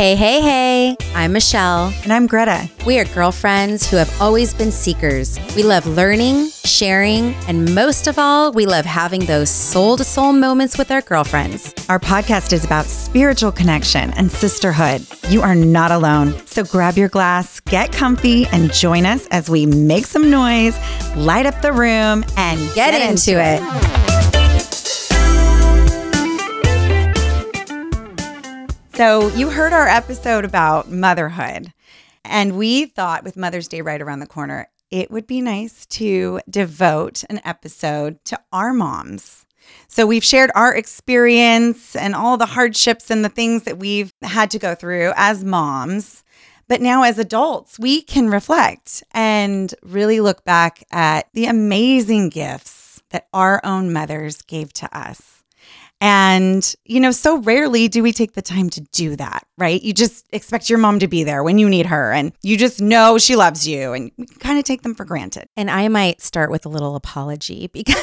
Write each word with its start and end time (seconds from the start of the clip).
Hey, 0.00 0.16
hey, 0.16 0.40
hey. 0.40 0.96
I'm 1.14 1.34
Michelle. 1.34 1.92
And 2.04 2.10
I'm 2.10 2.26
Gretta. 2.26 2.70
We 2.86 2.98
are 2.98 3.04
girlfriends 3.04 3.86
who 3.86 3.98
have 3.98 4.10
always 4.18 4.54
been 4.54 4.72
seekers. 4.72 5.38
We 5.54 5.62
love 5.62 5.86
learning, 5.86 6.48
sharing, 6.64 7.34
and 7.46 7.74
most 7.74 8.06
of 8.06 8.18
all, 8.18 8.50
we 8.50 8.64
love 8.64 8.86
having 8.86 9.26
those 9.26 9.50
soul 9.50 9.98
to 9.98 10.04
soul 10.04 10.32
moments 10.32 10.78
with 10.78 10.90
our 10.90 11.02
girlfriends. 11.02 11.74
Our 11.90 11.98
podcast 11.98 12.54
is 12.54 12.64
about 12.64 12.86
spiritual 12.86 13.52
connection 13.52 14.10
and 14.14 14.32
sisterhood. 14.32 15.06
You 15.28 15.42
are 15.42 15.54
not 15.54 15.90
alone. 15.90 16.34
So 16.46 16.64
grab 16.64 16.96
your 16.96 17.10
glass, 17.10 17.60
get 17.60 17.92
comfy, 17.92 18.46
and 18.46 18.72
join 18.72 19.04
us 19.04 19.26
as 19.26 19.50
we 19.50 19.66
make 19.66 20.06
some 20.06 20.30
noise, 20.30 20.78
light 21.14 21.44
up 21.44 21.60
the 21.60 21.74
room, 21.74 22.24
and 22.38 22.74
Get, 22.74 22.94
into, 22.94 23.38
it. 23.38 24.09
So, 28.94 29.28
you 29.28 29.50
heard 29.50 29.72
our 29.72 29.86
episode 29.86 30.44
about 30.44 30.90
motherhood, 30.90 31.72
and 32.24 32.58
we 32.58 32.86
thought 32.86 33.24
with 33.24 33.36
Mother's 33.36 33.68
Day 33.68 33.80
right 33.80 34.02
around 34.02 34.18
the 34.18 34.26
corner, 34.26 34.68
it 34.90 35.10
would 35.10 35.26
be 35.26 35.40
nice 35.40 35.86
to 35.86 36.40
devote 36.50 37.24
an 37.30 37.40
episode 37.44 38.22
to 38.26 38.38
our 38.52 38.72
moms. 38.72 39.46
So, 39.86 40.06
we've 40.06 40.24
shared 40.24 40.50
our 40.54 40.74
experience 40.74 41.94
and 41.94 42.14
all 42.14 42.36
the 42.36 42.46
hardships 42.46 43.10
and 43.10 43.24
the 43.24 43.30
things 43.30 43.62
that 43.62 43.78
we've 43.78 44.12
had 44.22 44.50
to 44.50 44.58
go 44.58 44.74
through 44.74 45.12
as 45.16 45.44
moms. 45.44 46.24
But 46.66 46.82
now, 46.82 47.04
as 47.04 47.18
adults, 47.18 47.78
we 47.78 48.02
can 48.02 48.28
reflect 48.28 49.04
and 49.12 49.72
really 49.82 50.20
look 50.20 50.44
back 50.44 50.84
at 50.90 51.28
the 51.32 51.46
amazing 51.46 52.28
gifts 52.28 53.02
that 53.10 53.28
our 53.32 53.60
own 53.64 53.92
mothers 53.92 54.42
gave 54.42 54.72
to 54.74 54.96
us. 54.96 55.29
And, 56.02 56.74
you 56.86 56.98
know, 56.98 57.10
so 57.10 57.38
rarely 57.38 57.86
do 57.88 58.02
we 58.02 58.12
take 58.12 58.32
the 58.32 58.40
time 58.42 58.70
to 58.70 58.80
do 58.80 59.16
that, 59.16 59.46
right? 59.58 59.82
You 59.82 59.92
just 59.92 60.26
expect 60.32 60.70
your 60.70 60.78
mom 60.78 60.98
to 61.00 61.08
be 61.08 61.24
there 61.24 61.42
when 61.42 61.58
you 61.58 61.68
need 61.68 61.86
her 61.86 62.10
and 62.12 62.32
you 62.42 62.56
just 62.56 62.80
know 62.80 63.18
she 63.18 63.36
loves 63.36 63.68
you 63.68 63.92
and 63.92 64.10
we 64.16 64.24
kind 64.26 64.58
of 64.58 64.64
take 64.64 64.80
them 64.82 64.94
for 64.94 65.04
granted. 65.04 65.46
And 65.58 65.70
I 65.70 65.88
might 65.88 66.22
start 66.22 66.50
with 66.50 66.64
a 66.64 66.70
little 66.70 66.96
apology 66.96 67.66
because 67.72 67.96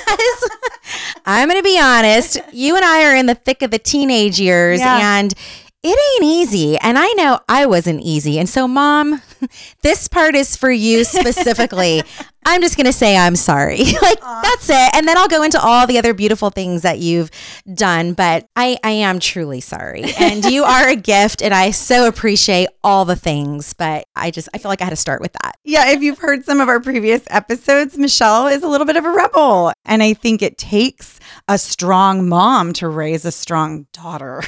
I'm 1.25 1.49
going 1.49 1.59
to 1.59 1.63
be 1.63 1.79
honest, 1.79 2.37
you 2.53 2.75
and 2.75 2.85
I 2.85 3.05
are 3.11 3.15
in 3.15 3.25
the 3.25 3.35
thick 3.35 3.61
of 3.63 3.71
the 3.71 3.79
teenage 3.79 4.39
years 4.39 4.79
Yeah. 4.79 5.17
and 5.19 5.33
it 5.83 6.23
ain't 6.23 6.31
easy. 6.31 6.77
And 6.77 6.97
I 6.97 7.07
know 7.13 7.39
I 7.47 7.65
wasn't 7.65 8.01
easy. 8.01 8.39
And 8.39 8.49
so, 8.49 8.67
mom, 8.67 9.21
this 9.83 10.07
part 10.07 10.35
is 10.35 10.55
for 10.55 10.71
you 10.71 11.03
specifically. 11.03 12.03
I'm 12.45 12.61
just 12.61 12.77
going 12.77 12.85
to 12.85 12.93
say 12.93 13.17
I'm 13.17 13.35
sorry. 13.35 13.77
like, 14.01 14.21
that's 14.21 14.69
it. 14.69 14.95
And 14.95 15.05
then 15.05 15.17
I'll 15.17 15.27
go 15.27 15.43
into 15.43 15.61
all 15.61 15.85
the 15.85 15.97
other 15.97 16.13
beautiful 16.13 16.49
things 16.49 16.81
that 16.83 16.99
you've 16.99 17.29
done. 17.73 18.13
But 18.13 18.47
I, 18.55 18.77
I 18.83 18.91
am 18.91 19.19
truly 19.19 19.59
sorry. 19.59 20.05
And 20.17 20.45
you 20.45 20.63
are 20.63 20.87
a 20.87 20.95
gift. 20.95 21.41
And 21.41 21.53
I 21.53 21.71
so 21.71 22.07
appreciate 22.07 22.69
all 22.85 23.03
the 23.03 23.17
things. 23.17 23.73
But 23.73 24.05
I 24.15 24.31
just, 24.31 24.47
I 24.53 24.59
feel 24.59 24.69
like 24.69 24.81
I 24.81 24.85
had 24.85 24.91
to 24.91 24.95
start 24.95 25.21
with 25.21 25.33
that. 25.43 25.57
Yeah, 25.65 25.89
if 25.91 26.01
you've 26.01 26.19
heard 26.19 26.45
some 26.45 26.61
of 26.61 26.69
our 26.69 26.79
previous 26.79 27.21
episodes, 27.29 27.97
Michelle 27.97 28.47
is 28.47 28.63
a 28.63 28.67
little 28.69 28.87
bit 28.87 28.95
of 28.95 29.03
a 29.03 29.11
rebel. 29.11 29.73
And 29.83 30.01
I 30.01 30.13
think 30.13 30.41
it 30.41 30.57
takes 30.57 31.19
a 31.49 31.57
strong 31.57 32.29
mom 32.29 32.71
to 32.73 32.87
raise 32.87 33.25
a 33.25 33.31
strong 33.31 33.87
daughter. 33.91 34.41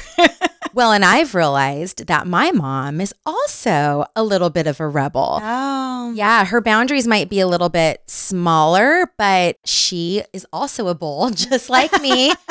Well, 0.80 0.92
and 0.92 1.04
I've 1.04 1.34
realized 1.34 2.06
that 2.06 2.26
my 2.26 2.52
mom 2.52 3.02
is 3.02 3.14
also 3.26 4.06
a 4.16 4.24
little 4.24 4.48
bit 4.48 4.66
of 4.66 4.80
a 4.80 4.88
rebel. 4.88 5.38
oh. 5.42 6.12
Yeah, 6.16 6.46
her 6.46 6.62
boundaries 6.62 7.06
might 7.06 7.28
be 7.28 7.38
a 7.38 7.46
little 7.46 7.68
bit 7.68 8.02
smaller, 8.06 9.12
but 9.18 9.58
she 9.66 10.22
is 10.32 10.46
also 10.54 10.88
a 10.88 10.94
bull, 10.94 11.28
just 11.34 11.68
like 11.68 11.92
me. 12.00 12.32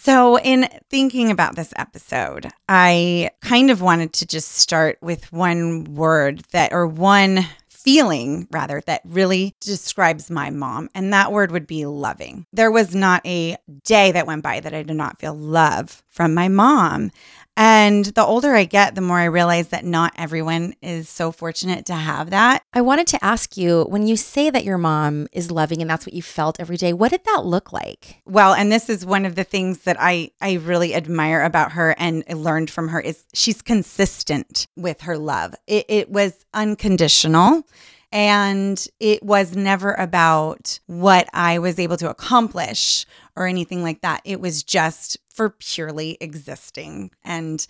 So, 0.00 0.38
in 0.38 0.68
thinking 0.88 1.30
about 1.30 1.54
this 1.54 1.72
episode, 1.76 2.48
I 2.66 3.30
kind 3.42 3.70
of 3.70 3.82
wanted 3.82 4.14
to 4.14 4.26
just 4.26 4.52
start 4.52 4.96
with 5.02 5.30
one 5.32 5.84
word 5.94 6.44
that, 6.52 6.72
or 6.72 6.86
one 6.86 7.46
feeling 7.68 8.46
rather, 8.50 8.82
that 8.86 9.02
really 9.04 9.54
describes 9.60 10.30
my 10.30 10.50
mom. 10.50 10.90
And 10.94 11.12
that 11.12 11.32
word 11.32 11.50
would 11.50 11.66
be 11.66 11.86
loving. 11.86 12.46
There 12.52 12.70
was 12.70 12.94
not 12.94 13.26
a 13.26 13.56
day 13.84 14.12
that 14.12 14.26
went 14.26 14.42
by 14.42 14.60
that 14.60 14.74
I 14.74 14.82
did 14.82 14.96
not 14.96 15.18
feel 15.18 15.34
love 15.34 16.02
from 16.08 16.34
my 16.34 16.48
mom. 16.48 17.10
And 17.60 18.04
the 18.04 18.24
older 18.24 18.54
I 18.54 18.62
get, 18.62 18.94
the 18.94 19.00
more 19.00 19.18
I 19.18 19.24
realize 19.24 19.68
that 19.68 19.84
not 19.84 20.12
everyone 20.14 20.74
is 20.80 21.08
so 21.08 21.32
fortunate 21.32 21.86
to 21.86 21.94
have 21.94 22.30
that. 22.30 22.62
I 22.72 22.82
wanted 22.82 23.08
to 23.08 23.24
ask 23.24 23.56
you 23.56 23.82
when 23.88 24.06
you 24.06 24.16
say 24.16 24.48
that 24.48 24.62
your 24.62 24.78
mom 24.78 25.26
is 25.32 25.50
loving 25.50 25.80
and 25.80 25.90
that's 25.90 26.06
what 26.06 26.12
you 26.12 26.22
felt 26.22 26.60
every 26.60 26.76
day, 26.76 26.92
what 26.92 27.10
did 27.10 27.24
that 27.24 27.44
look 27.44 27.72
like? 27.72 28.22
Well, 28.24 28.54
and 28.54 28.70
this 28.70 28.88
is 28.88 29.04
one 29.04 29.26
of 29.26 29.34
the 29.34 29.42
things 29.42 29.78
that 29.78 29.96
I 29.98 30.30
I 30.40 30.52
really 30.54 30.94
admire 30.94 31.42
about 31.42 31.72
her 31.72 31.96
and 31.98 32.22
learned 32.32 32.70
from 32.70 32.88
her 32.88 33.00
is 33.00 33.24
she's 33.34 33.60
consistent 33.60 34.68
with 34.76 35.00
her 35.00 35.18
love. 35.18 35.56
It, 35.66 35.86
it 35.88 36.10
was 36.10 36.46
unconditional. 36.54 37.64
And 38.10 38.82
it 39.00 39.22
was 39.22 39.54
never 39.54 39.92
about 39.92 40.80
what 40.86 41.28
I 41.34 41.58
was 41.58 41.78
able 41.78 41.98
to 41.98 42.08
accomplish 42.08 43.04
or 43.38 43.46
anything 43.46 43.82
like 43.82 44.00
that. 44.02 44.20
It 44.24 44.40
was 44.40 44.62
just 44.62 45.16
for 45.28 45.50
purely 45.50 46.18
existing. 46.20 47.10
And 47.24 47.66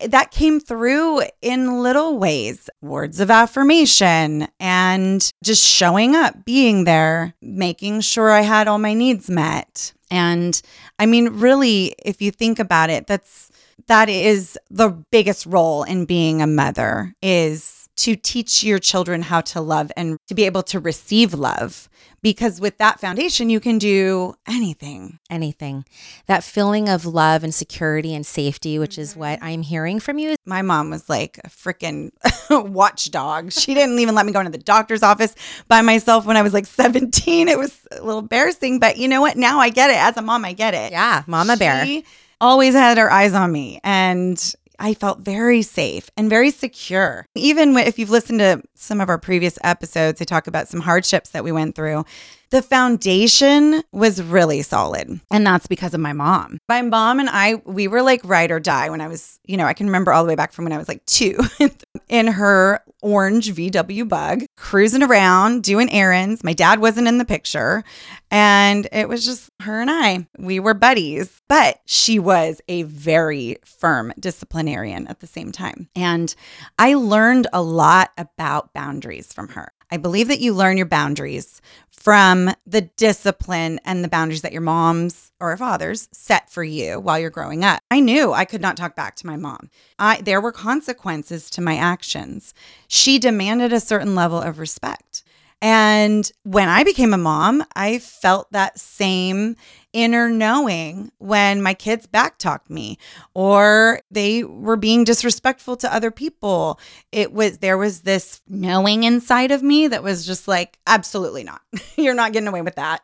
that 0.00 0.32
came 0.32 0.58
through 0.58 1.22
in 1.40 1.82
little 1.82 2.18
ways 2.18 2.68
words 2.80 3.20
of 3.20 3.30
affirmation 3.30 4.48
and 4.58 5.30
just 5.44 5.64
showing 5.64 6.16
up, 6.16 6.44
being 6.44 6.84
there, 6.84 7.34
making 7.40 8.00
sure 8.00 8.30
I 8.30 8.40
had 8.40 8.66
all 8.66 8.78
my 8.78 8.94
needs 8.94 9.30
met. 9.30 9.92
And 10.10 10.60
I 10.98 11.06
mean, 11.06 11.28
really, 11.28 11.94
if 12.04 12.20
you 12.20 12.30
think 12.30 12.58
about 12.58 12.90
it, 12.90 13.06
that's 13.06 13.50
that 13.86 14.08
is 14.08 14.58
the 14.70 14.90
biggest 14.90 15.46
role 15.46 15.82
in 15.84 16.04
being 16.04 16.42
a 16.42 16.46
mother 16.46 17.14
is 17.22 17.81
to 18.02 18.16
teach 18.16 18.62
your 18.62 18.78
children 18.78 19.22
how 19.22 19.40
to 19.40 19.60
love 19.60 19.90
and 19.96 20.18
to 20.28 20.34
be 20.34 20.44
able 20.44 20.62
to 20.62 20.78
receive 20.78 21.34
love 21.34 21.88
because 22.22 22.60
with 22.60 22.78
that 22.78 23.00
foundation 23.00 23.50
you 23.50 23.60
can 23.60 23.78
do 23.78 24.34
anything 24.46 25.18
Anything. 25.32 25.86
That 26.26 26.44
feeling 26.44 26.90
of 26.90 27.06
love 27.06 27.42
and 27.42 27.54
security 27.54 28.14
and 28.14 28.26
safety, 28.26 28.78
which 28.78 28.98
is 28.98 29.16
what 29.16 29.38
mm-hmm. 29.38 29.46
I'm 29.46 29.62
hearing 29.62 29.98
from 29.98 30.18
you. 30.18 30.34
my 30.44 30.60
mom 30.60 30.90
was 30.90 31.08
like 31.08 31.40
a 31.42 31.48
freaking 31.48 32.10
watchdog. 32.70 33.50
She 33.50 33.72
didn't 33.72 33.98
even 33.98 34.14
let 34.14 34.26
me 34.26 34.32
go 34.32 34.40
into 34.40 34.52
the 34.52 34.58
doctor's 34.58 35.02
office 35.02 35.34
by 35.68 35.80
myself 35.80 36.26
when 36.26 36.36
I 36.36 36.42
was 36.42 36.52
like 36.52 36.66
17. 36.66 37.48
It 37.48 37.58
was 37.58 37.86
a 37.92 38.02
little 38.02 38.20
embarrassing, 38.20 38.78
but 38.78 38.98
you 38.98 39.08
know 39.08 39.22
what? 39.22 39.36
Now 39.38 39.58
I 39.58 39.70
get 39.70 39.88
it. 39.88 39.96
As 39.96 40.18
a 40.18 40.22
mom, 40.22 40.44
I 40.44 40.52
get 40.52 40.74
it. 40.74 40.92
Yeah, 40.92 41.22
Mama 41.26 41.56
Bear. 41.56 41.86
She 41.86 42.04
always 42.40 42.74
had 42.74 42.98
her 42.98 43.10
eyes 43.10 43.32
on 43.32 43.50
me 43.50 43.80
and 43.82 44.54
I 44.82 44.94
felt 44.94 45.20
very 45.20 45.62
safe 45.62 46.10
and 46.16 46.28
very 46.28 46.50
secure. 46.50 47.28
Even 47.36 47.76
if 47.76 48.00
you've 48.00 48.10
listened 48.10 48.40
to 48.40 48.62
some 48.74 49.00
of 49.00 49.08
our 49.08 49.16
previous 49.16 49.56
episodes, 49.62 50.20
I 50.20 50.24
talk 50.24 50.48
about 50.48 50.66
some 50.66 50.80
hardships 50.80 51.30
that 51.30 51.44
we 51.44 51.52
went 51.52 51.76
through. 51.76 52.04
The 52.52 52.60
foundation 52.60 53.82
was 53.92 54.22
really 54.22 54.60
solid. 54.60 55.18
And 55.30 55.46
that's 55.46 55.66
because 55.66 55.94
of 55.94 56.00
my 56.00 56.12
mom. 56.12 56.58
My 56.68 56.82
mom 56.82 57.18
and 57.18 57.30
I, 57.30 57.54
we 57.64 57.88
were 57.88 58.02
like 58.02 58.20
ride 58.24 58.50
or 58.50 58.60
die 58.60 58.90
when 58.90 59.00
I 59.00 59.08
was, 59.08 59.40
you 59.46 59.56
know, 59.56 59.64
I 59.64 59.72
can 59.72 59.86
remember 59.86 60.12
all 60.12 60.22
the 60.22 60.28
way 60.28 60.34
back 60.34 60.52
from 60.52 60.66
when 60.66 60.72
I 60.74 60.76
was 60.76 60.86
like 60.86 61.02
two 61.06 61.38
in 62.10 62.26
her 62.26 62.84
orange 63.00 63.54
VW 63.54 64.06
bug, 64.06 64.44
cruising 64.58 65.02
around, 65.02 65.62
doing 65.62 65.90
errands. 65.90 66.44
My 66.44 66.52
dad 66.52 66.78
wasn't 66.78 67.08
in 67.08 67.16
the 67.16 67.24
picture. 67.24 67.84
And 68.30 68.86
it 68.92 69.08
was 69.08 69.24
just 69.24 69.48
her 69.60 69.80
and 69.80 69.90
I. 69.90 70.26
We 70.38 70.60
were 70.60 70.74
buddies, 70.74 71.40
but 71.48 71.80
she 71.86 72.18
was 72.18 72.60
a 72.68 72.82
very 72.82 73.56
firm 73.64 74.12
disciplinarian 74.20 75.06
at 75.06 75.20
the 75.20 75.26
same 75.26 75.52
time. 75.52 75.88
And 75.96 76.34
I 76.78 76.94
learned 76.94 77.46
a 77.54 77.62
lot 77.62 78.10
about 78.18 78.74
boundaries 78.74 79.32
from 79.32 79.48
her. 79.48 79.72
I 79.92 79.98
believe 79.98 80.28
that 80.28 80.40
you 80.40 80.54
learn 80.54 80.78
your 80.78 80.86
boundaries 80.86 81.60
from 81.90 82.50
the 82.66 82.80
discipline 82.80 83.78
and 83.84 84.02
the 84.02 84.08
boundaries 84.08 84.40
that 84.40 84.52
your 84.52 84.62
moms 84.62 85.32
or 85.38 85.54
fathers 85.58 86.08
set 86.12 86.48
for 86.48 86.64
you 86.64 86.98
while 86.98 87.18
you're 87.18 87.28
growing 87.28 87.62
up. 87.62 87.82
I 87.90 88.00
knew 88.00 88.32
I 88.32 88.46
could 88.46 88.62
not 88.62 88.78
talk 88.78 88.96
back 88.96 89.16
to 89.16 89.26
my 89.26 89.36
mom. 89.36 89.68
I 89.98 90.22
there 90.22 90.40
were 90.40 90.50
consequences 90.50 91.50
to 91.50 91.60
my 91.60 91.76
actions. 91.76 92.54
She 92.88 93.18
demanded 93.18 93.70
a 93.70 93.80
certain 93.80 94.14
level 94.14 94.40
of 94.40 94.58
respect. 94.58 95.24
And 95.60 96.32
when 96.42 96.70
I 96.70 96.84
became 96.84 97.12
a 97.12 97.18
mom, 97.18 97.62
I 97.76 97.98
felt 97.98 98.50
that 98.50 98.80
same 98.80 99.56
inner 99.92 100.28
knowing 100.28 101.12
when 101.18 101.62
my 101.62 101.74
kids 101.74 102.06
backtalked 102.06 102.70
me 102.70 102.98
or 103.34 104.00
they 104.10 104.44
were 104.44 104.76
being 104.76 105.04
disrespectful 105.04 105.76
to 105.76 105.94
other 105.94 106.10
people. 106.10 106.80
It 107.10 107.32
was, 107.32 107.58
there 107.58 107.78
was 107.78 108.00
this 108.00 108.40
knowing 108.48 109.04
inside 109.04 109.50
of 109.50 109.62
me 109.62 109.88
that 109.88 110.02
was 110.02 110.26
just 110.26 110.48
like, 110.48 110.78
absolutely 110.86 111.44
not. 111.44 111.60
You're 111.96 112.14
not 112.14 112.32
getting 112.32 112.48
away 112.48 112.62
with 112.62 112.76
that. 112.76 113.02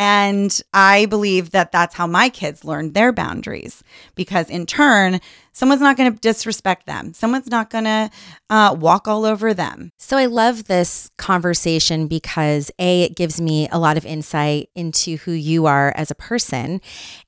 And 0.00 0.62
I 0.72 1.06
believe 1.06 1.50
that 1.50 1.72
that's 1.72 1.96
how 1.96 2.06
my 2.06 2.28
kids 2.28 2.64
learned 2.64 2.94
their 2.94 3.12
boundaries 3.12 3.82
because, 4.14 4.48
in 4.48 4.64
turn, 4.64 5.20
someone's 5.58 5.80
not 5.80 5.96
going 5.96 6.12
to 6.12 6.20
disrespect 6.20 6.86
them. 6.86 7.12
Someone's 7.12 7.50
not 7.50 7.68
going 7.68 7.82
to 7.82 8.08
uh, 8.48 8.76
walk 8.78 9.08
all 9.08 9.24
over 9.24 9.52
them. 9.52 9.90
So 9.98 10.16
I 10.16 10.26
love 10.26 10.64
this 10.64 11.10
conversation 11.18 12.06
because 12.06 12.70
A, 12.78 13.02
it 13.02 13.16
gives 13.16 13.40
me 13.40 13.68
a 13.72 13.78
lot 13.78 13.96
of 13.96 14.06
insight 14.06 14.70
into 14.76 15.16
who 15.16 15.32
you 15.32 15.66
are 15.66 15.92
as 15.96 16.12
a 16.12 16.14
person. 16.14 16.80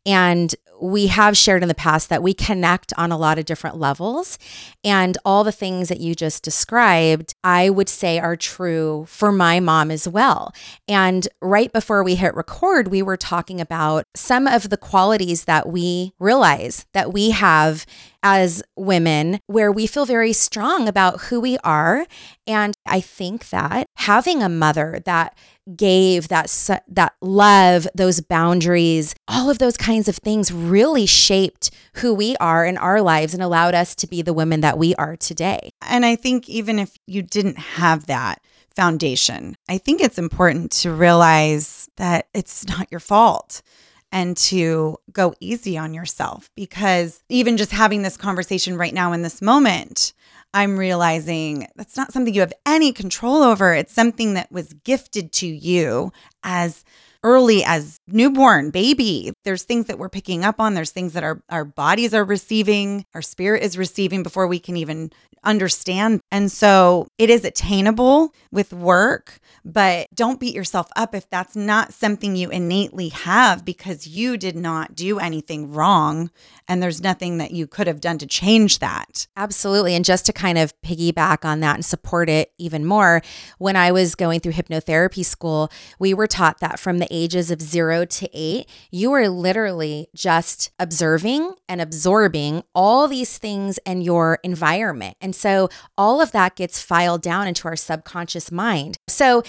And 0.07 0.55
we 0.81 1.09
have 1.09 1.37
shared 1.37 1.63
in 1.63 1.69
the 1.69 1.75
past 1.75 2.09
that 2.09 2.23
we 2.23 2.33
connect 2.33 2.93
on 2.97 3.13
a 3.13 3.19
lot 3.19 3.39
of 3.39 3.45
different 3.45 3.77
levels. 3.77 4.39
And 4.83 5.19
all 5.25 5.45
the 5.45 5.53
things 5.53 5.89
that 5.89 6.01
you 6.01 6.15
just 6.15 6.43
described, 6.43 7.35
I 7.45 7.69
would 7.69 7.89
say 7.89 8.19
are 8.19 8.37
true 8.37 9.05
for 9.09 9.31
my 9.33 9.61
mom 9.61 9.91
as 9.91 10.09
well. 10.09 10.55
And 10.89 11.29
right 11.43 11.73
before 11.73 12.03
we 12.03 12.15
hit 12.15 12.35
record, 12.35 12.89
we 12.89 13.03
were 13.03 13.17
talking 13.17 13.61
about 13.61 14.07
some 14.15 14.47
of 14.47 14.71
the 14.71 14.79
qualities 14.79 15.45
that 15.45 15.69
we 15.69 16.13
realize 16.19 16.87
that 16.93 17.13
we 17.13 17.31
have 17.31 17.85
as 18.23 18.63
women 18.77 19.41
where 19.47 19.73
we 19.73 19.87
feel 19.87 20.07
very 20.07 20.33
strong 20.33 20.89
about 20.89 21.23
who 21.23 21.41
we 21.41 21.59
are. 21.59 22.07
And 22.47 22.75
I 22.87 23.01
think 23.01 23.51
that 23.51 23.87
having 23.97 24.43
a 24.43 24.49
mother 24.49 25.01
that 25.05 25.37
gave 25.77 26.29
that 26.29 26.49
that 26.89 27.15
love 27.21 27.87
those 27.95 28.21
boundaries 28.21 29.15
all 29.29 29.51
of 29.51 29.59
those 29.59 29.77
kinds 29.77 30.09
of 30.09 30.17
things 30.17 30.53
really 30.53 31.07
shaped 31.07 31.71
who 31.97 32.13
we 32.13 32.37
are 32.39 32.65
in 32.65 32.77
our 32.77 33.01
lives 33.01 33.35
and 33.35 33.43
allowed 33.43 33.75
us 33.75 33.95
to 33.95 34.07
be 34.07 34.23
the 34.23 34.33
women 34.33 34.61
that 34.63 34.79
we 34.79 34.95
are 34.97 35.17
today 35.17 35.71
and 35.83 36.05
i 36.05 36.17
think 36.17 36.49
even 36.49 36.79
if 36.79 36.97
you 37.07 37.23
didn't 37.23 37.59
have 37.59 38.07
that 38.07 38.43
foundation 38.75 39.57
i 39.69 39.79
think 39.79 40.01
it's 40.01 40.19
important 40.19 40.73
to 40.73 40.93
realize 40.93 41.89
that 41.99 42.27
it's 42.35 42.67
not 42.67 42.89
your 42.91 43.01
fault 43.01 43.63
and 44.13 44.37
to 44.37 44.97
go 45.13 45.35
easy 45.41 45.79
on 45.79 45.95
yourself 45.95 46.51
because 46.57 47.23
even 47.29 47.57
just 47.57 47.71
having 47.71 48.03
this 48.03 48.17
conversation 48.17 48.77
right 48.77 48.95
now 48.95 49.13
in 49.13 49.23
this 49.23 49.41
moment, 49.41 50.13
I'm 50.53 50.77
realizing 50.77 51.69
that's 51.77 51.97
not 51.97 52.13
something 52.13 52.35
you 52.35 52.41
have 52.41 52.53
any 52.67 52.93
control 52.93 53.43
over. 53.43 53.73
It's 53.73 53.93
something 53.93 54.35
that 54.35 54.51
was 54.51 54.73
gifted 54.73 55.33
to 55.35 55.47
you 55.47 56.13
as 56.43 56.85
early 57.23 57.63
as 57.65 58.01
newborn 58.09 58.71
baby 58.71 59.33
there's 59.45 59.63
things 59.63 59.87
that 59.87 59.99
we're 59.99 60.09
picking 60.09 60.45
up 60.45 60.61
on 60.61 60.75
there's 60.75 60.91
things 60.91 61.13
that 61.13 61.25
our, 61.25 61.43
our 61.49 61.65
bodies 61.65 62.15
are 62.15 62.25
receiving 62.25 63.05
our 63.15 63.23
spirit 63.23 63.63
is 63.63 63.79
receiving 63.79 64.23
before 64.23 64.47
we 64.47 64.59
can 64.59 64.77
even 64.77 65.11
understand 65.43 66.21
and 66.31 66.53
so 66.53 67.09
it 67.17 67.31
is 67.31 67.45
attainable 67.45 68.35
with 68.51 68.73
work 68.73 69.41
but 69.65 70.07
don't 70.15 70.41
beat 70.41 70.55
yourself 70.55 70.89
up 70.97 71.15
if 71.15 71.29
that's 71.31 71.57
not 71.57 71.93
something 71.93 72.37
you 72.37 72.51
innately 72.51 73.09
have 73.09 73.65
because 73.65 74.07
you 74.07 74.37
did 74.37 74.57
not 74.57 74.95
do 74.95 75.19
anything 75.19 75.73
wrong 75.73 76.31
and 76.71 76.81
there's 76.81 77.03
nothing 77.03 77.39
that 77.39 77.51
you 77.51 77.67
could 77.67 77.89
have 77.89 78.01
done 78.01 78.17
to 78.19 78.29
change 78.29 78.79
that. 78.79 79.27
Absolutely. 79.37 79.97
And 79.97 80.05
just 80.05 80.25
to 80.27 80.33
kind 80.33 80.57
of 80.57 80.73
piggyback 80.83 81.45
on 81.45 81.59
that 81.61 81.75
and 81.75 81.85
support 81.85 82.29
it 82.29 82.53
even 82.59 82.87
more, 82.87 83.23
when 83.59 83.75
I 83.75 83.91
was 83.91 84.15
going 84.15 84.39
through 84.39 84.53
hypnotherapy 84.53 85.25
school, 85.25 85.69
we 85.99 86.15
were 86.15 86.29
taught 86.29 86.61
that 86.61 86.79
from 86.79 86.99
the 86.99 87.09
ages 87.11 87.51
of 87.51 87.61
zero 87.61 88.05
to 88.05 88.31
eight, 88.33 88.69
you 88.93 89.13
are 89.13 89.29
literally 89.31 90.09
just 90.15 90.71
observing 90.79 91.55
and 91.69 91.81
absorbing 91.81 92.63
all 92.75 93.09
these 93.09 93.39
things 93.39 93.79
in 93.87 94.03
your 94.03 94.39
environment. 94.43 95.17
And 95.21 95.35
so 95.35 95.69
all 95.97 96.21
of 96.21 96.33
that 96.33 96.57
gets 96.57 96.83
filed 96.83 97.23
down 97.23 97.47
into 97.49 97.69
our 97.69 97.77
subconscious 97.77 98.53
mind. 98.53 98.97
So 99.09 99.43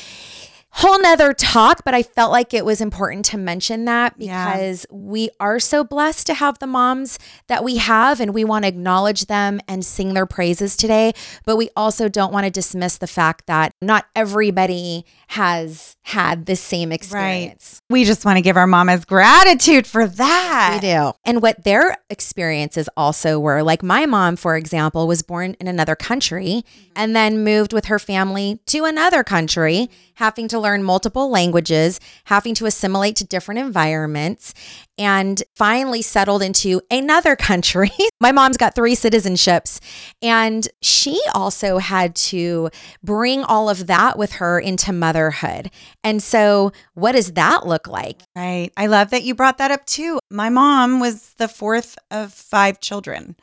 whole 0.73 1.01
nother 1.01 1.33
talk, 1.33 1.83
but 1.83 1.93
I 1.93 2.01
felt 2.01 2.31
like 2.31 2.53
it 2.53 2.63
was 2.63 2.79
important 2.79 3.25
to 3.25 3.37
mention 3.37 3.85
that 3.85 4.17
because 4.17 4.85
yeah. 4.89 4.97
we 4.97 5.29
are 5.39 5.59
so 5.59 5.83
blessed 5.83 6.27
to 6.27 6.33
have 6.33 6.59
the 6.59 6.67
moms 6.67 7.19
that 7.47 7.63
we 7.63 7.77
have 7.77 8.21
and 8.21 8.33
we 8.33 8.45
want 8.45 8.63
to 8.63 8.69
acknowledge 8.69 9.25
them 9.25 9.59
and 9.67 9.85
sing 9.85 10.13
their 10.13 10.25
praises 10.25 10.77
today. 10.77 11.11
But 11.45 11.57
we 11.57 11.69
also 11.75 12.07
don't 12.07 12.31
want 12.31 12.45
to 12.45 12.51
dismiss 12.51 12.97
the 12.97 13.07
fact 13.07 13.47
that 13.47 13.73
not 13.81 14.05
everybody 14.15 15.05
has 15.27 15.97
had 16.03 16.45
the 16.45 16.55
same 16.55 16.91
experience. 16.91 17.81
Right. 17.89 17.93
We 17.93 18.05
just 18.05 18.23
want 18.23 18.37
to 18.37 18.41
give 18.41 18.55
our 18.55 18.67
mamas 18.67 19.03
gratitude 19.03 19.85
for 19.85 20.07
that. 20.07 20.79
We 20.81 20.87
do. 20.87 21.11
And 21.25 21.41
what 21.41 21.63
their 21.65 21.97
experiences 22.09 22.89
also 22.95 23.39
were. 23.39 23.61
Like 23.61 23.83
my 23.83 24.05
mom, 24.05 24.37
for 24.37 24.55
example, 24.55 25.05
was 25.07 25.21
born 25.21 25.55
in 25.59 25.67
another 25.67 25.95
country 25.95 26.63
mm-hmm. 26.65 26.91
and 26.95 27.15
then 27.15 27.43
moved 27.43 27.73
with 27.73 27.85
her 27.85 27.99
family 27.99 28.59
to 28.67 28.85
another 28.85 29.23
country 29.23 29.89
having 30.15 30.47
to 30.47 30.59
learn 30.61 30.83
multiple 30.83 31.29
languages, 31.29 31.99
having 32.25 32.53
to 32.55 32.65
assimilate 32.65 33.15
to 33.17 33.25
different 33.25 33.59
environments, 33.59 34.53
and 34.97 35.41
finally 35.55 36.01
settled 36.01 36.41
into 36.41 36.81
another 36.89 37.35
country. 37.51 37.91
My 38.19 38.31
mom's 38.31 38.57
got 38.57 38.75
three 38.75 38.95
citizenships, 38.95 39.79
and 40.21 40.67
she 40.81 41.19
also 41.33 41.79
had 41.79 42.15
to 42.15 42.69
bring 43.03 43.43
all 43.43 43.69
of 43.69 43.87
that 43.87 44.17
with 44.17 44.33
her 44.33 44.59
into 44.59 44.93
motherhood. 44.93 45.71
And 46.03 46.21
so, 46.21 46.71
what 46.93 47.13
does 47.13 47.33
that 47.33 47.65
look 47.65 47.87
like? 47.87 48.21
Right. 48.35 48.71
I 48.77 48.87
love 48.87 49.09
that 49.09 49.23
you 49.23 49.35
brought 49.35 49.57
that 49.57 49.71
up 49.71 49.85
too. 49.85 50.19
My 50.29 50.49
mom 50.49 50.99
was 50.99 51.33
the 51.33 51.47
fourth 51.47 51.97
of 52.09 52.33
five 52.33 52.79
children. 52.79 53.35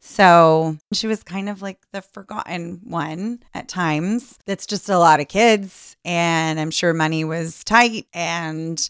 So 0.00 0.76
she 0.92 1.06
was 1.06 1.22
kind 1.22 1.48
of 1.48 1.60
like 1.60 1.78
the 1.92 2.00
forgotten 2.00 2.80
one 2.84 3.42
at 3.54 3.68
times. 3.68 4.38
That's 4.46 4.66
just 4.66 4.88
a 4.88 4.98
lot 4.98 5.20
of 5.20 5.28
kids. 5.28 5.96
And 6.04 6.58
I'm 6.58 6.70
sure 6.70 6.94
money 6.94 7.22
was 7.22 7.62
tight. 7.62 8.06
And 8.14 8.88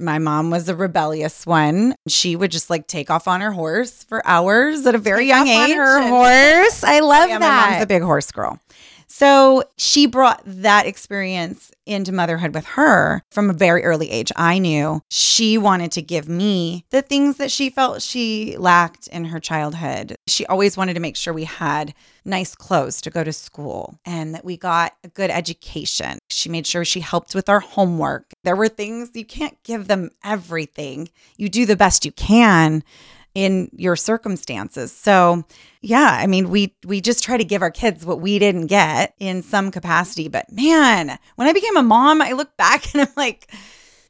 my 0.00 0.18
mom 0.18 0.50
was 0.50 0.68
a 0.68 0.74
rebellious 0.74 1.46
one. 1.46 1.94
She 2.08 2.34
would 2.34 2.50
just 2.50 2.70
like 2.70 2.88
take 2.88 3.08
off 3.08 3.28
on 3.28 3.40
her 3.40 3.52
horse 3.52 4.02
for 4.02 4.20
hours 4.26 4.84
at 4.84 4.96
a 4.96 4.98
very 4.98 5.26
young 5.26 5.46
age. 5.46 5.70
On 5.70 5.76
her 5.76 6.08
horse. 6.08 6.82
I 6.82 6.98
love 6.98 7.28
yeah, 7.28 7.38
that. 7.38 7.64
My 7.64 7.70
mom's 7.70 7.82
a 7.84 7.86
big 7.86 8.02
horse 8.02 8.32
girl. 8.32 8.58
So 9.14 9.64
she 9.76 10.06
brought 10.06 10.40
that 10.46 10.86
experience 10.86 11.70
into 11.84 12.12
motherhood 12.12 12.54
with 12.54 12.64
her 12.64 13.22
from 13.30 13.50
a 13.50 13.52
very 13.52 13.84
early 13.84 14.10
age. 14.10 14.32
I 14.36 14.58
knew 14.58 15.02
she 15.10 15.58
wanted 15.58 15.92
to 15.92 16.00
give 16.00 16.30
me 16.30 16.86
the 16.88 17.02
things 17.02 17.36
that 17.36 17.50
she 17.50 17.68
felt 17.68 18.00
she 18.00 18.56
lacked 18.56 19.08
in 19.08 19.26
her 19.26 19.38
childhood. 19.38 20.14
She 20.28 20.46
always 20.46 20.78
wanted 20.78 20.94
to 20.94 21.00
make 21.00 21.16
sure 21.16 21.34
we 21.34 21.44
had 21.44 21.92
nice 22.24 22.54
clothes 22.54 23.02
to 23.02 23.10
go 23.10 23.22
to 23.22 23.34
school 23.34 23.98
and 24.06 24.34
that 24.34 24.46
we 24.46 24.56
got 24.56 24.94
a 25.04 25.08
good 25.08 25.28
education. 25.28 26.18
She 26.30 26.48
made 26.48 26.66
sure 26.66 26.82
she 26.82 27.00
helped 27.00 27.34
with 27.34 27.50
our 27.50 27.60
homework. 27.60 28.24
There 28.44 28.56
were 28.56 28.68
things 28.68 29.10
you 29.12 29.26
can't 29.26 29.62
give 29.62 29.88
them 29.88 30.10
everything, 30.24 31.10
you 31.36 31.50
do 31.50 31.66
the 31.66 31.76
best 31.76 32.06
you 32.06 32.12
can 32.12 32.82
in 33.34 33.70
your 33.76 33.96
circumstances. 33.96 34.92
So, 34.92 35.44
yeah, 35.80 36.18
I 36.20 36.26
mean, 36.26 36.50
we 36.50 36.74
we 36.84 37.00
just 37.00 37.24
try 37.24 37.36
to 37.36 37.44
give 37.44 37.62
our 37.62 37.70
kids 37.70 38.04
what 38.04 38.20
we 38.20 38.38
didn't 38.38 38.66
get 38.66 39.14
in 39.18 39.42
some 39.42 39.70
capacity, 39.70 40.28
but 40.28 40.50
man, 40.52 41.18
when 41.36 41.48
I 41.48 41.52
became 41.52 41.76
a 41.76 41.82
mom, 41.82 42.22
I 42.22 42.32
look 42.32 42.56
back 42.56 42.94
and 42.94 43.02
I'm 43.02 43.14
like, 43.16 43.50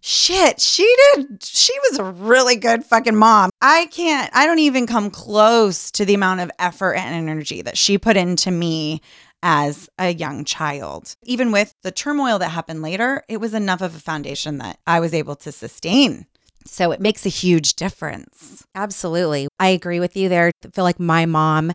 shit, 0.00 0.60
she 0.60 0.94
did 1.14 1.42
she 1.42 1.72
was 1.90 1.98
a 1.98 2.04
really 2.04 2.56
good 2.56 2.84
fucking 2.84 3.16
mom. 3.16 3.50
I 3.60 3.86
can't 3.90 4.30
I 4.34 4.46
don't 4.46 4.58
even 4.58 4.86
come 4.86 5.10
close 5.10 5.90
to 5.92 6.04
the 6.04 6.14
amount 6.14 6.40
of 6.40 6.50
effort 6.58 6.94
and 6.94 7.28
energy 7.28 7.62
that 7.62 7.78
she 7.78 7.98
put 7.98 8.16
into 8.16 8.50
me 8.50 9.00
as 9.42 9.88
a 9.98 10.12
young 10.12 10.44
child. 10.44 11.16
Even 11.24 11.52
with 11.52 11.74
the 11.82 11.90
turmoil 11.90 12.38
that 12.38 12.50
happened 12.50 12.82
later, 12.82 13.24
it 13.28 13.38
was 13.38 13.54
enough 13.54 13.80
of 13.80 13.94
a 13.94 14.00
foundation 14.00 14.58
that 14.58 14.78
I 14.86 15.00
was 15.00 15.14
able 15.14 15.36
to 15.36 15.52
sustain 15.52 16.26
so 16.64 16.92
it 16.92 17.00
makes 17.00 17.26
a 17.26 17.28
huge 17.28 17.74
difference. 17.74 18.66
Absolutely. 18.74 19.48
I 19.58 19.68
agree 19.68 20.00
with 20.00 20.16
you 20.16 20.28
there. 20.28 20.50
I 20.64 20.68
feel 20.68 20.84
like 20.84 21.00
my 21.00 21.26
mom, 21.26 21.72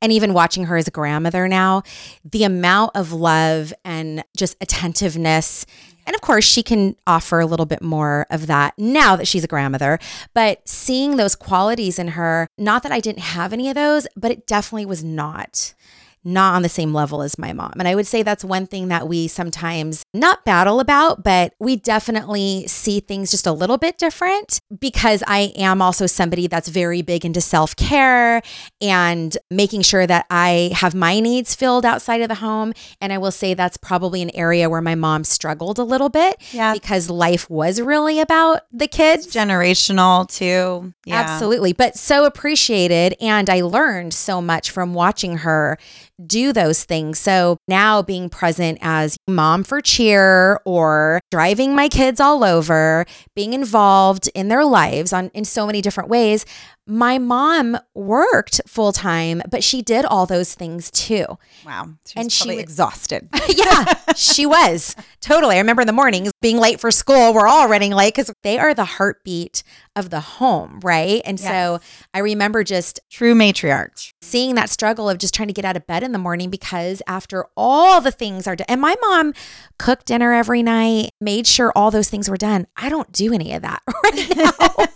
and 0.00 0.12
even 0.12 0.34
watching 0.34 0.64
her 0.64 0.76
as 0.76 0.88
a 0.88 0.92
grandmother 0.92 1.48
now, 1.48 1.82
the 2.24 2.44
amount 2.44 2.92
of 2.94 3.12
love 3.12 3.72
and 3.84 4.24
just 4.36 4.56
attentiveness. 4.60 5.66
And 6.06 6.14
of 6.14 6.22
course, 6.22 6.44
she 6.44 6.62
can 6.62 6.96
offer 7.06 7.38
a 7.38 7.46
little 7.46 7.66
bit 7.66 7.82
more 7.82 8.26
of 8.30 8.46
that 8.46 8.72
now 8.78 9.14
that 9.16 9.28
she's 9.28 9.44
a 9.44 9.48
grandmother. 9.48 9.98
But 10.34 10.66
seeing 10.66 11.16
those 11.16 11.34
qualities 11.34 11.98
in 11.98 12.08
her, 12.08 12.48
not 12.56 12.82
that 12.82 12.92
I 12.92 13.00
didn't 13.00 13.20
have 13.20 13.52
any 13.52 13.68
of 13.68 13.74
those, 13.74 14.06
but 14.16 14.30
it 14.30 14.46
definitely 14.46 14.86
was 14.86 15.04
not 15.04 15.74
not 16.28 16.54
on 16.54 16.62
the 16.62 16.68
same 16.68 16.92
level 16.92 17.22
as 17.22 17.38
my 17.38 17.52
mom. 17.52 17.72
And 17.78 17.88
I 17.88 17.94
would 17.94 18.06
say 18.06 18.22
that's 18.22 18.44
one 18.44 18.66
thing 18.66 18.88
that 18.88 19.08
we 19.08 19.26
sometimes 19.28 20.04
not 20.12 20.44
battle 20.44 20.78
about, 20.78 21.24
but 21.24 21.54
we 21.58 21.76
definitely 21.76 22.66
see 22.66 23.00
things 23.00 23.30
just 23.30 23.46
a 23.46 23.52
little 23.52 23.78
bit 23.78 23.98
different 23.98 24.60
because 24.78 25.24
I 25.26 25.52
am 25.56 25.80
also 25.80 26.06
somebody 26.06 26.46
that's 26.46 26.68
very 26.68 27.02
big 27.02 27.24
into 27.24 27.40
self 27.40 27.74
care 27.74 28.42
and 28.80 29.36
making 29.50 29.82
sure 29.82 30.06
that 30.06 30.26
I 30.30 30.70
have 30.74 30.94
my 30.94 31.18
needs 31.20 31.54
filled 31.54 31.86
outside 31.86 32.20
of 32.20 32.28
the 32.28 32.36
home. 32.36 32.74
And 33.00 33.12
I 33.12 33.18
will 33.18 33.32
say 33.32 33.54
that's 33.54 33.76
probably 33.76 34.22
an 34.22 34.30
area 34.34 34.68
where 34.68 34.82
my 34.82 34.94
mom 34.94 35.24
struggled 35.24 35.78
a 35.78 35.84
little 35.84 36.10
bit 36.10 36.36
yeah. 36.52 36.74
because 36.74 37.08
life 37.08 37.48
was 37.48 37.80
really 37.80 38.20
about 38.20 38.62
the 38.70 38.86
kids. 38.86 39.26
It's 39.26 39.34
generational 39.34 40.28
too. 40.28 40.92
Yeah. 41.06 41.20
Absolutely. 41.20 41.72
But 41.72 41.96
so 41.96 42.26
appreciated. 42.26 43.16
And 43.20 43.48
I 43.48 43.62
learned 43.62 44.12
so 44.12 44.42
much 44.42 44.70
from 44.70 44.92
watching 44.92 45.38
her 45.38 45.78
do 46.24 46.52
those 46.52 46.84
things. 46.84 47.18
So 47.18 47.58
now 47.68 48.02
being 48.02 48.28
present 48.28 48.78
as 48.80 49.16
mom 49.26 49.64
for 49.64 49.80
cheer 49.80 50.60
or 50.64 51.20
driving 51.30 51.74
my 51.74 51.88
kids 51.88 52.20
all 52.20 52.44
over, 52.44 53.04
being 53.34 53.52
involved 53.52 54.28
in 54.34 54.48
their 54.48 54.64
lives 54.64 55.12
on 55.12 55.30
in 55.34 55.44
so 55.44 55.66
many 55.66 55.80
different 55.80 56.10
ways, 56.10 56.44
my 56.88 57.18
mom 57.18 57.76
worked 57.94 58.60
full 58.66 58.92
time, 58.92 59.42
but 59.50 59.62
she 59.62 59.82
did 59.82 60.04
all 60.06 60.24
those 60.26 60.54
things 60.54 60.90
too. 60.90 61.26
Wow. 61.66 61.90
She 62.06 62.18
And 62.18 62.32
she 62.32 62.48
would- 62.48 62.58
exhausted. 62.58 63.28
yeah, 63.48 63.94
she 64.16 64.46
was 64.46 64.96
totally. 65.20 65.56
I 65.56 65.58
remember 65.58 65.82
in 65.82 65.86
the 65.86 65.92
mornings 65.92 66.30
being 66.40 66.56
late 66.58 66.80
for 66.80 66.90
school. 66.90 67.34
We're 67.34 67.46
all 67.46 67.68
running 67.68 67.92
late 67.92 68.14
because 68.14 68.32
they 68.42 68.58
are 68.58 68.72
the 68.74 68.84
heartbeat 68.86 69.62
of 69.94 70.10
the 70.10 70.20
home, 70.20 70.80
right? 70.82 71.20
And 71.24 71.38
so 71.40 71.80
I 72.14 72.20
remember 72.20 72.62
just 72.64 73.00
True 73.10 73.34
matriarch. 73.34 74.12
seeing 74.22 74.54
that 74.54 74.70
struggle 74.70 75.10
of 75.10 75.18
just 75.18 75.34
trying 75.34 75.48
to 75.48 75.52
get 75.54 75.64
out 75.64 75.76
of 75.76 75.86
bed 75.88 76.02
in 76.04 76.12
the 76.12 76.18
morning 76.18 76.50
because 76.50 77.02
after 77.08 77.46
all 77.56 78.00
the 78.00 78.12
things 78.12 78.46
are 78.46 78.54
done, 78.56 78.66
and 78.68 78.80
my 78.80 78.94
mom 79.00 79.34
cooked 79.78 80.06
dinner 80.06 80.32
every 80.32 80.62
night, 80.62 81.10
made 81.20 81.46
sure 81.48 81.72
all 81.74 81.90
those 81.90 82.08
things 82.08 82.30
were 82.30 82.36
done. 82.36 82.66
I 82.76 82.88
don't 82.88 83.10
do 83.12 83.34
any 83.34 83.52
of 83.54 83.62
that 83.62 83.82
right 84.04 84.36
now 84.36 84.86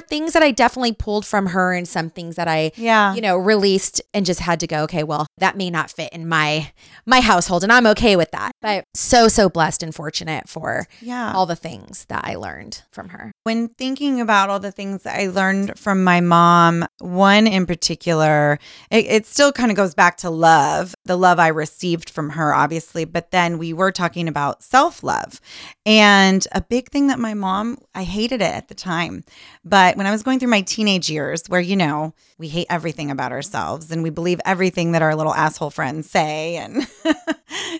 things 0.00 0.32
that 0.32 0.42
I 0.42 0.50
definitely 0.50 0.92
pulled 0.92 1.26
from 1.26 1.46
her 1.46 1.72
and 1.72 1.86
some 1.88 2.10
things 2.10 2.36
that 2.36 2.48
I 2.48 2.72
Yeah. 2.76 3.14
you 3.14 3.20
know 3.20 3.36
released 3.36 4.00
and 4.14 4.24
just 4.26 4.40
had 4.40 4.60
to 4.60 4.66
go 4.66 4.82
okay 4.84 5.02
well 5.02 5.25
that 5.38 5.56
may 5.56 5.70
not 5.70 5.90
fit 5.90 6.12
in 6.12 6.28
my 6.28 6.72
my 7.04 7.20
household 7.20 7.62
and 7.62 7.72
i'm 7.72 7.86
okay 7.86 8.16
with 8.16 8.30
that 8.30 8.52
but 8.62 8.84
so 8.94 9.28
so 9.28 9.48
blessed 9.48 9.82
and 9.82 9.94
fortunate 9.94 10.48
for 10.48 10.86
yeah. 11.00 11.32
all 11.34 11.46
the 11.46 11.56
things 11.56 12.04
that 12.06 12.24
i 12.24 12.34
learned 12.34 12.82
from 12.90 13.10
her 13.10 13.32
When 13.44 13.68
thinking 13.68 14.20
about 14.20 14.50
all 14.50 14.58
the 14.58 14.72
things 14.72 15.02
that 15.02 15.18
I 15.18 15.28
learned 15.28 15.78
from 15.78 16.02
my 16.02 16.20
mom, 16.20 16.84
one 16.98 17.46
in 17.46 17.66
particular, 17.66 18.58
it, 18.90 19.06
it 19.06 19.26
still 19.26 19.52
kind 19.52 19.70
of 19.70 19.76
goes 19.76 19.94
back 19.94 20.16
to 20.18 20.30
love, 20.30 20.94
the 21.04 21.16
love 21.16 21.38
I 21.38 21.48
received 21.48 22.10
from 22.10 22.30
her, 22.30 22.54
obviously. 22.54 23.04
But 23.04 23.30
then 23.30 23.58
we 23.58 23.72
were 23.72 23.92
talking 23.92 24.28
about 24.28 24.62
self 24.62 25.02
love. 25.02 25.40
And 25.84 26.46
a 26.52 26.60
big 26.60 26.90
thing 26.90 27.06
that 27.06 27.18
my 27.18 27.34
mom, 27.34 27.78
I 27.94 28.02
hated 28.02 28.40
it 28.40 28.54
at 28.54 28.68
the 28.68 28.74
time. 28.74 29.24
But 29.64 29.96
when 29.96 30.06
I 30.06 30.10
was 30.10 30.22
going 30.22 30.38
through 30.38 30.50
my 30.50 30.62
teenage 30.62 31.08
years, 31.08 31.44
where, 31.48 31.60
you 31.60 31.76
know, 31.76 32.14
we 32.38 32.48
hate 32.48 32.66
everything 32.68 33.10
about 33.10 33.32
ourselves 33.32 33.90
and 33.90 34.02
we 34.02 34.10
believe 34.10 34.40
everything 34.44 34.92
that 34.92 35.02
our 35.02 35.14
little 35.14 35.25
asshole 35.34 35.70
friends 35.70 36.10
say. 36.10 36.56
And 36.56 36.86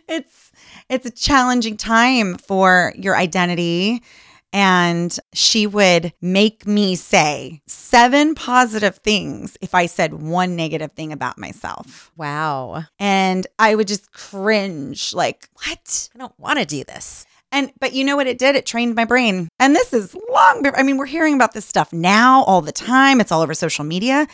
it's, 0.09 0.53
it's 0.89 1.07
a 1.07 1.11
challenging 1.11 1.77
time 1.77 2.37
for 2.39 2.93
your 2.97 3.17
identity 3.17 4.03
and 4.53 5.19
she 5.35 5.67
would 5.67 6.15
make 6.23 6.67
me 6.67 6.97
say 6.97 7.61
seven 7.67 8.35
positive 8.35 8.97
things 8.97 9.59
if 9.61 9.75
I 9.75 9.85
said 9.85 10.15
one 10.15 10.57
negative 10.57 10.93
thing 10.93 11.13
about 11.13 11.37
myself. 11.37 12.11
wow 12.17 12.85
And 12.99 13.47
I 13.59 13.75
would 13.75 13.89
just 13.89 14.13
cringe 14.13 15.13
like, 15.13 15.49
what? 15.53 16.09
i 16.15 16.19
don't 16.19 16.39
want 16.39 16.59
to 16.59 16.65
do 16.65 16.85
this 16.85 17.27
And 17.53 17.71
but 17.81 17.93
you 17.93 18.05
know 18.05 18.17
what 18.17 18.27
it 18.27 18.39
did? 18.39 18.57
It 18.57 18.65
trained 18.65 18.95
my 18.95 19.05
brain. 19.05 19.49
And 19.59 19.75
this 19.75 19.93
is 19.93 20.17
long 20.33 20.65
I 20.75 20.83
mean, 20.83 20.97
we're 20.97 21.07
hearing 21.07 21.35
about 21.35 21.53
this 21.53 21.67
stuff 21.67 21.93
now 21.93 22.43
all 22.45 22.63
the 22.63 22.73
time. 22.73 23.21
It's 23.21 23.33
all 23.33 23.43
over 23.43 23.55
social 23.55 23.85
media. 23.85 24.27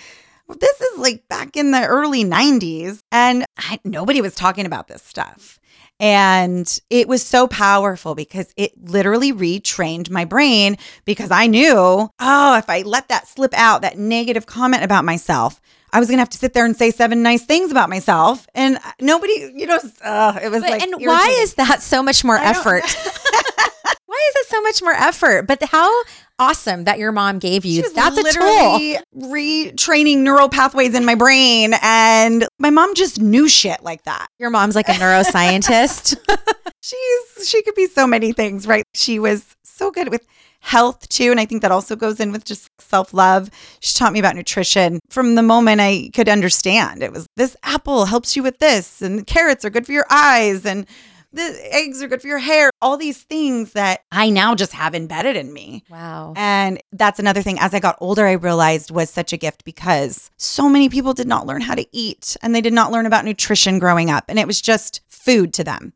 This 0.60 0.80
is 0.80 0.98
like 0.98 1.28
back 1.28 1.56
in 1.56 1.70
the 1.70 1.84
early 1.84 2.24
90s 2.24 3.00
and 3.10 3.44
I, 3.58 3.78
nobody 3.84 4.20
was 4.20 4.34
talking 4.34 4.66
about 4.66 4.88
this 4.88 5.02
stuff. 5.02 5.58
And 6.00 6.80
it 6.90 7.06
was 7.06 7.22
so 7.22 7.46
powerful 7.46 8.16
because 8.16 8.52
it 8.56 8.72
literally 8.82 9.32
retrained 9.32 10.10
my 10.10 10.24
brain 10.24 10.76
because 11.04 11.30
I 11.30 11.46
knew, 11.46 12.10
oh, 12.18 12.56
if 12.56 12.68
I 12.68 12.82
let 12.82 13.08
that 13.08 13.28
slip 13.28 13.54
out, 13.54 13.82
that 13.82 13.98
negative 13.98 14.44
comment 14.46 14.82
about 14.82 15.04
myself, 15.04 15.60
I 15.92 16.00
was 16.00 16.08
going 16.08 16.16
to 16.16 16.22
have 16.22 16.30
to 16.30 16.38
sit 16.38 16.54
there 16.54 16.64
and 16.64 16.74
say 16.74 16.90
seven 16.90 17.22
nice 17.22 17.44
things 17.44 17.70
about 17.70 17.88
myself. 17.88 18.48
And 18.54 18.78
nobody, 19.00 19.52
you 19.54 19.66
know, 19.66 19.78
uh, 20.02 20.40
it 20.42 20.48
was 20.48 20.62
but, 20.62 20.70
like, 20.70 20.82
and 20.82 20.94
why 21.06 21.36
is 21.40 21.54
that 21.54 21.82
so 21.82 22.02
much 22.02 22.24
more 22.24 22.36
effort 22.36 22.82
why 24.12 24.28
is 24.28 24.36
it 24.36 24.46
so 24.48 24.60
much 24.60 24.82
more 24.82 24.92
effort 24.92 25.46
but 25.46 25.62
how 25.62 25.90
awesome 26.38 26.84
that 26.84 26.98
your 26.98 27.12
mom 27.12 27.38
gave 27.38 27.64
you 27.64 27.82
that's 27.94 28.16
a 28.16 28.22
tool 28.22 28.44
literally 28.44 28.98
retraining 29.16 30.18
neural 30.18 30.48
pathways 30.48 30.94
in 30.94 31.04
my 31.04 31.14
brain, 31.14 31.74
and 31.82 32.46
my 32.58 32.70
mom 32.70 32.94
just 32.94 33.20
knew 33.20 33.48
shit 33.48 33.82
like 33.82 34.02
that. 34.04 34.26
your 34.38 34.50
mom's 34.50 34.74
like 34.74 34.88
a 34.88 34.92
neuroscientist 34.92 36.16
She's 36.82 37.48
she 37.48 37.62
could 37.62 37.76
be 37.76 37.86
so 37.86 38.06
many 38.08 38.32
things, 38.32 38.66
right? 38.66 38.84
She 38.92 39.20
was 39.20 39.54
so 39.62 39.92
good 39.92 40.08
with 40.08 40.26
health 40.60 41.08
too, 41.08 41.30
and 41.30 41.38
I 41.38 41.44
think 41.44 41.62
that 41.62 41.70
also 41.70 41.94
goes 41.94 42.18
in 42.18 42.32
with 42.32 42.44
just 42.44 42.68
self 42.80 43.14
love. 43.14 43.50
She 43.78 43.96
taught 43.96 44.12
me 44.12 44.18
about 44.18 44.34
nutrition 44.34 44.98
from 45.08 45.36
the 45.36 45.42
moment 45.42 45.80
I 45.80 46.10
could 46.12 46.28
understand. 46.28 47.02
It 47.04 47.12
was 47.12 47.26
this 47.36 47.56
apple 47.62 48.06
helps 48.06 48.34
you 48.34 48.42
with 48.42 48.58
this, 48.58 49.00
and 49.00 49.24
carrots 49.28 49.64
are 49.64 49.70
good 49.70 49.86
for 49.86 49.92
your 49.92 50.06
eyes, 50.10 50.66
and 50.66 50.86
the 51.32 51.74
eggs 51.74 52.02
are 52.02 52.08
good 52.08 52.20
for 52.22 52.28
your 52.28 52.38
hair. 52.38 52.70
All 52.80 52.96
these 52.96 53.22
things 53.22 53.72
that 53.72 54.02
I 54.10 54.30
now 54.30 54.54
just 54.54 54.72
have 54.72 54.94
embedded 54.94 55.36
in 55.36 55.52
me. 55.52 55.84
wow 55.90 56.34
And 56.36 56.82
that's 56.92 57.18
another 57.18 57.42
thing. 57.42 57.58
As 57.58 57.74
I 57.74 57.80
got 57.80 57.96
older, 58.00 58.26
I 58.26 58.32
realized 58.32 58.90
was 58.90 59.10
such 59.10 59.32
a 59.32 59.36
gift 59.36 59.64
because 59.64 60.30
so 60.36 60.68
many 60.68 60.88
people 60.88 61.14
did 61.14 61.28
not 61.28 61.46
learn 61.46 61.62
how 61.62 61.74
to 61.74 61.86
eat 61.92 62.36
and 62.42 62.54
they 62.54 62.60
did 62.60 62.72
not 62.72 62.92
learn 62.92 63.06
about 63.06 63.24
nutrition 63.24 63.78
growing 63.78 64.10
up. 64.10 64.24
And 64.28 64.38
it 64.38 64.46
was 64.46 64.60
just 64.60 65.00
food 65.08 65.54
to 65.54 65.64
them. 65.64 65.92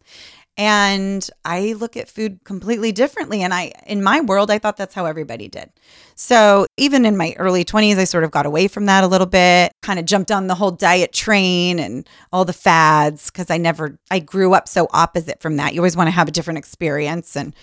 And 0.58 1.28
I 1.44 1.74
look 1.74 1.96
at 1.96 2.08
food 2.08 2.40
completely 2.44 2.90
differently. 2.90 3.42
And 3.42 3.52
I, 3.52 3.72
in 3.86 4.02
my 4.02 4.20
world, 4.20 4.50
I 4.50 4.58
thought 4.58 4.76
that's 4.76 4.94
how 4.94 5.04
everybody 5.04 5.48
did. 5.48 5.70
So 6.14 6.66
even 6.78 7.04
in 7.04 7.16
my 7.16 7.34
early 7.36 7.64
20s, 7.64 7.98
I 7.98 8.04
sort 8.04 8.24
of 8.24 8.30
got 8.30 8.46
away 8.46 8.68
from 8.68 8.86
that 8.86 9.04
a 9.04 9.06
little 9.06 9.26
bit, 9.26 9.72
kind 9.82 9.98
of 9.98 10.06
jumped 10.06 10.30
on 10.30 10.46
the 10.46 10.54
whole 10.54 10.70
diet 10.70 11.12
train 11.12 11.78
and 11.78 12.08
all 12.32 12.46
the 12.46 12.54
fads 12.54 13.30
because 13.30 13.50
I 13.50 13.58
never, 13.58 13.98
I 14.10 14.18
grew 14.18 14.54
up 14.54 14.66
so 14.66 14.88
opposite 14.92 15.40
from 15.42 15.56
that. 15.56 15.74
You 15.74 15.80
always 15.80 15.96
want 15.96 16.06
to 16.06 16.12
have 16.12 16.28
a 16.28 16.32
different 16.32 16.58
experience 16.58 17.36
and 17.36 17.54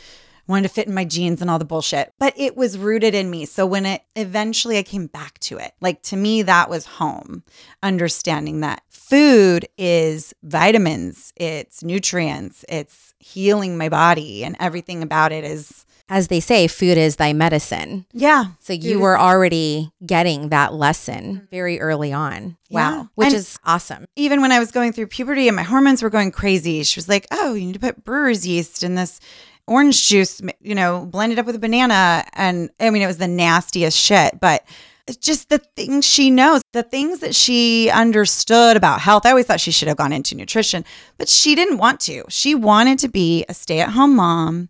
wanted 0.48 0.64
to 0.68 0.74
fit 0.74 0.88
in 0.88 0.94
my 0.94 1.06
jeans 1.06 1.42
and 1.42 1.50
all 1.50 1.60
the 1.60 1.66
bullshit. 1.66 2.12
But 2.20 2.34
it 2.38 2.56
was 2.58 2.78
rooted 2.78 3.16
in 3.16 3.30
me. 3.30 3.46
So 3.46 3.66
when 3.66 3.86
it 3.86 4.02
eventually 4.16 4.78
I 4.78 4.84
came 4.84 5.08
back 5.08 5.40
to 5.40 5.58
it, 5.58 5.72
like 5.82 6.02
to 6.04 6.16
me, 6.18 6.42
that 6.44 6.70
was 6.70 6.86
home, 6.86 7.44
understanding 7.82 8.62
that 8.62 8.82
food 8.90 9.68
is 9.78 10.34
vitamins, 10.44 11.32
it's 11.36 11.84
nutrients, 11.84 12.66
it's 12.68 13.14
healing 13.20 13.78
my 13.78 13.90
body, 13.90 14.44
and 14.44 14.56
everything 14.60 15.04
about 15.04 15.32
it 15.32 15.44
is, 15.44 15.86
as 16.10 16.28
they 16.28 16.40
say 16.40 16.68
food 16.68 16.98
is 16.98 17.16
thy 17.16 17.32
medicine 17.32 18.06
yeah. 18.12 18.46
So 18.60 18.74
you 18.74 19.00
were 19.00 19.18
already 19.18 19.92
getting 20.06 20.50
that 20.50 20.74
lesson 20.74 21.48
very 21.52 21.80
early 21.80 22.12
on. 22.12 22.58
Yeah. 22.70 22.98
Wow. 22.98 23.10
Which 23.16 23.28
And- 23.28 23.36
is 23.36 23.58
awesome. 23.66 24.06
even 24.16 24.42
when 24.42 24.52
I 24.52 24.60
was 24.60 24.72
going 24.72 24.92
through 24.94 25.08
puberty 25.08 25.48
and 25.48 25.56
my 25.56 25.64
hormones 25.64 26.02
were 26.04 26.10
going 26.10 26.32
crazy, 26.32 26.84
she 26.84 26.98
was 26.98 27.08
like, 27.08 27.26
"Oh, 27.32 27.54
you 27.54 27.66
need 27.68 27.74
to 27.74 27.80
put 27.80 28.04
brewer's 28.04 28.46
yeast 28.46 28.84
in 28.84 28.96
this 28.96 29.20
orange 29.68 30.08
juice, 30.08 30.42
you 30.62 30.76
know, 30.76 31.06
blended 31.06 31.40
up 31.40 31.46
with 31.46 31.56
a 31.56 31.60
banana." 31.60 32.26
And 32.34 32.70
I 32.80 32.90
mean, 32.90 33.02
it 33.02 33.08
was 33.08 33.18
the 33.18 33.28
nastiest 33.28 33.98
shit, 33.98 34.40
but 34.40 34.64
it's 35.06 35.18
just 35.18 35.50
the 35.50 35.60
things 35.76 36.06
she 36.06 36.30
knows, 36.30 36.62
the 36.72 36.84
things 36.84 37.20
that 37.20 37.36
she 37.36 37.90
understood 37.90 38.78
about 38.78 39.02
health. 39.02 39.26
I 39.26 39.32
always 39.32 39.46
thought 39.46 39.60
she 39.60 39.72
should 39.72 39.90
have 39.90 39.98
gone 39.98 40.14
into 40.14 40.34
nutrition, 40.34 40.86
but 41.18 41.28
she 41.28 41.56
didn't 41.56 41.78
want 41.78 42.00
to. 42.02 42.24
She 42.30 42.56
wanted 42.56 43.00
to 43.00 43.10
be 43.10 43.44
a 43.50 43.54
stay-at-home 43.54 44.16
mom 44.16 44.70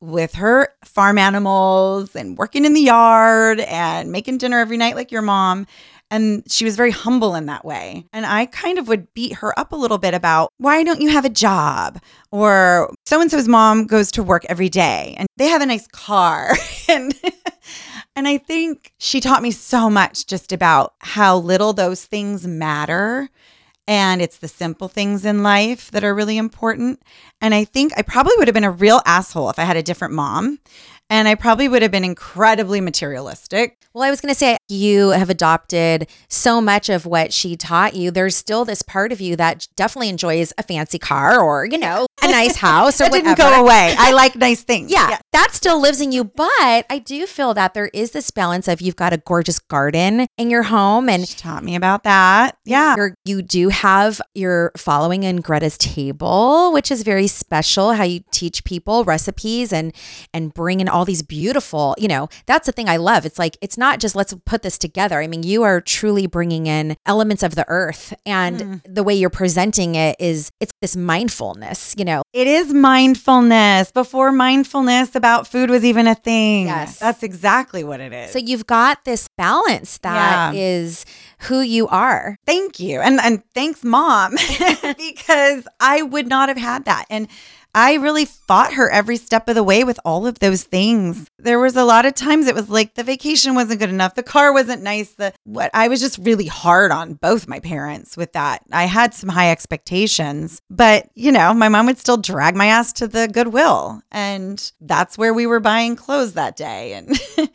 with 0.00 0.34
her 0.34 0.68
farm 0.84 1.16
animals 1.18 2.14
and 2.14 2.36
working 2.36 2.64
in 2.64 2.74
the 2.74 2.80
yard 2.80 3.60
and 3.60 4.12
making 4.12 4.38
dinner 4.38 4.58
every 4.58 4.76
night 4.76 4.96
like 4.96 5.12
your 5.12 5.22
mom. 5.22 5.66
And 6.10 6.42
she 6.50 6.64
was 6.64 6.76
very 6.76 6.90
humble 6.90 7.34
in 7.34 7.46
that 7.46 7.64
way. 7.64 8.04
And 8.12 8.26
I 8.26 8.46
kind 8.46 8.78
of 8.78 8.88
would 8.88 9.12
beat 9.14 9.34
her 9.34 9.56
up 9.58 9.72
a 9.72 9.76
little 9.76 9.98
bit 9.98 10.12
about 10.12 10.52
why 10.58 10.82
don't 10.82 11.00
you 11.00 11.10
have 11.10 11.24
a 11.24 11.30
job? 11.30 12.00
Or 12.32 12.92
so 13.06 13.20
and 13.20 13.30
so's 13.30 13.48
mom 13.48 13.86
goes 13.86 14.10
to 14.12 14.22
work 14.22 14.44
every 14.48 14.68
day 14.68 15.14
and 15.18 15.28
they 15.36 15.46
have 15.46 15.62
a 15.62 15.66
nice 15.66 15.86
car. 15.88 16.52
and 16.88 17.14
and 18.16 18.26
I 18.26 18.38
think 18.38 18.92
she 18.98 19.20
taught 19.20 19.42
me 19.42 19.50
so 19.50 19.88
much 19.88 20.26
just 20.26 20.52
about 20.52 20.94
how 20.98 21.36
little 21.36 21.72
those 21.72 22.04
things 22.04 22.46
matter. 22.46 23.30
And 23.86 24.22
it's 24.22 24.38
the 24.38 24.48
simple 24.48 24.88
things 24.88 25.24
in 25.24 25.42
life 25.42 25.90
that 25.90 26.04
are 26.04 26.14
really 26.14 26.36
important. 26.36 27.02
And 27.40 27.54
I 27.54 27.64
think 27.64 27.92
I 27.96 28.02
probably 28.02 28.34
would 28.36 28.46
have 28.46 28.54
been 28.54 28.62
a 28.62 28.70
real 28.70 29.00
asshole 29.04 29.50
if 29.50 29.58
I 29.58 29.64
had 29.64 29.76
a 29.76 29.82
different 29.82 30.14
mom. 30.14 30.60
And 31.10 31.26
I 31.28 31.34
probably 31.34 31.68
would 31.68 31.82
have 31.82 31.90
been 31.90 32.04
incredibly 32.04 32.80
materialistic. 32.80 33.76
Well, 33.92 34.04
I 34.04 34.10
was 34.10 34.20
going 34.20 34.32
to 34.32 34.38
say 34.38 34.56
you 34.68 35.08
have 35.08 35.28
adopted 35.28 36.06
so 36.28 36.60
much 36.60 36.88
of 36.88 37.04
what 37.04 37.32
she 37.32 37.56
taught 37.56 37.94
you. 37.96 38.12
There's 38.12 38.36
still 38.36 38.64
this 38.64 38.82
part 38.82 39.10
of 39.10 39.20
you 39.20 39.34
that 39.34 39.66
definitely 39.74 40.08
enjoys 40.10 40.52
a 40.56 40.62
fancy 40.62 41.00
car 41.00 41.40
or, 41.40 41.64
you 41.64 41.76
know, 41.76 42.06
a 42.22 42.28
nice 42.30 42.56
house 42.58 43.00
or 43.00 43.04
That 43.04 43.10
whatever. 43.10 43.34
didn't 43.34 43.50
go 43.56 43.60
away. 43.64 43.94
I 43.98 44.12
like 44.12 44.36
nice 44.36 44.62
things. 44.62 44.92
Yeah, 44.92 45.18
that 45.32 45.48
still 45.52 45.80
lives 45.80 46.00
in 46.00 46.12
you. 46.12 46.22
But 46.22 46.86
I 46.88 47.02
do 47.04 47.26
feel 47.26 47.52
that 47.54 47.74
there 47.74 47.90
is 47.92 48.12
this 48.12 48.30
balance 48.30 48.68
of 48.68 48.80
you've 48.80 48.94
got 48.94 49.12
a 49.12 49.16
gorgeous 49.18 49.58
garden 49.58 50.28
in 50.38 50.50
your 50.50 50.62
home 50.62 51.08
and 51.08 51.26
She 51.26 51.36
taught 51.36 51.64
me 51.64 51.74
about 51.74 52.04
that. 52.04 52.56
Yeah. 52.64 52.94
You're, 52.96 53.14
you 53.24 53.42
do 53.42 53.70
have 53.70 54.20
your 54.34 54.70
following 54.76 55.24
in 55.24 55.42
Gretta's 55.42 55.76
table, 55.76 56.72
which 56.72 56.92
is 56.92 57.02
very 57.02 57.26
special. 57.26 57.94
How 57.94 58.04
you 58.04 58.20
teach 58.30 58.62
people 58.62 59.02
recipes 59.04 59.72
and 59.72 59.92
and 60.32 60.54
bring 60.54 60.78
in 60.78 60.88
all 60.88 60.99
all 61.00 61.06
these 61.06 61.22
beautiful, 61.22 61.94
you 61.98 62.06
know, 62.08 62.28
that's 62.46 62.66
the 62.66 62.72
thing 62.72 62.88
I 62.88 62.98
love. 62.98 63.24
It's 63.24 63.38
like, 63.38 63.56
it's 63.62 63.78
not 63.78 64.00
just 64.00 64.14
let's 64.14 64.34
put 64.44 64.60
this 64.62 64.76
together. 64.76 65.18
I 65.20 65.26
mean, 65.26 65.42
you 65.42 65.62
are 65.62 65.80
truly 65.80 66.26
bringing 66.26 66.66
in 66.66 66.94
elements 67.06 67.42
of 67.42 67.54
the 67.54 67.64
earth 67.68 68.12
and 68.26 68.60
Mm. 68.60 68.80
the 68.84 69.02
way 69.02 69.14
you're 69.14 69.30
presenting 69.30 69.94
it 69.94 70.16
is 70.20 70.50
it's 70.60 70.72
this 70.82 70.94
mindfulness, 70.96 71.94
you 71.96 72.04
know. 72.04 72.20
It 72.34 72.46
is 72.46 72.74
mindfulness 72.74 73.90
before 73.92 74.32
mindfulness 74.32 75.14
about 75.14 75.46
food 75.46 75.70
was 75.70 75.84
even 75.84 76.06
a 76.06 76.14
thing. 76.14 76.66
Yes. 76.66 76.98
That's 76.98 77.22
exactly 77.22 77.82
what 77.84 78.00
it 78.00 78.12
is. 78.12 78.30
So 78.32 78.38
you've 78.38 78.66
got 78.66 79.04
this 79.06 79.28
balance 79.38 79.98
that 79.98 80.54
Yeah. 80.54 80.60
is 80.60 81.06
who 81.48 81.60
you 81.60 81.88
are. 81.88 82.36
Thank 82.46 82.78
you. 82.80 83.00
And 83.00 83.18
and 83.20 83.42
thanks 83.54 83.82
mom 83.82 84.32
because 84.98 85.64
I 85.80 86.02
would 86.02 86.28
not 86.28 86.48
have 86.48 86.58
had 86.58 86.84
that. 86.84 87.06
And 87.08 87.28
I 87.74 87.94
really 87.94 88.24
fought 88.24 88.74
her 88.74 88.90
every 88.90 89.16
step 89.16 89.48
of 89.48 89.54
the 89.54 89.62
way 89.62 89.84
with 89.84 90.00
all 90.04 90.26
of 90.26 90.38
those 90.38 90.64
things. 90.64 91.28
There 91.38 91.58
was 91.58 91.76
a 91.76 91.84
lot 91.84 92.06
of 92.06 92.14
times 92.14 92.46
it 92.46 92.54
was 92.54 92.68
like 92.68 92.94
the 92.94 93.04
vacation 93.04 93.54
wasn't 93.54 93.80
good 93.80 93.90
enough, 93.90 94.14
the 94.14 94.22
car 94.22 94.52
wasn't 94.52 94.82
nice, 94.82 95.12
the 95.12 95.32
what 95.44 95.70
I 95.74 95.88
was 95.88 96.00
just 96.00 96.18
really 96.18 96.46
hard 96.46 96.90
on 96.90 97.14
both 97.14 97.48
my 97.48 97.60
parents 97.60 98.16
with 98.16 98.32
that. 98.32 98.62
I 98.72 98.84
had 98.84 99.14
some 99.14 99.28
high 99.28 99.50
expectations, 99.50 100.60
but 100.70 101.08
you 101.14 101.32
know, 101.32 101.54
my 101.54 101.68
mom 101.68 101.86
would 101.86 101.98
still 101.98 102.16
drag 102.16 102.56
my 102.56 102.66
ass 102.66 102.92
to 102.94 103.08
the 103.08 103.28
Goodwill 103.28 104.02
and 104.10 104.72
that's 104.80 105.16
where 105.16 105.34
we 105.34 105.46
were 105.46 105.60
buying 105.60 105.96
clothes 105.96 106.34
that 106.34 106.56
day 106.56 106.94
and 106.94 107.18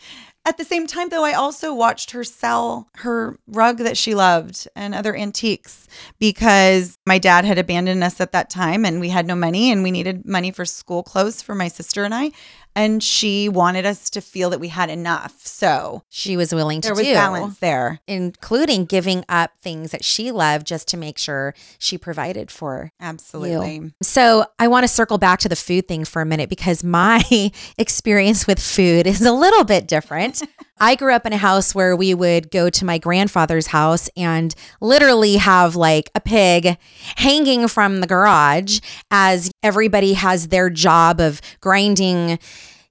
At 0.47 0.57
the 0.57 0.63
same 0.63 0.85
time, 0.85 1.09
though, 1.09 1.23
I 1.23 1.33
also 1.33 1.73
watched 1.73 2.11
her 2.11 2.23
sell 2.23 2.87
her 2.97 3.39
rug 3.47 3.79
that 3.79 3.97
she 3.97 4.13
loved 4.13 4.67
and 4.75 4.93
other 4.93 5.15
antiques 5.15 5.87
because 6.19 6.99
my 7.07 7.17
dad 7.17 7.45
had 7.45 7.57
abandoned 7.57 8.03
us 8.03 8.21
at 8.21 8.31
that 8.33 8.51
time 8.51 8.85
and 8.85 8.99
we 8.99 9.09
had 9.09 9.25
no 9.25 9.35
money 9.35 9.71
and 9.71 9.81
we 9.81 9.89
needed 9.89 10.23
money 10.23 10.51
for 10.51 10.63
school 10.63 11.01
clothes 11.01 11.41
for 11.41 11.55
my 11.55 11.67
sister 11.67 12.03
and 12.03 12.13
I. 12.13 12.31
And 12.75 13.01
she 13.01 13.47
wanted 13.47 13.85
us 13.85 14.09
to 14.11 14.21
feel 14.21 14.49
that 14.49 14.59
we 14.59 14.67
had 14.67 14.89
enough. 14.89 15.45
So 15.45 16.03
She 16.09 16.35
was 16.35 16.53
willing 16.53 16.81
to 16.81 16.89
there 16.89 16.95
was 16.95 17.05
do, 17.05 17.13
balance 17.13 17.59
there. 17.59 18.01
including 18.07 18.85
giving 18.85 19.23
up 19.29 19.51
things 19.61 19.91
that 19.91 20.03
she 20.03 20.31
loved 20.31 20.67
just 20.67 20.87
to 20.89 20.97
make 20.97 21.17
sure 21.17 21.53
she 21.79 21.97
provided 21.97 22.51
for 22.51 22.91
Absolutely. 22.99 23.93
So 24.01 24.45
I 24.59 24.67
want 24.67 24.83
to 24.83 24.87
circle 24.87 25.17
back 25.17 25.39
to 25.39 25.49
the 25.49 25.55
food 25.55 25.87
thing 25.87 26.05
for 26.05 26.21
a 26.21 26.25
minute 26.25 26.49
because 26.49 26.83
my 26.83 27.23
experience 27.77 28.45
with 28.47 28.59
food 28.59 29.07
is 29.07 29.21
a 29.21 29.31
little 29.31 29.63
bit 29.63 29.87
different. 29.87 30.43
I 30.77 30.95
grew 30.95 31.13
up 31.13 31.25
in 31.25 31.31
a 31.31 31.37
house 31.37 31.73
where 31.73 31.95
we 31.95 32.13
would 32.13 32.51
go 32.51 32.69
to 32.69 32.85
my 32.85 32.97
grandfather's 32.97 33.67
house 33.67 34.09
and 34.17 34.53
literally 34.81 35.37
have 35.37 35.77
like 35.77 36.09
a 36.13 36.19
pig 36.19 36.77
hanging 37.15 37.69
from 37.69 38.01
the 38.01 38.07
garage 38.07 38.79
as 39.09 39.51
everybody 39.63 40.13
has 40.13 40.49
their 40.49 40.69
job 40.69 41.21
of 41.21 41.41
grinding 41.61 42.39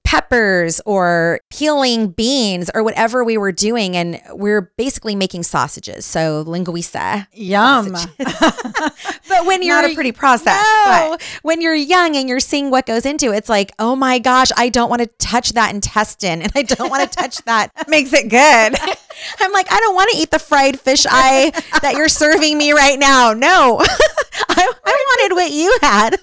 peppers 0.05 0.79
or 0.85 1.39
peeling 1.49 2.07
beans 2.09 2.69
or 2.73 2.83
whatever 2.83 3.23
we 3.23 3.37
were 3.37 3.51
doing 3.51 3.97
and 3.97 4.21
we're 4.31 4.71
basically 4.77 5.15
making 5.15 5.43
sausages 5.43 6.05
so 6.05 6.45
linguiça 6.45 7.27
Yum. 7.33 7.91
but 9.27 9.45
when 9.45 9.61
you're 9.63 9.81
Not 9.81 9.91
a 9.91 9.95
pretty 9.95 10.11
process. 10.11 10.63
no, 10.85 11.09
but 11.11 11.21
when 11.41 11.59
you're 11.59 11.73
young 11.73 12.15
and 12.15 12.29
you're 12.29 12.39
seeing 12.39 12.69
what 12.69 12.85
goes 12.85 13.05
into 13.05 13.33
it, 13.33 13.37
it's 13.37 13.49
like, 13.49 13.71
oh 13.79 13.95
my 13.95 14.19
gosh, 14.19 14.49
I 14.55 14.69
don't 14.69 14.89
want 14.89 15.01
to 15.01 15.07
touch 15.17 15.53
that 15.53 15.73
intestine 15.73 16.41
and 16.41 16.51
I 16.55 16.61
don't 16.61 16.89
want 16.89 17.09
to 17.11 17.17
touch 17.17 17.37
that. 17.45 17.71
makes 17.87 18.13
it 18.13 18.29
good. 18.29 18.39
I'm 19.39 19.51
like, 19.51 19.71
I 19.71 19.79
don't 19.79 19.95
want 19.95 20.11
to 20.11 20.17
eat 20.17 20.31
the 20.31 20.39
fried 20.39 20.79
fish 20.79 21.05
eye 21.09 21.51
that 21.81 21.95
you're 21.95 22.09
serving 22.09 22.57
me 22.57 22.71
right 22.73 22.99
now. 22.99 23.33
No, 23.33 23.79
I, 23.81 24.73
I 24.85 25.05
wanted 25.19 25.35
what 25.35 25.51
you 25.51 25.77
had. 25.81 26.13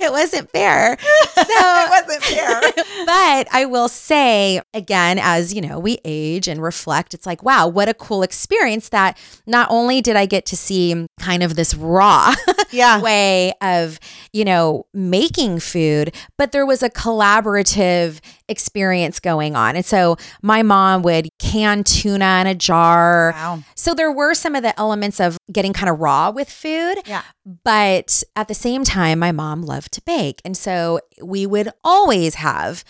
it 0.00 0.10
wasn't 0.10 0.50
fair. 0.50 0.96
So, 1.34 1.42
it 1.46 1.90
wasn't 1.90 2.22
fair. 2.24 2.60
But 3.06 3.48
I 3.52 3.64
will 3.66 3.88
say 3.88 4.60
again, 4.74 5.18
as 5.20 5.52
you 5.54 5.60
know, 5.60 5.78
we 5.78 5.98
age 6.04 6.48
and 6.48 6.62
reflect, 6.62 7.14
it's 7.14 7.26
like, 7.26 7.42
wow, 7.42 7.66
what 7.66 7.88
a 7.88 7.94
cool 7.94 8.22
experience 8.22 8.88
that 8.90 9.18
not 9.46 9.68
only 9.70 10.00
did 10.00 10.16
I 10.16 10.26
get 10.26 10.46
to 10.46 10.56
see 10.56 11.06
kind 11.20 11.42
of 11.42 11.56
this 11.56 11.74
raw 11.74 12.34
Yeah. 12.70 13.00
way 13.02 13.52
of, 13.60 13.98
you 14.32 14.44
know, 14.44 14.86
making 14.94 15.60
food, 15.60 16.14
but 16.38 16.52
there 16.52 16.64
was 16.64 16.82
a 16.82 16.88
collaborative 16.90 18.20
experience 18.48 19.20
going 19.20 19.54
on. 19.56 19.76
And 19.76 19.84
so 19.84 20.16
my 20.42 20.62
mom 20.62 21.02
would 21.02 21.28
can 21.38 21.84
tuna 21.84 22.38
in 22.40 22.46
a 22.46 22.54
jar. 22.54 23.32
Wow. 23.36 23.62
So 23.74 23.94
there 23.94 24.10
were 24.12 24.34
some 24.34 24.54
of 24.54 24.62
the 24.62 24.78
elements 24.78 25.20
of 25.20 25.36
getting 25.50 25.72
kind 25.72 25.90
of 25.90 26.00
raw 26.00 26.30
with 26.30 26.50
food. 26.50 26.96
Yeah. 27.06 27.22
But 27.64 28.22
at 28.36 28.48
the 28.48 28.54
same 28.54 28.84
time, 28.84 29.18
my 29.18 29.32
mom 29.32 29.62
loved 29.62 29.92
to 29.92 30.02
bake. 30.02 30.40
And 30.44 30.56
so 30.56 31.00
we 31.22 31.46
would 31.46 31.68
always 31.84 32.36
have 32.36 32.84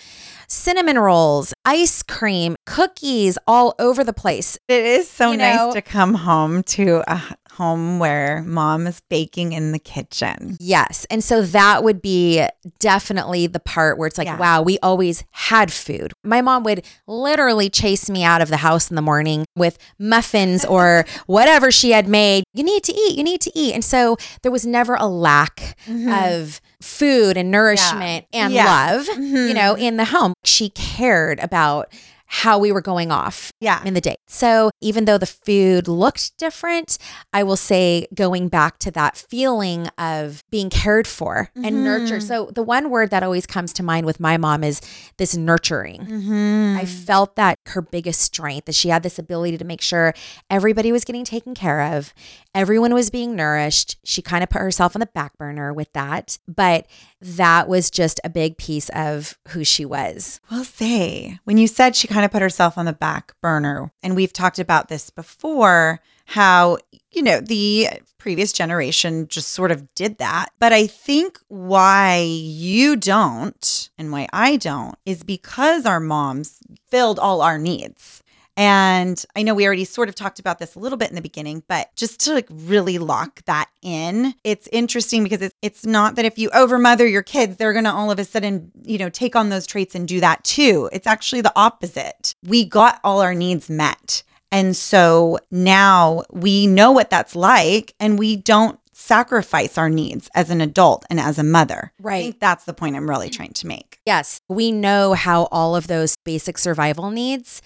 cinnamon 0.48 0.98
rolls, 0.98 1.54
ice 1.64 2.02
cream, 2.02 2.54
cookies 2.66 3.38
all 3.46 3.74
over 3.78 4.04
the 4.04 4.12
place. 4.12 4.58
It 4.68 4.84
is 4.84 5.08
so 5.08 5.30
You 5.32 5.38
nice 5.38 5.56
know- 5.56 5.72
to 5.72 5.80
come 5.82 6.14
home 6.14 6.62
to 6.64 7.02
a 7.10 7.20
home 7.56 7.98
where 7.98 8.42
mom 8.46 8.86
is 8.86 9.00
baking 9.10 9.52
in 9.52 9.72
the 9.72 9.78
kitchen. 9.78 10.56
Yes. 10.58 11.06
And 11.10 11.22
so 11.22 11.42
that 11.42 11.84
would 11.84 12.00
be 12.00 12.46
definitely 12.78 13.46
the 13.46 13.60
part 13.60 13.98
where 13.98 14.06
it's 14.06 14.16
like, 14.16 14.26
Yeah. 14.26 14.38
wow, 14.38 14.62
we 14.62 14.78
always 14.78 15.24
had 15.32 15.70
food. 15.70 16.14
My 16.24 16.40
mom 16.40 16.64
would 16.64 16.84
literally 17.06 17.68
chase 17.68 18.08
me 18.08 18.24
out 18.24 18.40
of 18.40 18.48
the 18.48 18.58
house 18.58 18.90
in 18.90 18.96
the 18.96 19.02
morning 19.02 19.44
with 19.54 19.76
muffins 19.98 20.64
or 20.64 21.04
whatever 21.26 21.70
she 21.70 21.90
had 21.90 22.08
made. 22.08 22.44
You 22.54 22.64
need 22.64 22.84
to 22.84 22.94
eat, 22.94 23.18
you 23.18 23.24
need 23.24 23.42
to 23.42 23.52
eat. 23.54 23.74
And 23.74 23.84
so 23.84 24.16
there 24.42 24.52
was 24.52 24.64
never 24.66 24.94
a 24.94 25.06
lack 25.06 25.76
mm-hmm. 25.86 26.10
of 26.10 26.60
food 26.80 27.36
and 27.36 27.50
nourishment 27.50 28.26
and 28.32 28.52
Yeah. 28.52 28.64
love, 28.64 29.06
mm-hmm. 29.08 29.48
you 29.48 29.54
know, 29.54 29.76
in 29.76 29.98
the 29.98 30.06
home. 30.06 30.32
She 30.44 30.70
cared 30.70 31.38
about 31.40 31.92
how 32.34 32.58
we 32.58 32.72
were 32.72 32.80
going 32.80 33.10
off 33.12 33.52
Yeah. 33.60 33.82
in 33.84 33.92
the 33.92 34.00
day. 34.00 34.14
So 34.26 34.70
even 34.80 35.04
though 35.04 35.18
the 35.18 35.26
food 35.26 35.86
looked 35.86 36.34
different, 36.38 36.96
I 37.34 37.42
will 37.42 37.58
say 37.58 38.06
going 38.14 38.48
back 38.48 38.78
to 38.80 38.90
that 38.92 39.18
feeling 39.18 39.88
of 39.98 40.42
being 40.50 40.70
cared 40.70 41.06
for 41.06 41.50
and 41.54 41.84
nurtured. 41.84 42.22
So 42.22 42.50
the 42.54 42.62
one 42.62 42.88
word 42.88 43.10
that 43.10 43.22
always 43.22 43.44
comes 43.44 43.74
to 43.74 43.82
mind 43.82 44.06
with 44.06 44.18
my 44.18 44.38
mom 44.38 44.64
is 44.64 44.80
this 45.18 45.36
nurturing. 45.36 46.06
Mm-hmm. 46.06 46.78
I 46.78 46.86
felt 46.86 47.36
that 47.36 47.58
her 47.66 47.82
biggest 47.82 48.22
strength 48.22 48.64
that 48.64 48.74
she 48.74 48.88
had 48.88 49.02
this 49.02 49.18
ability 49.18 49.58
to 49.58 49.64
make 49.66 49.82
sure 49.82 50.14
everybody 50.48 50.90
was 50.90 51.04
getting 51.04 51.24
taken 51.26 51.54
care 51.54 51.82
of, 51.82 52.14
everyone 52.54 52.94
was 52.94 53.10
being 53.10 53.36
nourished. 53.36 53.98
She 54.04 54.22
kind 54.22 54.42
of 54.42 54.48
put 54.48 54.62
herself 54.62 54.96
on 54.96 55.00
the 55.00 55.06
back 55.14 55.36
burner 55.36 55.74
with 55.74 55.92
that, 55.92 56.38
but 56.48 56.86
that 57.20 57.68
was 57.68 57.90
just 57.90 58.20
a 58.24 58.30
big 58.30 58.56
piece 58.56 58.88
of 58.94 59.36
who 59.48 59.64
she 59.64 59.84
was. 59.84 60.40
We'll 60.50 60.64
say, 60.64 61.38
when 61.44 61.58
you 61.58 61.66
said 61.66 61.94
she 61.94 62.08
kind 62.08 62.21
of 62.24 62.30
put 62.30 62.42
herself 62.42 62.76
on 62.78 62.86
the 62.86 62.92
back 62.92 63.34
burner, 63.40 63.92
and 64.02 64.16
we've 64.16 64.32
talked 64.32 64.58
about 64.58 64.88
this 64.88 65.10
before, 65.10 66.00
how, 66.26 66.78
you 67.10 67.22
know, 67.22 67.40
the 67.40 67.88
previous 68.18 68.52
generation 68.52 69.26
just 69.28 69.48
sort 69.48 69.72
of 69.72 69.92
did 69.94 70.18
that. 70.18 70.50
But 70.58 70.72
I 70.72 70.86
think 70.86 71.38
why 71.48 72.22
you 72.22 72.96
don't 72.96 73.90
and 73.98 74.12
why 74.12 74.28
I 74.32 74.56
don't 74.56 74.96
is 75.04 75.24
because 75.24 75.84
our 75.84 76.00
moms 76.00 76.60
filled 76.88 77.18
all 77.18 77.42
our 77.42 77.58
needs. 77.58 78.21
And 78.56 79.24
I 79.34 79.42
know 79.42 79.54
we 79.54 79.66
already 79.66 79.84
sort 79.84 80.08
of 80.08 80.14
talked 80.14 80.38
about 80.38 80.58
this 80.58 80.74
a 80.74 80.78
little 80.78 80.98
bit 80.98 81.08
in 81.08 81.14
the 81.16 81.22
beginning, 81.22 81.62
but 81.68 81.88
just 81.96 82.20
to 82.20 82.34
like 82.34 82.48
really 82.50 82.98
lock 82.98 83.42
that 83.46 83.70
in, 83.80 84.34
it's 84.44 84.68
interesting 84.72 85.22
because 85.24 85.40
it's 85.42 85.54
it's 85.62 85.86
not 85.86 86.16
that 86.16 86.24
if 86.26 86.38
you 86.38 86.50
overmother 86.50 87.10
your 87.10 87.22
kids, 87.22 87.56
they're 87.56 87.72
gonna 87.72 87.92
all 87.94 88.10
of 88.10 88.18
a 88.18 88.24
sudden, 88.24 88.70
you 88.82 88.98
know, 88.98 89.08
take 89.08 89.34
on 89.34 89.48
those 89.48 89.66
traits 89.66 89.94
and 89.94 90.06
do 90.06 90.20
that 90.20 90.44
too. 90.44 90.88
It's 90.92 91.06
actually 91.06 91.40
the 91.40 91.52
opposite. 91.56 92.34
We 92.46 92.64
got 92.64 93.00
all 93.04 93.20
our 93.22 93.34
needs 93.34 93.70
met. 93.70 94.22
And 94.50 94.76
so 94.76 95.38
now 95.50 96.24
we 96.30 96.66
know 96.66 96.92
what 96.92 97.08
that's 97.08 97.34
like 97.34 97.94
and 97.98 98.18
we 98.18 98.36
don't 98.36 98.78
sacrifice 98.92 99.78
our 99.78 99.88
needs 99.88 100.28
as 100.34 100.50
an 100.50 100.60
adult 100.60 101.04
and 101.08 101.18
as 101.18 101.38
a 101.38 101.42
mother. 101.42 101.92
I 101.98 102.02
Right. 102.02 102.22
think 102.22 102.40
that's 102.40 102.64
the 102.64 102.74
point 102.74 102.94
I'm 102.96 103.08
really 103.08 103.30
trying 103.30 103.54
to 103.54 103.66
make. 103.66 103.98
Yes, 104.04 104.40
we 104.48 104.70
know 104.70 105.14
how 105.14 105.44
all 105.50 105.74
of 105.74 105.86
those 105.86 106.16
basic 106.16 106.58
survival 106.58 107.10
needs 107.10 107.62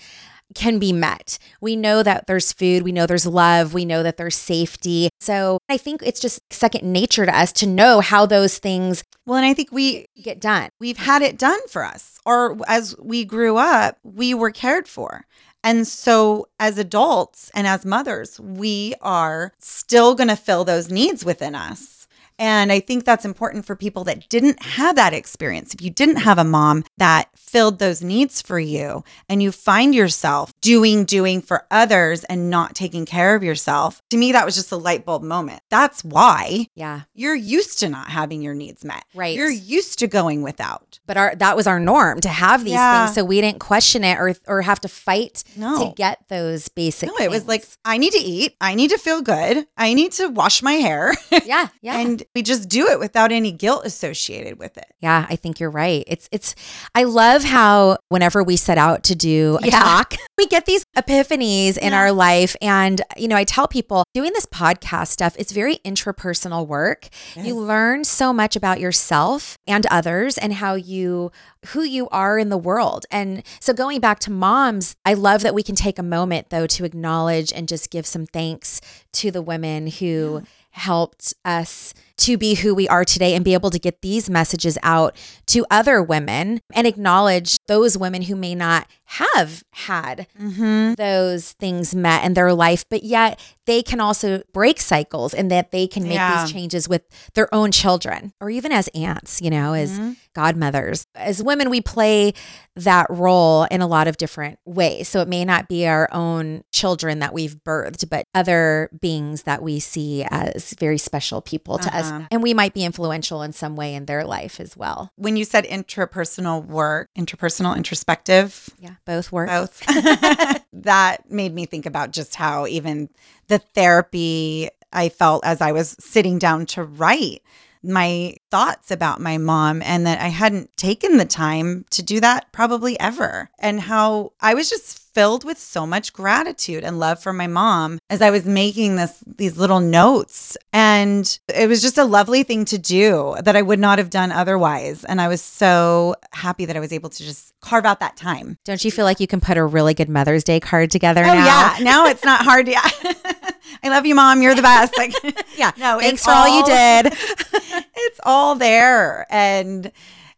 can 0.57 0.79
be 0.81 0.93
met. 0.93 1.39
We 1.61 1.77
know 1.77 2.03
that 2.03 2.27
there's 2.27 2.53
food, 2.53 2.83
we 2.83 2.91
know 2.93 3.07
there's 3.07 3.27
love, 3.27 3.75
we 3.75 3.85
know 3.85 4.03
that 4.03 4.17
there's 4.17 4.35
safety. 4.37 5.09
So 5.21 5.59
I 5.69 5.77
think 5.77 6.03
it's 6.03 6.19
just 6.21 6.41
second 6.53 6.91
nature 6.91 7.27
to 7.27 7.39
us 7.39 7.53
to 7.53 7.67
know 7.67 8.01
how 8.01 8.27
those 8.27 8.59
things 8.59 9.05
Well, 9.27 9.37
and 9.37 9.47
I 9.47 9.55
think 9.55 9.71
we 9.71 10.07
get 10.21 10.41
done. 10.41 10.71
we've 10.81 10.97
had 10.97 11.23
it 11.23 11.39
done 11.39 11.61
for 11.69 11.85
us 11.85 12.19
or 12.25 12.57
as 12.67 12.97
we 12.99 13.25
grew 13.25 13.57
up 13.57 13.99
we 14.03 14.35
were 14.35 14.51
cared 14.51 14.89
for 14.89 15.27
and 15.63 15.87
so 15.87 16.47
as 16.59 16.79
adults 16.79 17.51
and 17.55 17.67
as 17.67 17.85
mothers 17.85 18.41
we 18.41 18.95
are 19.03 19.53
still 19.59 20.15
going 20.15 20.29
to 20.29 20.37
fill 20.37 20.65
those 20.65 20.91
needs 20.91 21.25
within 21.25 21.55
us 21.55 21.96
And 22.39 22.71
I 22.73 22.81
think 22.81 23.05
that's 23.05 23.25
important 23.25 23.65
for 23.65 23.77
people 23.77 24.05
that 24.05 24.29
didn't 24.29 24.63
have 24.63 24.97
that 24.97 25.15
experience. 25.15 25.73
If 25.75 25.81
you 25.83 25.91
didn't 25.91 26.17
have 26.17 26.39
a 26.39 26.45
mom 26.45 26.85
that 26.99 27.29
filled 27.37 27.79
those 27.79 28.03
needs 28.03 28.43
for 28.43 28.59
you 28.59 29.05
and 29.29 29.43
you 29.43 29.53
find 29.53 29.95
yourself 29.95 30.53
doing, 30.61 31.05
doing 31.05 31.41
for 31.41 31.65
others 31.71 32.25
and 32.25 32.51
not 32.51 32.75
taking 32.75 33.07
care 33.07 33.35
of 33.35 33.43
yourself, 33.45 34.03
to 34.11 34.17
me, 34.17 34.33
that 34.33 34.45
was 34.45 34.55
just 34.55 34.73
a 34.73 34.77
light 34.77 35.05
bulb 35.05 35.23
moment. 35.23 35.63
That's 35.71 36.05
why 36.05 36.67
Yeah. 36.75 37.03
you're 37.15 37.35
used 37.35 37.79
to 37.81 37.89
not 37.89 38.09
having 38.09 38.43
your 38.43 38.55
needs 38.55 38.85
met. 38.85 39.05
Right. 39.15 39.37
You're 39.37 39.51
used 39.51 39.99
to 40.01 40.07
going 40.07 40.43
without. 40.43 40.99
But 41.07 41.17
our 41.17 41.35
that 41.37 41.57
was 41.57 41.67
our 41.67 41.81
norm 41.81 42.21
to 42.21 42.29
have 42.29 42.65
these 42.65 42.73
Yeah. 42.75 43.07
things 43.07 43.15
so 43.15 43.25
we 43.25 43.41
didn't 43.41 43.61
question 43.61 44.05
it 44.05 44.19
or 44.19 44.35
or 44.47 44.63
have 44.63 44.81
to 44.81 44.89
fight 44.89 45.45
No. 45.57 45.89
to 45.89 45.95
get 45.95 46.21
those 46.29 46.69
basic 46.69 47.09
No, 47.09 47.15
it 47.25 47.31
was 47.31 47.47
like. 47.47 47.65
I 47.85 47.99
need 47.99 48.13
to 48.13 48.19
eat. 48.19 48.55
I 48.61 48.75
need 48.75 48.91
to 48.91 48.99
feel 48.99 49.23
good. 49.23 49.67
I 49.77 49.95
need 49.95 50.13
to 50.13 50.29
wash 50.29 50.63
my 50.63 50.73
hair. 50.75 51.15
yeah, 51.45 51.69
yeah. 51.81 51.99
and 51.99 52.23
we 52.37 52.43
just 52.43 52.69
do 52.69 52.87
it 52.89 52.99
without 53.01 53.33
any 53.33 53.51
guilt 53.51 53.87
associated 53.87 54.59
with 54.59 54.77
it. 54.77 54.85
Yeah, 55.01 55.27
I 55.29 55.37
think 55.37 55.59
you're 55.59 55.71
right. 55.71 56.05
It's 56.07 56.29
it's 56.31 56.55
I 56.95 57.05
love 57.05 57.45
how 57.45 57.97
whenever 58.11 58.43
we 58.45 58.57
set 58.57 58.77
out 58.77 59.03
to 59.05 59.15
do 59.15 59.59
a 59.63 59.67
Yeah. 59.67 59.81
talk, 59.81 60.15
we 60.37 60.47
get 60.47 60.67
these 60.67 60.85
epiphanies 60.97 61.79
in 61.79 61.93
Yeah. 61.93 61.99
our 61.99 62.13
life 62.13 62.55
and 62.61 63.01
you 63.17 63.27
know, 63.27 63.37
I 63.37 63.45
tell 63.45 63.67
people 63.67 64.05
doing 64.13 64.33
this 64.35 64.45
podcast 64.45 65.09
stuff, 65.09 65.35
it's 65.39 65.51
very 65.53 65.77
intrapersonal 65.79 66.67
work. 66.67 67.09
Yes. 67.35 67.47
You 67.47 67.55
learn 67.59 68.05
so 68.05 68.33
much 68.35 68.55
about 68.55 68.81
yourself 68.81 69.57
and 69.67 69.87
others 69.87 70.37
and 70.37 70.53
how 70.53 70.75
you 70.75 71.33
who 71.69 71.83
you 71.83 72.07
are 72.11 72.39
in 72.39 72.51
the 72.51 72.59
world. 72.59 73.07
And 73.11 73.43
so 73.61 73.73
going 73.73 74.01
back 74.01 74.19
to 74.21 74.31
moms, 74.31 74.95
I 75.07 75.15
love 75.15 75.41
that 75.43 75.55
we 75.55 75.63
can 75.63 75.75
take 75.75 75.99
a 75.99 76.03
moment 76.03 76.51
though 76.51 76.67
to 76.67 76.85
acknowledge 76.85 77.51
and 77.53 77.67
just 77.67 77.91
give 77.91 78.07
some 78.07 78.27
thanks 78.27 78.81
to 79.15 79.31
the 79.31 79.41
women 79.43 79.87
who 79.87 80.43
helped 80.71 81.33
us 81.43 81.95
to 82.19 82.37
be 82.39 82.55
who 82.55 82.75
we 82.75 82.89
are 82.89 83.05
today 83.05 83.35
and 83.35 83.45
be 83.45 83.55
able 83.55 83.71
to 83.71 83.79
get 83.79 84.01
these 84.03 84.29
messages 84.31 84.79
out 84.83 85.17
to 85.47 85.65
other 85.71 86.03
women 86.03 86.61
and 86.75 86.87
acknowledge 86.87 87.59
those 87.69 87.97
women 87.99 88.23
who 88.23 88.35
may 88.37 88.55
not 88.55 88.87
have 89.09 89.63
had 89.73 90.27
Mm-hmm. 90.41 90.95
those 90.95 91.53
things 91.53 91.95
met 91.95 92.25
in 92.25 92.35
their 92.35 92.53
life, 92.53 92.85
but 92.89 93.03
yet 93.05 93.39
they 93.67 93.83
can 93.83 94.01
also 94.01 94.43
break 94.53 94.81
cycles 94.81 95.33
and 95.35 95.51
that 95.51 95.71
they 95.71 95.87
can 95.87 96.03
make 96.05 96.15
Yeah. 96.15 96.43
these 96.45 96.53
changes 96.53 96.89
with 96.89 97.03
their 97.35 97.53
own 97.55 97.71
children 97.71 98.33
or 98.41 98.51
even 98.51 98.73
as 98.73 98.89
aunts, 98.95 99.41
you 99.41 99.51
know, 99.51 99.75
as 99.75 99.99
Mhm. 99.99 100.17
godmothers. 100.35 101.07
As 101.15 101.43
women, 101.43 101.71
we 101.71 101.81
play 101.81 102.33
that 102.75 103.07
role 103.09 103.65
in 103.65 103.81
a 103.81 103.87
lot 103.87 104.07
of 104.09 104.17
different 104.17 104.59
ways. 104.67 105.09
So 105.09 105.21
it 105.21 105.29
may 105.29 105.45
not 105.45 105.69
be 105.69 105.87
our 105.87 106.09
own 106.13 106.63
children 106.73 107.21
that 107.21 107.33
we've 107.33 107.57
birthed, 107.65 108.09
but 108.11 108.25
other 108.35 108.91
beings 109.01 109.43
that 109.43 109.63
we 109.63 109.79
see 109.81 110.25
as 110.31 110.75
very 110.79 110.99
special 110.99 111.41
people 111.41 111.79
to 111.79 111.97
us. 111.97 112.06
Uh-huh. 112.07 112.27
And 112.31 112.43
we 112.43 112.55
might 112.55 112.75
be 112.75 112.85
influential 112.85 113.43
in 113.43 113.53
some 113.53 113.77
way 113.77 113.95
in 113.95 114.07
their 114.07 114.25
life 114.25 114.61
as 114.61 114.77
well. 114.77 115.11
When 115.17 115.37
you 115.37 115.45
said 115.45 115.65
interpersonal 115.65 116.65
work, 116.65 117.09
interpersonal, 117.17 117.77
introspective, 117.77 118.69
Yeah, 118.79 118.95
both 119.05 119.33
work. 119.33 119.49
both, 119.49 119.83
that 120.73 121.31
made 121.31 121.55
me 121.55 121.67
think 121.67 121.87
about 121.87 122.11
just 122.13 122.35
how 122.35 122.67
even 122.67 123.09
the 123.49 123.59
therapy 123.59 124.69
I 124.93 125.09
felt 125.09 125.45
as 125.45 125.61
I 125.61 125.73
was 125.73 125.97
sitting 125.99 126.39
down 126.39 126.67
to 126.67 126.83
write 126.85 127.43
my 127.87 128.35
thoughts 128.51 128.91
about 128.91 129.21
my 129.21 129.39
mom 129.39 129.83
and 129.83 130.07
that 130.07 130.21
I 130.21 130.29
hadn't 130.29 130.77
taken 130.77 131.17
the 131.17 131.25
time 131.25 131.85
to 131.91 132.03
do 132.03 132.21
that 132.21 132.53
probably 132.53 132.99
ever. 133.01 133.51
And 133.59 133.81
how 133.81 134.33
I 134.41 134.55
was 134.55 134.69
just 134.71 135.03
filled 135.15 135.45
with 135.45 135.57
so 135.59 135.87
much 135.87 136.13
gratitude 136.13 136.85
and 136.85 136.99
love 136.99 137.19
for 137.23 137.33
my 137.33 137.47
mom 137.47 137.99
as 138.11 138.21
I 138.21 138.29
was 138.31 138.45
making 138.45 138.97
this 138.97 139.25
these 139.27 139.57
little 139.57 139.81
notes. 139.81 140.59
And 140.75 141.39
it 141.49 141.69
was 141.69 141.81
just 141.81 141.97
a 141.97 142.05
lovely 142.05 142.43
thing 142.43 142.67
to 142.67 142.77
do 142.79 143.35
that 143.43 143.57
I 143.57 143.63
would 143.63 143.79
not 143.79 143.97
have 143.99 144.11
done 144.11 144.31
otherwise. 144.31 145.05
And 145.05 145.19
I 145.21 145.29
was 145.29 145.41
so 145.41 146.17
happy 146.33 146.67
that 146.67 146.77
I 146.77 146.81
was 146.81 146.93
able 146.93 147.09
to 147.09 147.25
just 147.25 147.55
carve 147.63 147.87
out 147.87 148.01
that 148.01 148.17
time. 148.17 148.59
Don't 148.65 148.85
you 148.85 148.91
feel 148.91 149.07
like 149.07 149.19
you 149.21 149.27
can 149.27 149.41
put 149.41 149.57
a 149.57 149.65
really 149.65 149.95
good 149.95 150.11
Mother's 150.11 150.45
Day 150.45 150.61
card 150.61 150.91
together 150.91 151.23
Oh 151.23 151.33
now? 151.35 151.47
yeah, 151.47 151.77
now 151.83 152.07
it's 152.07 152.25
not 152.25 152.43
hard. 152.45 152.69
Yeah, 152.69 152.87
I 153.83 153.89
love 153.89 154.07
you, 154.07 154.15
mom. 154.15 154.43
You're 154.43 154.55
the 154.55 154.63
best. 154.63 154.97
Like, 154.97 155.13
Yeah. 155.57 155.73
no, 155.77 155.99
Thanks 156.01 156.25
for 156.25 156.31
all 156.31 156.49
you 156.49 156.65
did. 156.65 157.07
it's 157.97 158.21
all 158.25 158.55
there, 158.55 159.27
and 159.31 159.91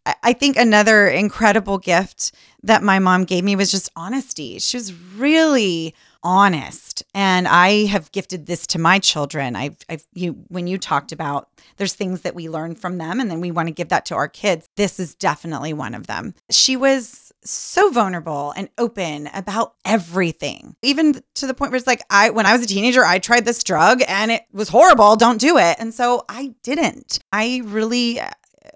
I- 0.06 0.14
I 0.22 0.32
think 0.32 0.56
another 0.56 1.08
incredible 1.08 1.78
gift 1.78 2.32
that 2.62 2.82
my 2.82 2.98
mom 2.98 3.24
gave 3.24 3.44
me 3.44 3.56
was 3.56 3.70
just 3.70 3.88
honesty. 3.94 4.58
She 4.58 4.76
was 4.76 4.92
really 5.16 5.94
honest, 6.24 7.04
and 7.14 7.46
I 7.46 7.86
have 7.86 8.10
gifted 8.12 8.46
this 8.46 8.66
to 8.68 8.78
my 8.78 8.98
children. 8.98 9.54
I've, 9.54 9.76
I've 9.88 10.04
you 10.14 10.32
when 10.48 10.66
you 10.66 10.76
talked 10.78 11.12
about 11.12 11.48
there's 11.76 11.94
things 11.94 12.22
that 12.22 12.34
we 12.34 12.48
learn 12.48 12.74
from 12.74 12.98
them, 12.98 13.20
and 13.20 13.30
then 13.30 13.40
we 13.40 13.50
want 13.52 13.68
to 13.68 13.72
give 13.74 13.88
that 13.90 14.04
to 14.06 14.14
our 14.16 14.28
kids. 14.28 14.68
This 14.76 14.98
is 14.98 15.14
definitely 15.14 15.72
one 15.72 15.94
of 15.94 16.06
them. 16.08 16.34
She 16.50 16.76
was 16.76 17.27
so 17.48 17.90
vulnerable 17.90 18.52
and 18.56 18.68
open 18.78 19.28
about 19.34 19.74
everything. 19.84 20.76
Even 20.82 21.22
to 21.34 21.46
the 21.46 21.54
point 21.54 21.70
where 21.70 21.78
it's 21.78 21.86
like 21.86 22.02
i 22.10 22.30
when 22.30 22.46
i 22.46 22.52
was 22.52 22.62
a 22.62 22.66
teenager 22.66 23.04
i 23.04 23.18
tried 23.18 23.44
this 23.44 23.62
drug 23.62 24.02
and 24.06 24.30
it 24.30 24.42
was 24.52 24.68
horrible. 24.68 25.16
Don't 25.16 25.40
do 25.40 25.58
it. 25.58 25.76
And 25.78 25.92
so 25.94 26.24
i 26.28 26.54
didn't. 26.62 27.18
I 27.32 27.62
really 27.64 28.20
uh, 28.20 28.30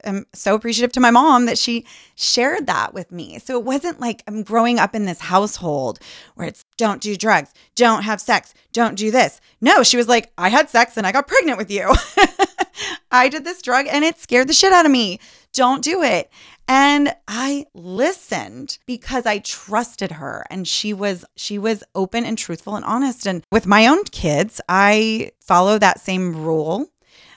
am 0.04 0.26
so 0.32 0.54
appreciative 0.54 0.92
to 0.92 1.00
my 1.00 1.10
mom 1.10 1.46
that 1.46 1.58
she 1.58 1.86
shared 2.14 2.66
that 2.66 2.94
with 2.94 3.12
me. 3.12 3.38
So 3.38 3.58
it 3.58 3.64
wasn't 3.64 4.00
like 4.00 4.22
i'm 4.26 4.42
growing 4.42 4.78
up 4.78 4.94
in 4.94 5.04
this 5.04 5.20
household 5.20 5.98
where 6.34 6.46
it's 6.46 6.64
don't 6.76 7.00
do 7.00 7.16
drugs 7.16 7.52
don't 7.74 8.02
have 8.02 8.20
sex 8.20 8.54
don't 8.72 8.96
do 8.96 9.10
this. 9.10 9.40
No 9.60 9.82
she 9.82 9.96
was 9.96 10.08
like 10.08 10.32
i 10.38 10.48
had 10.48 10.70
sex 10.70 10.96
and 10.96 11.06
i 11.06 11.12
got 11.12 11.28
pregnant 11.28 11.58
with 11.58 11.70
you. 11.70 11.92
I 13.10 13.28
did 13.28 13.44
this 13.44 13.60
drug 13.62 13.86
and 13.88 14.04
it 14.04 14.18
scared 14.18 14.48
the 14.48 14.54
shit 14.54 14.72
out 14.72 14.86
of 14.86 14.90
me. 14.90 15.20
Don't 15.52 15.84
do 15.84 16.02
it 16.02 16.30
and 16.72 17.14
I 17.28 17.66
listened 17.74 18.78
because 18.86 19.26
I 19.26 19.40
trusted 19.40 20.12
her. 20.12 20.46
And 20.48 20.66
she 20.66 20.94
was 20.94 21.22
she 21.36 21.58
was 21.58 21.84
open 21.94 22.24
and 22.24 22.38
truthful 22.38 22.76
and 22.76 22.84
honest. 22.86 23.26
And 23.26 23.44
with 23.52 23.66
my 23.66 23.86
own 23.86 24.04
kids 24.04 24.58
I 24.70 25.32
follow 25.40 25.78
that 25.78 26.00
same 26.00 26.34
rule. 26.34 26.86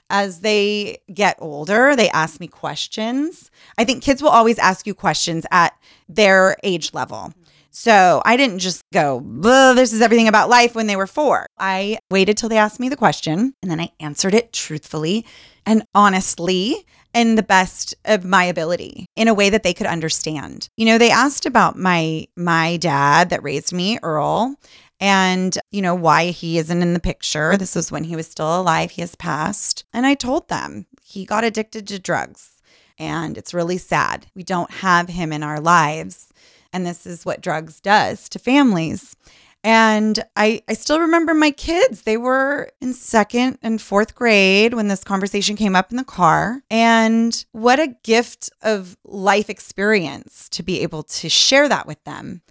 As 0.10 0.40
they 0.40 1.00
get 1.14 1.36
older 1.40 1.98
they 1.98 2.10
ask 2.12 2.40
me 2.40 2.48
questions. 2.48 3.52
I 3.78 3.84
think 3.84 4.04
kids 4.04 4.22
will 4.22 4.30
always 4.30 4.58
ask 4.58 4.88
you 4.88 4.94
questions 4.94 5.46
at 5.52 5.74
their 6.08 6.56
age 6.64 6.94
level. 6.94 7.34
So 7.72 8.22
I 8.24 8.38
didn't 8.38 8.60
just 8.60 8.84
go, 8.94 9.20
this 9.76 9.92
is 9.92 10.02
everything 10.02 10.30
about 10.30 10.48
life 10.48 10.76
when 10.76 10.88
they 10.88 10.96
were 10.96 11.08
four. 11.08 11.48
I 11.58 11.98
waited 12.10 12.38
till 12.38 12.48
they 12.48 12.58
asked 12.58 12.80
me 12.80 12.88
the 12.88 12.96
question 12.96 13.54
and 13.62 13.70
then 13.70 13.82
I 13.82 13.90
answered 14.00 14.34
it 14.34 14.54
truthfully 14.54 15.26
and 15.66 15.84
honestly 15.94 16.86
in 17.16 17.36
the 17.36 17.44
best 17.44 17.96
of 18.06 18.26
my 18.26 18.44
ability 18.44 19.08
in 19.16 19.28
a 19.28 19.34
way 19.34 19.50
that 19.50 19.64
they 19.64 19.74
could 19.74 19.88
understand. 19.88 20.70
You 20.76 20.86
know, 20.86 20.98
they 21.00 21.10
asked 21.10 21.48
about 21.48 21.78
my 21.78 22.28
my 22.36 22.78
dad 22.78 23.30
that 23.32 23.42
raised 23.42 23.74
me, 23.74 23.98
Earl, 24.04 24.56
and 25.00 25.58
you 25.72 25.82
know 25.82 25.96
why 25.96 26.26
he 26.28 26.60
isn't 26.60 26.82
in 26.82 26.94
the 26.94 27.00
picture. 27.00 27.58
This 27.58 27.76
was 27.76 27.92
when 27.92 28.04
he 28.04 28.16
was 28.16 28.28
still 28.28 28.62
alive. 28.62 28.92
He 28.92 29.02
has 29.02 29.16
passed. 29.16 29.86
And 29.94 30.06
I 30.06 30.14
told 30.14 30.50
them 30.50 30.86
he 31.02 31.26
got 31.26 31.44
addicted 31.44 31.88
to 31.88 32.00
drugs 32.00 32.56
and 32.98 33.38
it's 33.38 33.54
really 33.54 33.78
sad. 33.78 34.28
We 34.36 34.44
don't 34.44 34.72
have 34.72 35.10
him 35.10 35.34
in 35.34 35.44
our 35.44 35.60
lives. 35.60 36.30
And 36.72 36.86
this 36.86 37.06
is 37.06 37.26
what 37.26 37.42
drugs 37.42 37.80
does 37.80 38.28
to 38.30 38.40
families. 38.40 39.16
And 39.66 40.24
I, 40.36 40.62
I 40.70 40.76
still 40.76 41.00
remember 41.00 41.34
my 41.34 41.50
kids. 41.50 42.04
They 42.04 42.18
were 42.18 42.70
in 42.82 42.94
second 42.94 43.58
and 43.64 43.82
fourth 43.82 44.14
grade 44.14 44.76
when 44.76 44.90
this 44.90 45.04
conversation 45.04 45.56
came 45.56 45.76
up 45.76 45.90
in 45.90 45.98
the 45.98 46.04
car. 46.04 46.62
And 46.70 47.44
what 47.52 47.80
a 47.80 47.96
gift 48.04 48.52
of 48.62 48.96
life 49.04 49.50
experience 49.50 50.50
to 50.50 50.62
be 50.62 50.82
able 50.82 51.02
to 51.02 51.30
share 51.30 51.68
that 51.68 51.88
with 51.88 52.04
them. 52.04 52.44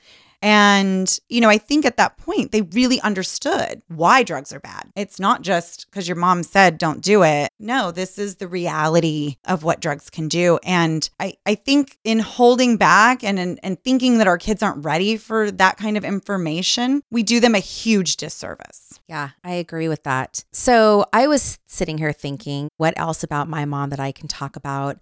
And, 0.44 1.18
you 1.30 1.40
know, 1.40 1.48
I 1.48 1.56
think 1.56 1.86
at 1.86 1.96
that 1.96 2.18
point, 2.18 2.52
they 2.52 2.60
really 2.60 3.00
understood 3.00 3.80
why 3.88 4.22
drugs 4.22 4.52
are 4.52 4.60
bad. 4.60 4.90
It's 4.94 5.18
not 5.18 5.40
just 5.40 5.86
because 5.90 6.06
your 6.06 6.18
mom 6.18 6.42
said, 6.42 6.76
don't 6.76 7.00
do 7.00 7.22
it. 7.22 7.48
No, 7.58 7.90
this 7.90 8.18
is 8.18 8.36
the 8.36 8.46
reality 8.46 9.36
of 9.46 9.64
what 9.64 9.80
drugs 9.80 10.10
can 10.10 10.28
do. 10.28 10.58
And 10.62 11.08
I, 11.18 11.38
I 11.46 11.54
think 11.54 11.96
in 12.04 12.18
holding 12.18 12.76
back 12.76 13.24
and, 13.24 13.38
and, 13.38 13.58
and 13.62 13.82
thinking 13.82 14.18
that 14.18 14.26
our 14.26 14.36
kids 14.36 14.62
aren't 14.62 14.84
ready 14.84 15.16
for 15.16 15.50
that 15.50 15.78
kind 15.78 15.96
of 15.96 16.04
information, 16.04 17.02
we 17.10 17.22
do 17.22 17.40
them 17.40 17.54
a 17.54 17.58
huge 17.58 18.18
disservice. 18.18 19.00
Yeah, 19.08 19.30
I 19.44 19.52
agree 19.52 19.88
with 19.88 20.02
that. 20.02 20.44
So 20.52 21.06
I 21.14 21.26
was 21.26 21.58
sitting 21.64 21.96
here 21.96 22.12
thinking, 22.12 22.68
what 22.76 22.92
else 22.98 23.22
about 23.22 23.48
my 23.48 23.64
mom 23.64 23.88
that 23.90 24.00
I 24.00 24.12
can 24.12 24.28
talk 24.28 24.56
about? 24.56 24.98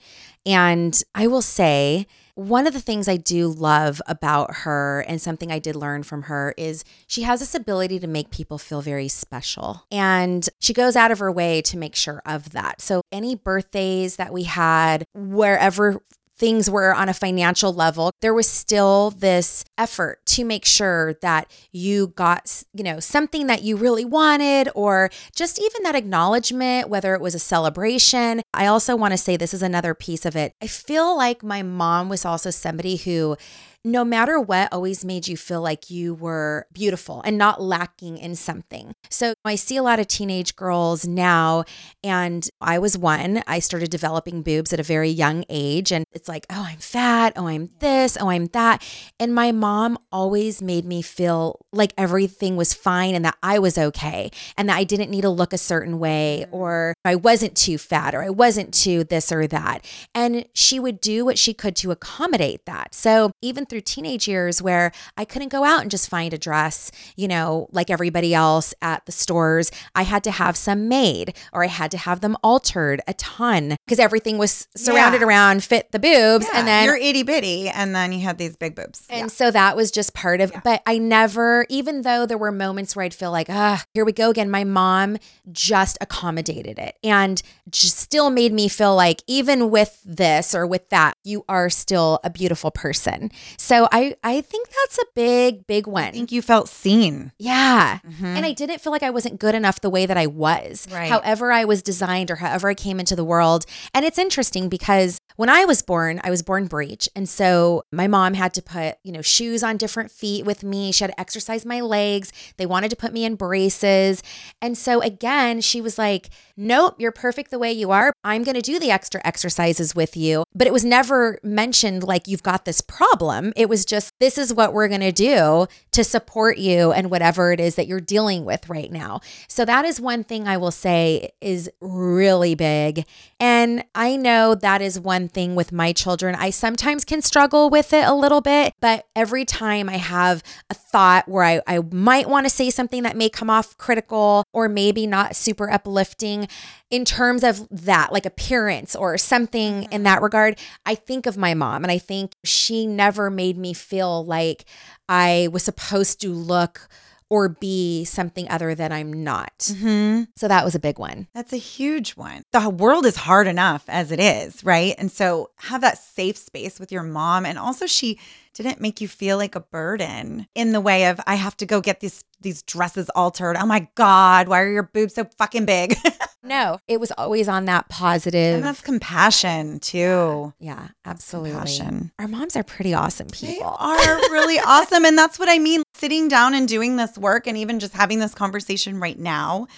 And 0.47 1.03
I 1.17 1.27
will 1.27 1.43
say, 1.43 2.07
one 2.35 2.67
of 2.67 2.73
the 2.73 2.81
things 2.81 3.09
I 3.09 3.17
do 3.17 3.49
love 3.49 4.01
about 4.07 4.55
her 4.59 5.05
and 5.07 5.21
something 5.21 5.53
I 5.53 5.59
did 5.59 5.77
learn 5.77 6.03
from 6.03 6.23
her 6.23 6.55
is 6.57 6.85
she 7.07 7.23
has 7.23 7.41
this 7.41 7.55
ability 7.55 7.99
to 8.01 8.07
make 8.07 8.31
people 8.31 8.59
feel 8.59 8.81
very 8.81 9.09
special. 9.09 9.85
And 9.91 10.49
she 10.59 10.73
goes 10.73 10.97
out 10.97 11.11
of 11.11 11.19
her 11.19 11.31
way 11.31 11.61
to 11.63 11.77
make 11.77 11.95
sure 11.95 12.23
of 12.25 12.51
that. 12.53 12.81
So, 12.81 13.03
any 13.13 13.35
birthdays 13.35 14.17
that 14.17 14.33
we 14.33 14.45
had, 14.45 15.05
wherever 15.15 16.01
things 16.43 16.69
were 16.69 16.93
on 16.93 17.09
a 17.09 17.15
financial 17.15 17.73
level, 17.73 18.11
there 18.21 18.35
was 18.35 18.49
still 18.49 19.13
this 19.13 19.65
effort 19.79 20.27
to 20.27 20.45
make 20.45 20.65
sure 20.65 21.15
that 21.23 21.49
you 21.71 22.09
got, 22.09 22.65
you 22.75 22.83
know, 22.83 22.99
something 22.99 23.47
that 23.47 23.63
you 23.63 23.77
really 23.77 24.05
wanted 24.05 24.69
or 24.75 25.09
just 25.37 25.63
even 25.63 25.85
that 25.85 25.95
acknowledgement, 25.95 26.89
whether 26.89 27.15
it 27.15 27.21
was 27.21 27.37
a 27.37 27.39
celebration. 27.39 28.43
I 28.53 28.67
also 28.67 28.97
want 28.97 29.13
to 29.13 29.19
say 29.19 29.37
this 29.37 29.55
is 29.55 29.63
another 29.63 29.95
piece 29.95 30.27
of 30.27 30.35
it. 30.35 30.53
I 30.61 30.67
feel 30.67 31.17
like 31.17 31.45
my 31.45 31.63
mom 31.63 32.09
was 32.09 32.25
also 32.25 32.51
somebody 32.51 32.97
who 32.97 33.37
no 33.85 34.05
matter 34.05 34.39
what, 34.39 34.73
always 34.73 35.05
made 35.05 35.27
you 35.27 35.37
feel 35.37 35.61
like 35.61 35.91
you 35.91 36.15
were 36.15 36.67
beautiful 36.73 37.21
and 37.25 37.37
not 37.37 37.61
lacking 37.61 38.17
in 38.17 38.37
something. 38.37 38.95
So 39.11 39.35
I 39.45 39.57
see 39.57 39.77
a 39.77 39.83
lot 39.83 39.99
of 39.99 40.07
teenage 40.07 40.55
girls 40.55 41.07
now, 41.07 41.65
and 42.05 42.49
I 42.61 42.79
was 42.79 42.97
one. 42.97 43.43
I 43.47 43.59
started 43.59 43.91
developing 43.91 44.43
boobs 44.43 44.73
at 44.73 44.79
a 44.79 44.85
very 44.85 45.11
young 45.11 45.45
age, 45.49 45.91
and 45.91 46.05
it's 46.13 46.29
like, 46.29 46.47
oh, 46.49 46.65
I'm 46.69 46.79
fat. 46.79 47.33
Oh, 47.37 47.49
I'm 47.49 47.71
this. 47.81 48.17
Oh, 48.21 48.31
I'm 48.31 48.47
that. 48.47 48.87
And 49.19 49.35
my 49.35 49.51
mom 49.51 49.99
always 50.13 50.63
made 50.63 50.85
me 50.85 51.03
feel 51.03 51.65
like 51.73 51.93
everything 51.99 52.57
was 52.57 52.75
fine 52.75 53.15
and 53.15 53.25
that 53.25 53.37
I 53.43 53.59
was 53.59 53.77
okay 53.77 54.31
and 54.57 54.69
that 54.69 54.77
I 54.77 54.85
didn't 54.85 55.11
need 55.11 55.23
to 55.23 55.31
look 55.31 55.53
a 55.53 55.59
certain 55.59 55.99
way 55.99 56.45
mm. 56.47 56.53
or 56.53 56.95
I 57.05 57.17
wasn't 57.17 57.57
too 57.57 57.79
fat 57.79 58.15
or 58.15 58.23
I 58.23 58.31
wasn't 58.31 58.73
too 58.75 59.05
this 59.05 59.33
or 59.33 59.47
that. 59.49 59.85
And 60.15 60.47
she 60.55 60.79
would 60.79 61.01
do 61.01 61.25
what 61.25 61.39
she 61.39 61.55
could 61.55 61.75
to 61.77 61.91
accommodate 61.91 62.67
that. 62.67 62.95
So 62.95 63.33
even 63.41 63.67
through 63.73 63.81
teenage 63.81 64.29
years 64.29 64.61
where 64.61 64.93
I 65.17 65.25
couldn't 65.25 65.49
go 65.49 65.65
out 65.65 65.81
and 65.81 65.91
just 65.91 66.11
find 66.11 66.35
a 66.35 66.39
dress, 66.39 66.93
you 67.17 67.27
know, 67.27 67.69
like 67.73 67.89
everybody 67.89 68.35
else 68.35 68.75
at 68.83 69.07
the 69.07 69.13
stores. 69.13 69.71
I 69.95 70.03
had 70.03 70.23
to 70.25 70.31
have 70.31 70.59
some 70.59 70.89
made 70.89 71.35
or 71.55 71.65
I 71.65 71.69
had 71.69 71.91
to 71.93 71.97
have 71.97 72.21
them 72.21 72.37
altered 72.43 73.01
a 73.09 73.15
ton 73.15 73.77
because 73.87 73.99
everything 73.99 74.37
was 74.37 74.69
surrounded 74.77 75.23
Yeah. 75.23 75.27
around 75.27 75.65
fit 75.65 75.91
the 75.91 75.99
boobs. 75.99 76.47
Yeah, 76.53 76.59
and 76.59 76.69
then 76.69 76.85
you're 76.85 76.97
itty 76.99 77.23
bitty, 77.23 77.71
and 77.71 77.95
then 77.95 78.13
you 78.13 78.21
had 78.21 78.37
these 78.37 78.57
big 78.57 78.75
boobs. 78.75 79.07
and 79.09 79.33
so 79.33 79.51
that 79.51 79.75
was 79.75 79.91
just 79.91 80.13
part 80.13 80.43
of, 80.43 80.53
but 80.63 80.83
I 80.85 80.99
never, 80.99 81.65
even 81.71 82.03
though 82.03 82.27
there 82.27 82.37
were 82.37 82.53
moments 82.53 82.95
where 82.95 83.07
I'd 83.07 83.15
feel 83.15 83.31
like, 83.31 83.47
ah, 83.49 83.83
here 83.95 84.05
we 84.05 84.13
go 84.13 84.29
again, 84.29 84.51
my 84.51 84.65
mom 84.65 85.17
just 85.51 85.97
accommodated 86.03 86.79
it 86.79 86.97
and 87.03 87.41
just 87.71 87.97
still 87.97 88.29
made 88.29 88.53
me 88.53 88.69
feel 88.69 88.95
like, 88.95 89.23
even 89.27 89.71
with 89.71 89.99
this 90.05 90.55
or 90.55 90.67
with 90.67 90.91
that, 90.91 91.17
you 91.25 91.43
are 91.49 91.71
still 91.71 92.21
a 92.23 92.29
beautiful 92.29 92.71
person. 92.71 93.31
So 93.63 93.87
I, 93.93 94.17
I 94.25 94.41
think 94.41 94.67
that's 94.83 94.99
a 94.99 95.05
big, 95.15 95.69
big 95.69 95.87
one. 95.87 96.03
I 96.03 96.11
think 96.11 96.33
you 96.33 96.43
felt 96.43 96.69
seen. 96.69 97.31
Yeah. 97.39 98.01
Mhm. 98.05 98.25
And 98.37 98.45
I 98.45 98.53
didn't 98.53 98.81
feel 98.81 98.91
like 98.91 99.05
I 99.05 99.11
wasn't 99.11 99.39
good 99.39 99.55
enough 99.55 99.81
the 99.81 99.89
way 99.89 100.05
that 100.05 100.17
I 100.17 100.27
was, 100.27 100.89
Right. 100.91 101.09
however 101.09 101.53
I 101.53 101.65
was 101.65 101.81
designed 101.81 102.29
or 102.33 102.37
however 102.37 102.69
I 102.69 102.75
came 102.75 102.99
into 102.99 103.15
the 103.15 103.25
world. 103.25 103.65
And 103.95 104.05
it's 104.05 104.19
interesting 104.19 104.69
because 104.69 105.21
when 105.37 105.49
I 105.49 105.65
was 105.65 105.81
born, 105.81 106.21
I 106.25 106.31
was 106.31 106.43
born 106.43 106.67
breech. 106.67 107.09
And 107.15 107.29
so 107.29 107.85
my 107.93 108.09
mom 108.09 108.35
had 108.35 108.53
to 108.55 108.63
put, 108.63 108.97
you 109.05 109.13
know, 109.13 109.23
shoes 109.23 109.63
on 109.63 109.77
different 109.77 110.11
feet 110.11 110.45
with 110.45 110.65
me. 110.65 110.91
She 110.91 111.05
had 111.05 111.13
to 111.13 111.21
exercise 111.21 111.65
my 111.65 111.81
legs. 111.81 112.33
They 112.57 112.67
wanted 112.67 112.91
to 112.91 112.97
put 112.97 113.13
me 113.13 113.25
in 113.25 113.37
braces. 113.37 114.25
And 114.61 114.77
so 114.77 115.01
again, 115.03 115.61
she 115.61 115.81
was 115.81 115.99
like, 115.99 116.31
nope, 116.63 116.95
you're 116.99 117.13
perfect 117.13 117.51
the 117.51 117.59
way 117.59 117.73
you 117.73 117.91
are. 117.91 118.13
I'm 118.25 118.45
going 118.45 118.55
to 118.55 118.63
do 118.63 118.79
the 118.79 118.91
extra 118.91 119.21
exercises 119.25 119.95
with 119.95 120.17
you. 120.17 120.45
But 120.55 120.67
it 120.67 120.73
was 120.73 120.85
never 120.85 121.39
mentioned 121.43 122.03
like 122.03 122.29
you've 122.29 122.43
got 122.43 122.65
this 122.65 122.81
problem. 122.81 123.53
It 123.57 123.69
was 123.69 123.85
just, 123.85 124.13
this 124.21 124.39
is 124.39 124.55
what 124.55 124.73
we're 124.73 124.89
going 124.89 125.01
to 125.01 125.13
do 125.13 125.67
to 125.93 126.05
support 126.05 126.59
you 126.59 126.93
and 126.93 127.11
whatever 127.11 127.53
it 127.53 127.61
is 127.61 127.75
that 127.75 127.87
you're 127.87 128.01
dealing 128.01 128.45
with 128.45 128.69
right 128.69 128.91
now. 128.91 129.21
So 129.49 129.65
that 129.65 129.85
is 129.85 130.01
one 130.01 130.25
thing 130.25 130.47
I 130.47 130.57
will 130.57 130.71
say 130.71 131.33
is 131.41 131.71
really 131.81 132.55
big. 132.55 133.05
And 133.41 133.85
I 133.95 134.17
know 134.17 134.55
that 134.55 134.81
is 134.81 135.01
one 135.01 135.29
thing 135.29 135.55
with 135.55 135.73
my 135.73 135.93
children. 135.93 136.35
I 136.35 136.51
sometimes 136.51 137.05
can 137.05 137.23
struggle 137.23 137.71
with 137.71 137.93
it 137.93 138.07
a 138.07 138.15
little 138.15 138.41
bit, 138.41 138.73
but 138.81 139.07
every 139.17 139.45
time 139.45 139.89
I 139.89 139.97
have 139.97 140.43
a 140.71 140.75
thought 140.75 141.29
where 141.29 141.45
I, 141.45 141.61
I 141.67 141.81
might 141.91 142.29
want 142.29 142.47
to 142.47 142.51
say 142.51 142.71
something 142.71 143.03
that 143.03 143.17
may 143.17 143.29
come 143.29 143.51
off 143.51 143.77
critical 143.79 144.45
or 144.53 144.69
maybe 144.69 145.07
not 145.07 145.35
super 145.35 145.71
uplifting 145.71 146.47
in 146.91 147.05
terms 147.05 147.43
of 147.43 147.67
that, 147.71 148.13
like 148.13 148.27
appearance 148.27 148.95
or 148.95 149.17
something 149.17 149.85
in 149.85 150.03
that 150.03 150.21
regard, 150.21 150.59
I 150.85 150.95
think 150.95 151.27
of 151.27 151.37
my 151.39 151.55
mom 151.55 151.85
and 151.85 151.91
I 151.91 151.99
think 151.99 152.35
she 152.45 152.87
never 152.87 153.31
made 153.31 153.57
me 153.57 153.73
feel 153.73 154.25
like 154.25 154.67
I 155.09 155.49
was 155.53 155.63
supposed 155.63 156.21
to 156.21 156.33
look 156.33 156.89
or 157.33 157.49
be 157.49 158.05
something 158.05 158.47
other 158.51 158.75
than 158.75 158.93
I'm 158.93 159.25
not. 159.25 159.57
Mm-hmm. 159.61 160.25
So 160.37 160.49
that 160.49 160.67
was 160.67 160.75
a 160.75 160.79
big 160.79 160.99
one. 160.99 161.29
That's 161.33 161.55
a 161.55 161.57
huge 161.57 162.11
one. 162.11 162.43
The 162.53 162.69
world 162.69 163.07
is 163.07 163.17
hard 163.17 163.47
enough 163.47 163.85
as 163.89 164.13
it 164.13 164.21
is, 164.21 164.63
right? 164.63 164.95
And 164.99 165.11
so 165.11 165.49
have 165.57 165.81
that 165.81 165.97
safe 165.97 166.37
space 166.37 166.79
with 166.79 166.93
your 166.93 167.03
mom. 167.03 167.47
And 167.47 167.59
also, 167.59 167.87
she 167.87 168.19
didn't 168.53 168.83
make 168.83 169.01
you 169.01 169.09
feel 169.09 169.39
like 169.39 169.55
a 169.55 169.61
burden 169.61 170.47
in 170.55 170.73
the 170.73 170.81
way 170.83 171.07
of, 171.07 171.23
I 171.27 171.37
have 171.37 171.57
to 171.57 171.65
go 171.65 171.81
get 171.81 172.01
these 172.01 172.23
these 172.43 172.63
dresses 172.63 173.09
altered. 173.11 173.57
Oh 173.57 173.65
my 173.65 173.89
God, 173.95 174.49
why 174.49 174.61
are 174.61 174.71
your 174.71 174.83
boobs 174.83 175.15
so 175.15 175.25
fucking 175.39 175.65
big? 175.65 175.95
No, 176.43 176.79
it 176.89 176.99
was 176.99 177.13
always 177.13 177.49
on 177.49 177.67
that 177.67 177.89
positive. 177.89 178.57
and 178.57 178.65
that's 178.65 178.81
compassion 178.81 179.79
too. 179.79 180.53
yeah, 180.59 180.89
absolutely. 181.05 181.53
Compassion. 181.53 182.13
Our 182.19 182.27
moms 182.29 182.57
are 182.57 182.65
pretty 182.65 182.95
awesome 182.95 183.29
people. 183.29 183.49
They 183.49 183.55
people. 183.59 183.77
are 183.79 184.17
really 184.31 184.59
awesome. 184.65 185.05
And 185.05 185.17
that's 185.17 185.39
what 185.39 185.49
I 185.49 185.59
mean. 185.59 185.83
Sitting 185.95 186.27
down 186.29 186.55
and 186.55 186.67
doing 186.67 186.97
this 186.97 187.17
work 187.17 187.47
and 187.47 187.57
even 187.57 187.79
just 187.79 187.93
having 187.95 188.19
this 188.19 188.35
conversation 188.35 188.99
right 188.99 189.19
now, 189.19 189.69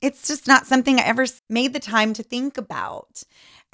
it's 0.00 0.28
just 0.28 0.46
not 0.46 0.66
something 0.66 1.00
I 1.00 1.02
ever 1.04 1.26
made 1.50 1.72
the 1.72 1.80
time 1.80 2.12
to 2.14 2.22
think 2.22 2.56
about. 2.58 3.24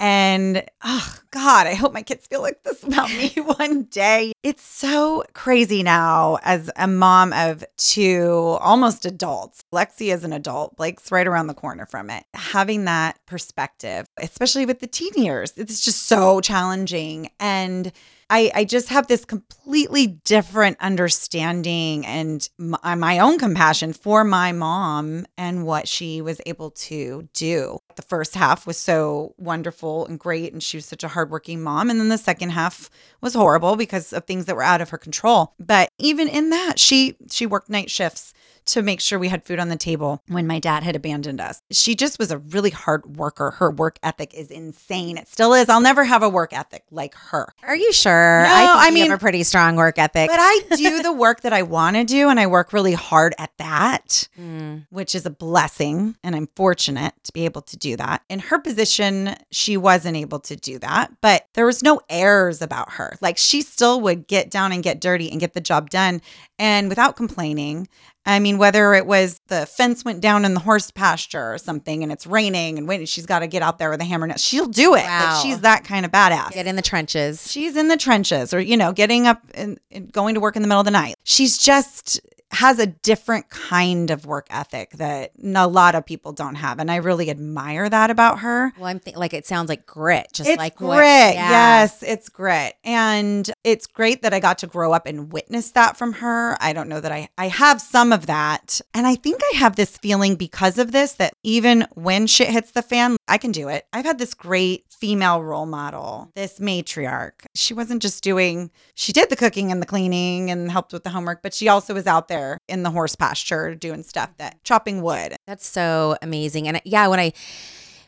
And 0.01 0.63
oh 0.83 1.15
God, 1.29 1.67
I 1.67 1.75
hope 1.75 1.93
my 1.93 2.01
kids 2.01 2.25
feel 2.25 2.41
like 2.41 2.63
this 2.63 2.83
about 2.83 3.09
me 3.09 3.29
one 3.57 3.83
day. 3.83 4.31
It's 4.41 4.63
so 4.63 5.23
crazy 5.33 5.83
now 5.83 6.39
as 6.41 6.71
a 6.75 6.87
mom 6.87 7.33
of 7.33 7.63
two 7.77 8.57
almost 8.59 9.05
adults. 9.05 9.63
Lexi 9.71 10.11
is 10.11 10.23
an 10.23 10.33
adult, 10.33 10.75
Blake's 10.75 11.11
right 11.11 11.27
around 11.27 11.47
the 11.47 11.53
corner 11.53 11.85
from 11.85 12.09
it. 12.09 12.23
Having 12.33 12.85
that 12.85 13.23
perspective, 13.27 14.07
especially 14.17 14.65
with 14.65 14.79
the 14.79 14.87
teen 14.87 15.13
years, 15.13 15.53
it's 15.55 15.85
just 15.85 16.07
so 16.07 16.41
challenging. 16.41 17.29
And 17.39 17.91
I, 18.31 18.49
I 18.55 18.63
just 18.63 18.87
have 18.87 19.07
this 19.07 19.25
completely 19.25 20.07
different 20.07 20.77
understanding 20.79 22.05
and 22.05 22.47
my, 22.57 22.79
uh, 22.81 22.95
my 22.95 23.19
own 23.19 23.37
compassion 23.37 23.91
for 23.91 24.23
my 24.23 24.53
mom 24.53 25.25
and 25.37 25.65
what 25.65 25.85
she 25.85 26.21
was 26.21 26.39
able 26.45 26.71
to 26.71 27.27
do. 27.33 27.77
The 27.97 28.01
first 28.03 28.35
half 28.35 28.65
was 28.65 28.77
so 28.77 29.35
wonderful 29.37 29.90
and 30.05 30.19
great, 30.19 30.53
and 30.53 30.61
she 30.61 30.77
was 30.77 30.85
such 30.85 31.03
a 31.03 31.09
hardworking 31.09 31.61
mom. 31.61 31.89
And 31.89 31.99
then 31.99 32.09
the 32.09 32.17
second 32.17 32.51
half 32.51 32.89
was 33.21 33.33
horrible 33.33 33.75
because 33.75 34.13
of 34.13 34.25
things 34.25 34.45
that 34.45 34.55
were 34.55 34.63
out 34.63 34.81
of 34.81 34.89
her 34.89 34.97
control. 34.97 35.53
But 35.59 35.89
even 35.99 36.27
in 36.27 36.49
that, 36.49 36.79
she 36.79 37.17
she 37.29 37.45
worked 37.45 37.69
night 37.69 37.89
shifts 37.89 38.33
to 38.67 38.81
make 38.81 39.01
sure 39.01 39.17
we 39.19 39.27
had 39.29 39.43
food 39.43 39.59
on 39.59 39.69
the 39.69 39.75
table 39.75 40.21
when 40.27 40.47
my 40.47 40.59
dad 40.59 40.83
had 40.83 40.95
abandoned 40.95 41.41
us. 41.41 41.61
She 41.71 41.95
just 41.95 42.19
was 42.19 42.31
a 42.31 42.37
really 42.37 42.69
hard 42.69 43.17
worker. 43.17 43.51
Her 43.51 43.71
work 43.71 43.97
ethic 44.03 44.33
is 44.33 44.49
insane. 44.51 45.17
It 45.17 45.27
still 45.27 45.53
is. 45.53 45.69
I'll 45.69 45.81
never 45.81 46.03
have 46.03 46.23
a 46.23 46.29
work 46.29 46.53
ethic 46.53 46.83
like 46.91 47.15
her. 47.15 47.53
Are 47.63 47.75
you 47.75 47.91
sure? 47.93 48.43
No, 48.43 48.49
I, 48.49 48.85
I 48.85 48.87
you 48.87 48.93
mean- 48.93 49.09
have 49.11 49.19
a 49.19 49.21
pretty 49.21 49.43
strong 49.43 49.75
work 49.75 49.97
ethic. 49.97 50.29
But 50.29 50.39
I 50.39 50.61
do 50.75 51.01
the 51.03 51.13
work 51.13 51.41
that 51.41 51.53
I 51.53 51.63
want 51.63 51.95
to 51.95 52.03
do 52.03 52.29
and 52.29 52.39
I 52.39 52.47
work 52.47 52.73
really 52.73 52.93
hard 52.93 53.33
at 53.37 53.51
that, 53.57 54.27
Mm. 54.39 54.85
which 54.89 55.15
is 55.15 55.25
a 55.25 55.29
blessing. 55.29 56.15
And 56.23 56.35
I'm 56.35 56.47
fortunate 56.55 57.13
to 57.23 57.33
be 57.33 57.45
able 57.45 57.61
to 57.63 57.77
do 57.77 57.95
that. 57.97 58.23
In 58.29 58.39
her 58.39 58.59
position, 58.59 59.35
she 59.51 59.77
wasn't 59.77 60.17
able 60.17 60.39
to 60.41 60.55
do 60.55 60.79
that, 60.79 61.11
but 61.21 61.47
there 61.53 61.65
was 61.65 61.83
no 61.83 61.99
airs 62.09 62.61
about 62.61 62.93
her. 62.93 63.15
Like 63.21 63.37
she 63.37 63.61
still 63.61 64.01
would 64.01 64.27
get 64.27 64.49
down 64.49 64.71
and 64.71 64.81
get 64.83 65.01
dirty 65.01 65.29
and 65.31 65.39
get 65.39 65.53
the 65.53 65.61
job 65.61 65.89
done 65.89 66.21
and 66.59 66.89
without 66.89 67.15
complaining. 67.15 67.87
I 68.25 68.39
mean, 68.39 68.59
whether 68.59 68.93
it 68.93 69.07
was 69.07 69.39
the 69.47 69.65
fence 69.65 70.05
went 70.05 70.21
down 70.21 70.45
in 70.45 70.53
the 70.53 70.59
horse 70.59 70.91
pasture 70.91 71.53
or 71.53 71.57
something 71.57 72.03
and 72.03 72.11
it's 72.11 72.27
raining 72.27 72.77
and 72.77 72.87
waiting, 72.87 73.07
she's 73.07 73.25
got 73.25 73.39
to 73.39 73.47
get 73.47 73.63
out 73.63 73.79
there 73.79 73.89
with 73.89 73.99
a 73.99 74.03
hammer. 74.03 74.27
Now 74.27 74.35
she'll 74.35 74.67
do 74.67 74.93
it. 74.93 75.03
Wow. 75.03 75.33
Like 75.33 75.43
she's 75.43 75.61
that 75.61 75.83
kind 75.83 76.05
of 76.05 76.11
badass. 76.11 76.51
Get 76.51 76.67
in 76.67 76.75
the 76.75 76.83
trenches. 76.83 77.51
She's 77.51 77.75
in 77.75 77.87
the 77.87 77.97
trenches 77.97 78.53
or, 78.53 78.59
you 78.59 78.77
know, 78.77 78.91
getting 78.91 79.25
up 79.25 79.41
and, 79.55 79.79
and 79.89 80.11
going 80.11 80.35
to 80.35 80.39
work 80.39 80.55
in 80.55 80.61
the 80.61 80.67
middle 80.67 80.81
of 80.81 80.85
the 80.85 80.91
night. 80.91 81.15
She's 81.23 81.57
just 81.57 82.21
has 82.51 82.79
a 82.79 82.85
different 82.85 83.49
kind 83.49 84.11
of 84.11 84.25
work 84.25 84.47
ethic 84.49 84.91
that 84.91 85.31
a 85.55 85.67
lot 85.67 85.95
of 85.95 86.05
people 86.05 86.33
don't 86.33 86.55
have. 86.55 86.79
And 86.79 86.91
I 86.91 86.97
really 86.97 87.29
admire 87.29 87.89
that 87.89 88.09
about 88.09 88.39
her. 88.39 88.73
Well, 88.77 88.87
I'm 88.87 88.99
think 88.99 89.17
like 89.17 89.33
it 89.33 89.45
sounds 89.45 89.69
like 89.69 89.85
grit, 89.85 90.27
just 90.33 90.49
it's 90.49 90.57
like 90.57 90.75
grit. 90.75 90.87
what- 90.89 90.97
yeah. 91.35 91.49
Yes, 91.49 92.03
it's 92.03 92.29
grit. 92.29 92.75
And 92.83 93.49
it's 93.63 93.87
great 93.87 94.21
that 94.23 94.33
I 94.33 94.39
got 94.39 94.57
to 94.59 94.67
grow 94.67 94.93
up 94.93 95.05
and 95.05 95.31
witness 95.31 95.71
that 95.71 95.97
from 95.97 96.13
her. 96.13 96.57
I 96.61 96.73
don't 96.73 96.89
know 96.89 96.99
that 96.99 97.11
I 97.11 97.29
I 97.37 97.47
have 97.47 97.79
some 97.81 98.11
of 98.11 98.25
that. 98.25 98.81
And 98.93 99.07
I 99.07 99.15
think 99.15 99.41
I 99.53 99.57
have 99.57 99.75
this 99.75 99.97
feeling 99.97 100.35
because 100.35 100.77
of 100.77 100.91
this 100.91 101.13
that 101.13 101.33
even 101.43 101.87
when 101.93 102.27
shit 102.27 102.49
hits 102.49 102.71
the 102.71 102.81
fan, 102.81 103.17
I 103.27 103.37
can 103.37 103.51
do 103.51 103.67
it. 103.67 103.85
I've 103.93 104.05
had 104.05 104.19
this 104.19 104.33
great 104.33 104.85
female 104.89 105.41
role 105.41 105.65
model, 105.65 106.31
this 106.35 106.59
matriarch. 106.59 107.45
She 107.55 107.73
wasn't 107.73 108.01
just 108.01 108.23
doing 108.23 108.71
she 108.95 109.11
did 109.11 109.29
the 109.29 109.35
cooking 109.35 109.71
and 109.71 109.81
the 109.81 109.85
cleaning 109.85 110.51
and 110.51 110.71
helped 110.71 110.93
with 110.93 111.03
the 111.03 111.09
homework, 111.09 111.41
but 111.41 111.53
she 111.53 111.67
also 111.67 111.93
was 111.93 112.07
out 112.07 112.27
there 112.27 112.57
in 112.67 112.83
the 112.83 112.91
horse 112.91 113.15
pasture 113.15 113.75
doing 113.75 114.03
stuff 114.03 114.35
that 114.37 114.63
chopping 114.63 115.01
wood. 115.01 115.35
That's 115.47 115.65
so 115.65 116.15
amazing. 116.21 116.67
And 116.67 116.81
yeah, 116.85 117.07
when 117.07 117.19
I 117.19 117.33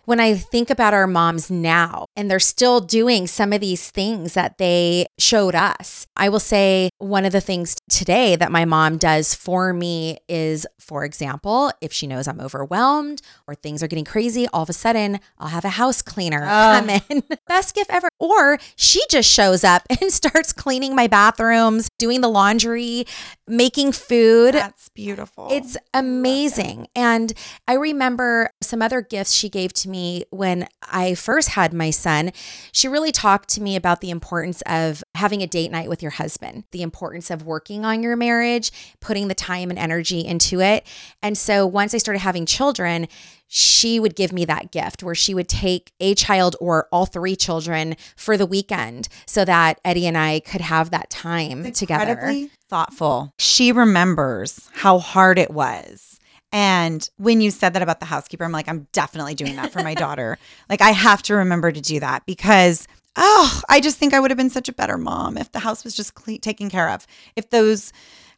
when 0.05 0.19
I 0.19 0.35
think 0.35 0.69
about 0.69 0.93
our 0.93 1.07
moms 1.07 1.49
now 1.49 2.07
and 2.15 2.29
they're 2.29 2.39
still 2.39 2.81
doing 2.81 3.27
some 3.27 3.53
of 3.53 3.61
these 3.61 3.89
things 3.89 4.33
that 4.33 4.57
they 4.57 5.05
showed 5.17 5.55
us, 5.55 6.07
I 6.17 6.29
will 6.29 6.39
say 6.39 6.89
one 6.97 7.25
of 7.25 7.31
the 7.31 7.41
things 7.41 7.75
today 7.89 8.35
that 8.35 8.51
my 8.51 8.65
mom 8.65 8.97
does 8.97 9.33
for 9.33 9.73
me 9.73 10.17
is, 10.27 10.67
for 10.79 11.05
example, 11.05 11.71
if 11.81 11.93
she 11.93 12.07
knows 12.07 12.27
I'm 12.27 12.41
overwhelmed 12.41 13.21
or 13.47 13.55
things 13.55 13.81
are 13.81 13.87
getting 13.87 14.05
crazy, 14.05 14.47
all 14.51 14.63
of 14.63 14.69
a 14.69 14.73
sudden 14.73 15.19
I'll 15.39 15.47
have 15.47 15.65
a 15.65 15.69
house 15.69 16.01
cleaner 16.01 16.41
come 16.41 16.89
in. 16.89 17.23
Best 17.47 17.73
gift 17.73 17.89
ever. 17.89 18.09
Or 18.19 18.57
she 18.75 19.01
just 19.09 19.29
shows 19.29 19.63
up 19.63 19.83
and 19.89 20.11
starts 20.13 20.51
cleaning 20.51 20.95
my 20.95 21.07
bathrooms, 21.07 21.87
doing 21.97 22.21
the 22.21 22.29
laundry, 22.29 23.05
making 23.47 23.93
food. 23.93 24.53
That's 24.53 24.89
beautiful. 24.89 25.47
It's 25.49 25.77
amazing. 25.93 26.87
And 26.95 27.33
I 27.67 27.73
remember 27.75 28.49
some 28.61 28.81
other 28.81 29.01
gifts 29.01 29.31
she 29.31 29.49
gave 29.49 29.71
to 29.73 29.89
me 29.89 29.92
when 30.29 30.67
I 30.81 31.15
first 31.15 31.49
had 31.49 31.73
my 31.73 31.89
son. 31.89 32.31
She 32.71 32.87
really 32.87 33.11
talked 33.11 33.49
to 33.49 33.61
me 33.61 33.75
about 33.75 34.01
the 34.01 34.09
importance 34.09 34.61
of 34.65 35.03
having 35.15 35.41
a 35.41 35.47
date 35.47 35.71
night 35.71 35.89
with 35.89 36.01
your 36.01 36.11
husband, 36.11 36.63
the 36.71 36.81
importance 36.81 37.29
of 37.29 37.43
working 37.43 37.85
on 37.85 38.03
your 38.03 38.15
marriage, 38.15 38.71
putting 38.99 39.27
the 39.27 39.35
time 39.35 39.69
and 39.69 39.79
energy 39.79 40.25
into 40.25 40.61
it. 40.61 40.85
And 41.21 41.37
so 41.37 41.65
once 41.65 41.93
I 41.93 41.97
started 41.97 42.19
having 42.19 42.45
children, 42.45 43.07
she 43.47 43.99
would 43.99 44.15
give 44.15 44.33
me 44.33 44.45
that 44.45 44.71
gift 44.71 45.03
where 45.03 45.13
she 45.13 45.35
would 45.35 45.47
take 45.47 45.91
a 45.99 46.15
child 46.15 46.55
or 46.59 46.87
all 46.91 47.05
three 47.05 47.35
children 47.35 47.95
for 48.15 48.35
the 48.35 48.47
weekend 48.47 49.07
so 49.27 49.45
that 49.45 49.79
Eddie 49.85 50.07
and 50.07 50.17
I 50.17 50.39
could 50.39 50.61
have 50.61 50.89
that 50.89 51.11
time 51.11 51.71
together. 51.71 52.13
incredibly 52.13 52.49
thoughtful. 52.67 53.31
She 53.37 53.71
remembers 53.71 54.69
how 54.73 54.97
hard 54.97 55.37
it 55.37 55.51
was. 55.51 56.19
And 56.53 57.09
when 57.17 57.41
you 57.41 57.49
said 57.49 57.73
that 57.73 57.81
about 57.81 57.99
the 57.99 58.05
housekeeper, 58.05 58.43
I'm 58.45 58.51
like, 58.51 58.69
I'm 58.69 58.87
definitely 58.93 59.33
doing 59.33 59.55
that 59.55 59.73
for 59.73 59.81
my 59.81 59.93
daughter. 60.05 60.37
Like, 60.69 60.81
I 60.81 60.91
have 60.91 61.23
to 61.23 61.33
remember 61.33 61.71
to 61.71 61.81
do 61.81 61.99
that 61.99 62.27
because, 62.27 62.87
oh, 63.15 63.61
I 63.67 63.81
just 63.81 63.97
think 63.97 64.13
I 64.13 64.19
would 64.19 64.29
have 64.29 64.37
been 64.37 64.51
such 64.51 64.69
a 64.69 64.73
better 64.73 64.99
mom 64.99 65.35
if 65.35 65.51
the 65.51 65.59
house 65.59 65.83
was 65.83 65.95
just 65.95 66.13
cle 66.13 66.37
taken 66.37 66.69
care 66.69 66.89
of. 66.89 67.07
If 67.35 67.49
those 67.49 67.91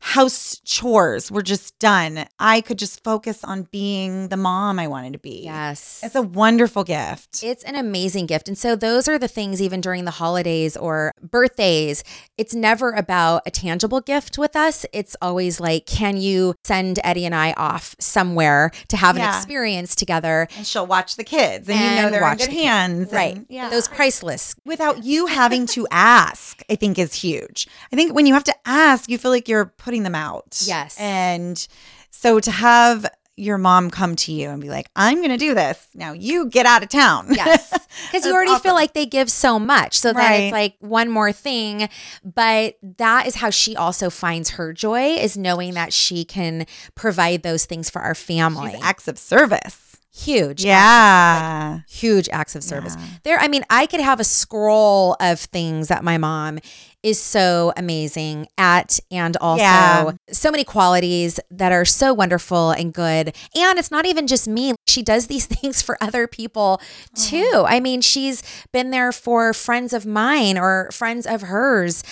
house 0.09 0.61
chores 0.63 1.31
were 1.31 1.41
just 1.41 1.77
done, 1.79 2.27
I 2.39 2.61
could 2.61 2.77
just 2.77 3.03
focus 3.03 3.43
on 3.43 3.63
being 3.71 4.27
the 4.27 4.37
mom 4.37 4.77
I 4.77 4.87
wanted 4.87 5.13
to 5.13 5.19
be. 5.19 5.41
Yes. 5.45 6.01
It's 6.03 6.13
a 6.13 6.21
wonderful 6.21 6.83
gift. 6.83 7.41
It's 7.43 7.63
an 7.63 7.73
amazing 7.73 8.27
gift. 8.27 8.47
And 8.47 8.55
so 8.55 8.75
those 8.75 9.07
are 9.07 9.17
the 9.17 9.27
things 9.27 9.63
even 9.63 9.81
during 9.81 10.05
the 10.05 10.11
holidays 10.11 10.77
or 10.77 11.11
birthdays. 11.23 12.03
It's 12.37 12.53
never 12.53 12.91
about 12.91 13.41
a 13.47 13.51
tangible 13.51 13.99
gift 13.99 14.37
with 14.37 14.55
us. 14.55 14.85
It's 14.93 15.15
always 15.23 15.59
like, 15.59 15.87
can 15.87 16.17
you 16.17 16.53
send 16.63 16.99
Eddie 17.03 17.25
and 17.25 17.33
I 17.33 17.53
off 17.53 17.95
somewhere 17.99 18.69
to 18.89 18.97
have 18.97 19.15
an 19.17 19.23
experience 19.23 19.95
together? 19.95 20.47
and 20.55 20.67
she'll 20.67 20.85
watch 20.85 21.15
the 21.15 21.23
kids, 21.23 21.67
and, 21.67 21.79
you 21.79 22.01
know 22.03 22.09
they're 22.11 22.31
in 22.31 22.37
good 22.37 22.49
the 22.49 22.53
hands. 22.53 23.11
Right. 23.11 23.37
and- 23.37 23.45
yeah. 23.49 23.69
Those 23.69 23.87
priceless. 23.87 24.55
without 24.65 25.03
you 25.03 25.25
having 25.25 25.65
to 25.67 25.87
ask, 25.91 26.61
I 26.69 26.75
think 26.75 26.99
is 26.99 27.15
huge. 27.15 27.67
I 27.91 27.95
think 27.95 28.13
when 28.13 28.27
you 28.27 28.33
have 28.35 28.43
to 28.43 28.55
ask, 28.65 29.09
you 29.09 29.17
feel 29.17 29.31
like 29.31 29.47
you're 29.49 29.65
putting 29.65 29.94
them 30.03 30.15
out. 30.15 30.61
Yes. 30.65 30.97
And 30.99 31.67
so 32.11 32.39
to 32.39 32.51
have 32.51 33.05
your 33.37 33.57
mom 33.57 33.89
come 33.91 34.15
to 34.15 34.31
you 34.31 34.47
and 34.49 34.61
be 34.61 34.69
like, 34.69 34.87
I'm 34.95 35.17
going 35.17 35.29
to 35.29 35.37
do 35.37 35.53
this. 35.53 35.87
Now 35.93 36.13
you 36.13 36.47
get 36.47 36.65
out 36.65 36.83
of 36.83 36.89
town. 36.89 37.27
Yes. 37.31 37.71
Because 38.11 38.25
you 38.25 38.33
already 38.33 38.57
feel 38.59 38.73
like 38.73 38.93
they 38.93 39.05
give 39.05 39.31
so 39.31 39.57
much. 39.57 39.97
So 39.97 40.09
then 40.09 40.17
Right. 40.17 40.33
it's 40.43 40.51
like 40.51 40.75
one 40.79 41.09
more 41.09 41.31
thing. 41.31 41.87
But 42.25 42.75
that 42.97 43.25
is 43.25 43.35
how 43.35 43.49
she 43.49 43.73
also 43.77 44.09
finds 44.09 44.49
her 44.51 44.73
joy 44.73 45.13
is 45.15 45.37
knowing 45.37 45.75
that 45.75 45.93
she 45.93 46.25
can 46.25 46.65
provide 46.95 47.43
those 47.43 47.63
things 47.65 47.89
for 47.89 48.01
our 48.01 48.13
family. 48.13 48.71
She's 48.73 48.83
acts 48.83 49.07
of 49.07 49.17
service. 49.17 49.95
Huge. 50.13 50.63
Yeah. 50.65 51.79
huge 51.89 52.27
acts 52.29 52.53
of 52.55 52.63
service. 52.65 52.95
Yeah. 52.97 53.05
There, 53.23 53.39
I 53.39 53.47
mean, 53.47 53.63
I 53.69 53.85
could 53.85 54.01
have 54.01 54.19
a 54.19 54.25
scroll 54.25 55.15
of 55.21 55.39
things 55.39 55.87
that 55.87 56.03
my 56.03 56.17
mom 56.17 56.59
is 57.05 57.21
so 57.21 57.71
amazing 57.77 58.47
at, 58.57 58.99
and 59.11 59.37
also 59.37 59.61
Yeah. 59.61 60.11
so 60.31 60.49
many 60.49 60.63
qualities 60.63 61.39
that 61.51 61.71
are 61.71 61.85
so 61.85 62.15
wonderful 62.15 62.71
and 62.71 62.91
good. 62.91 63.35
And 63.55 63.77
it's 63.77 63.91
not 63.91 64.07
even 64.07 64.25
just 64.25 64.47
me. 64.47 64.73
She 64.87 65.03
does 65.03 65.27
these 65.27 65.45
things 65.55 65.83
for 65.83 65.99
other 66.01 66.25
people 66.25 66.81
mm-hmm. 67.15 67.29
too. 67.29 67.65
I 67.67 67.79
mean, 67.79 68.01
she's 68.01 68.41
been 68.73 68.89
there 68.89 69.11
for 69.11 69.53
friends 69.53 69.93
of 69.93 70.07
mine 70.07 70.57
or 70.57 70.89
friends 70.91 71.27
of 71.27 71.43
hers. 71.43 72.03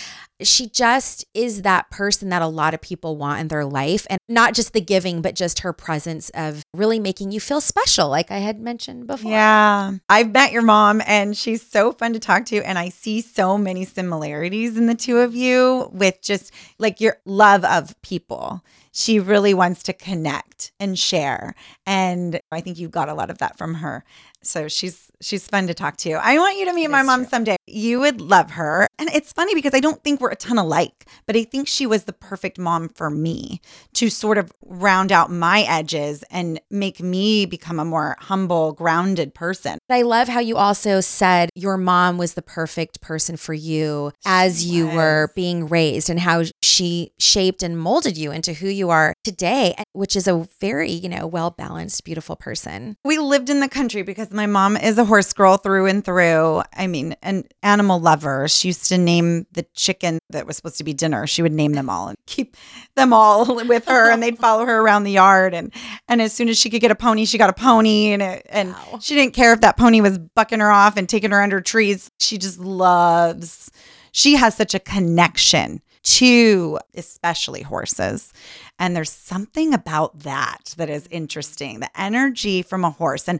She 0.47 0.67
just 0.67 1.25
is 1.33 1.63
that 1.63 1.89
person 1.89 2.29
that 2.29 2.41
a 2.41 2.47
lot 2.47 2.73
of 2.73 2.81
people 2.81 3.17
want 3.17 3.41
in 3.41 3.47
their 3.47 3.65
life. 3.65 4.05
And 4.09 4.19
not 4.27 4.53
just 4.53 4.73
the 4.73 4.81
giving, 4.81 5.21
but 5.21 5.35
just 5.35 5.59
her 5.59 5.73
presence 5.73 6.29
of 6.31 6.63
really 6.73 6.99
making 6.99 7.31
you 7.31 7.39
feel 7.39 7.61
special, 7.61 8.09
like 8.09 8.31
I 8.31 8.37
had 8.37 8.59
mentioned 8.59 9.07
before. 9.07 9.31
Yeah. 9.31 9.93
I've 10.09 10.31
met 10.31 10.51
your 10.51 10.61
mom 10.61 11.01
and 11.05 11.35
she's 11.37 11.65
so 11.65 11.91
fun 11.91 12.13
to 12.13 12.19
talk 12.19 12.45
to. 12.45 12.61
And 12.67 12.77
I 12.77 12.89
see 12.89 13.21
so 13.21 13.57
many 13.57 13.85
similarities 13.85 14.77
in 14.77 14.87
the 14.87 14.95
two 14.95 15.19
of 15.19 15.35
you 15.35 15.89
with 15.91 16.21
just 16.21 16.51
like 16.79 17.01
your 17.01 17.17
love 17.25 17.63
of 17.65 17.99
people. 18.01 18.63
She 18.91 19.19
really 19.19 19.55
wants 19.55 19.81
to 19.83 19.93
connect 19.93 20.71
and 20.79 20.97
share. 20.99 21.55
And 21.85 22.39
I 22.51 22.61
think 22.61 22.77
you 22.77 22.89
got 22.89 23.09
a 23.09 23.15
lot 23.15 23.31
of 23.31 23.39
that 23.39 23.57
from 23.57 23.75
her. 23.75 24.03
So 24.43 24.67
she's 24.67 25.09
she's 25.23 25.47
fun 25.47 25.67
to 25.67 25.73
talk 25.73 25.97
to. 25.97 26.13
I 26.13 26.37
want 26.37 26.57
you 26.57 26.65
to 26.65 26.73
meet 26.73 26.89
my 26.89 27.01
mom 27.03 27.21
true. 27.21 27.29
someday. 27.29 27.55
You 27.65 27.99
would 28.01 28.21
love 28.21 28.51
her. 28.51 28.87
And 28.99 29.09
it's 29.09 29.31
funny 29.31 29.55
because 29.55 29.73
I 29.73 29.79
don't 29.79 30.03
think 30.03 30.21
we're 30.21 30.31
a 30.31 30.35
ton 30.35 30.57
alike, 30.57 31.05
but 31.25 31.35
I 31.35 31.43
think 31.43 31.67
she 31.67 31.85
was 31.87 32.03
the 32.03 32.13
perfect 32.13 32.59
mom 32.59 32.89
for 32.89 33.09
me 33.09 33.61
to 33.93 34.09
sort 34.09 34.37
of 34.37 34.51
round 34.61 35.11
out 35.11 35.31
my 35.31 35.61
edges 35.61 36.23
and 36.29 36.59
make 36.69 37.01
me 37.01 37.45
become 37.45 37.79
a 37.79 37.85
more 37.85 38.15
humble, 38.19 38.73
grounded 38.73 39.33
person. 39.33 39.79
I 39.89 40.01
love 40.01 40.27
how 40.27 40.39
you 40.39 40.57
also 40.57 41.01
said 41.01 41.49
your 41.55 41.77
mom 41.77 42.17
was 42.17 42.33
the 42.33 42.41
perfect 42.41 43.01
person 43.01 43.37
for 43.37 43.53
you 43.53 44.11
as 44.25 44.65
you 44.65 44.87
were 44.87 45.31
being 45.35 45.67
raised 45.67 46.09
and 46.09 46.19
how 46.19 46.43
she 46.61 47.11
shaped 47.19 47.63
and 47.63 47.77
molded 47.77 48.17
you 48.17 48.31
into 48.31 48.53
who 48.53 48.67
you 48.67 48.89
are 48.89 49.13
today, 49.23 49.75
which 49.93 50.15
is 50.15 50.27
a 50.27 50.47
very, 50.59 50.91
you 50.91 51.09
know, 51.09 51.27
well 51.27 51.51
balanced, 51.51 52.03
beautiful 52.03 52.35
person. 52.35 52.95
We 53.05 53.17
lived 53.17 53.49
in 53.49 53.59
the 53.59 53.69
country 53.69 54.03
because 54.03 54.31
my 54.31 54.45
mom 54.45 54.77
is 54.77 54.97
a 54.97 55.03
horse 55.13 55.31
girl 55.31 55.57
through 55.57 55.85
and 55.85 56.03
through. 56.03 56.63
I 56.75 56.87
mean, 56.87 57.15
an 57.21 57.43
animal 57.61 57.99
lover. 57.99 58.47
She 58.47 58.69
used 58.69 58.89
to 58.89 58.97
name 58.97 59.45
the 59.51 59.61
chicken 59.75 60.17
that 60.31 60.47
was 60.47 60.55
supposed 60.55 60.79
to 60.79 60.83
be 60.83 60.91
dinner. 60.91 61.27
She 61.27 61.43
would 61.43 61.51
name 61.51 61.73
them 61.73 61.87
all 61.87 62.07
and 62.07 62.17
keep 62.25 62.57
them 62.95 63.13
all 63.13 63.45
with 63.67 63.85
her, 63.85 64.09
and 64.09 64.23
they'd 64.23 64.39
follow 64.39 64.65
her 64.65 64.79
around 64.81 65.03
the 65.03 65.11
yard. 65.11 65.53
And 65.53 65.71
and 66.07 66.19
as 66.19 66.33
soon 66.33 66.49
as 66.49 66.57
she 66.57 66.71
could 66.71 66.81
get 66.81 66.89
a 66.89 66.95
pony, 66.95 67.25
she 67.25 67.37
got 67.37 67.51
a 67.51 67.53
pony, 67.53 68.11
and 68.11 68.23
it, 68.23 68.47
and 68.49 68.71
Wow. 68.73 68.97
she 68.99 69.13
didn't 69.13 69.35
care 69.35 69.53
if 69.53 69.61
that 69.61 69.77
pony 69.77 70.01
was 70.01 70.17
bucking 70.17 70.59
her 70.61 70.71
off 70.71 70.97
and 70.97 71.07
taking 71.07 71.29
her 71.29 71.43
under 71.43 71.61
trees. 71.61 72.09
She 72.19 72.39
just 72.39 72.57
loves. 72.57 73.69
She 74.13 74.33
has 74.35 74.55
such 74.55 74.73
a 74.73 74.79
connection 74.79 75.79
to 76.05 76.79
especially 76.95 77.61
horses. 77.61 78.33
And 78.79 78.95
there's 78.95 79.11
something 79.11 79.75
about 79.75 80.21
that 80.21 80.73
that 80.77 80.89
is 80.89 81.07
interesting. 81.11 81.81
The 81.81 82.01
energy 82.01 82.63
from 82.63 82.83
a 82.83 82.89
horse. 82.89 83.29
And 83.29 83.39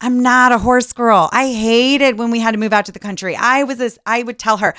I'm 0.00 0.20
not 0.20 0.52
a 0.52 0.58
horse 0.58 0.92
girl. 0.92 1.28
I 1.32 1.52
hated 1.52 2.18
when 2.18 2.30
we 2.30 2.40
had 2.40 2.52
to 2.52 2.58
move 2.58 2.72
out 2.72 2.86
to 2.86 2.92
the 2.92 2.98
country. 2.98 3.36
I 3.36 3.64
was 3.64 3.78
this, 3.78 3.98
I 4.06 4.22
would 4.22 4.38
tell 4.38 4.56
her 4.58 4.74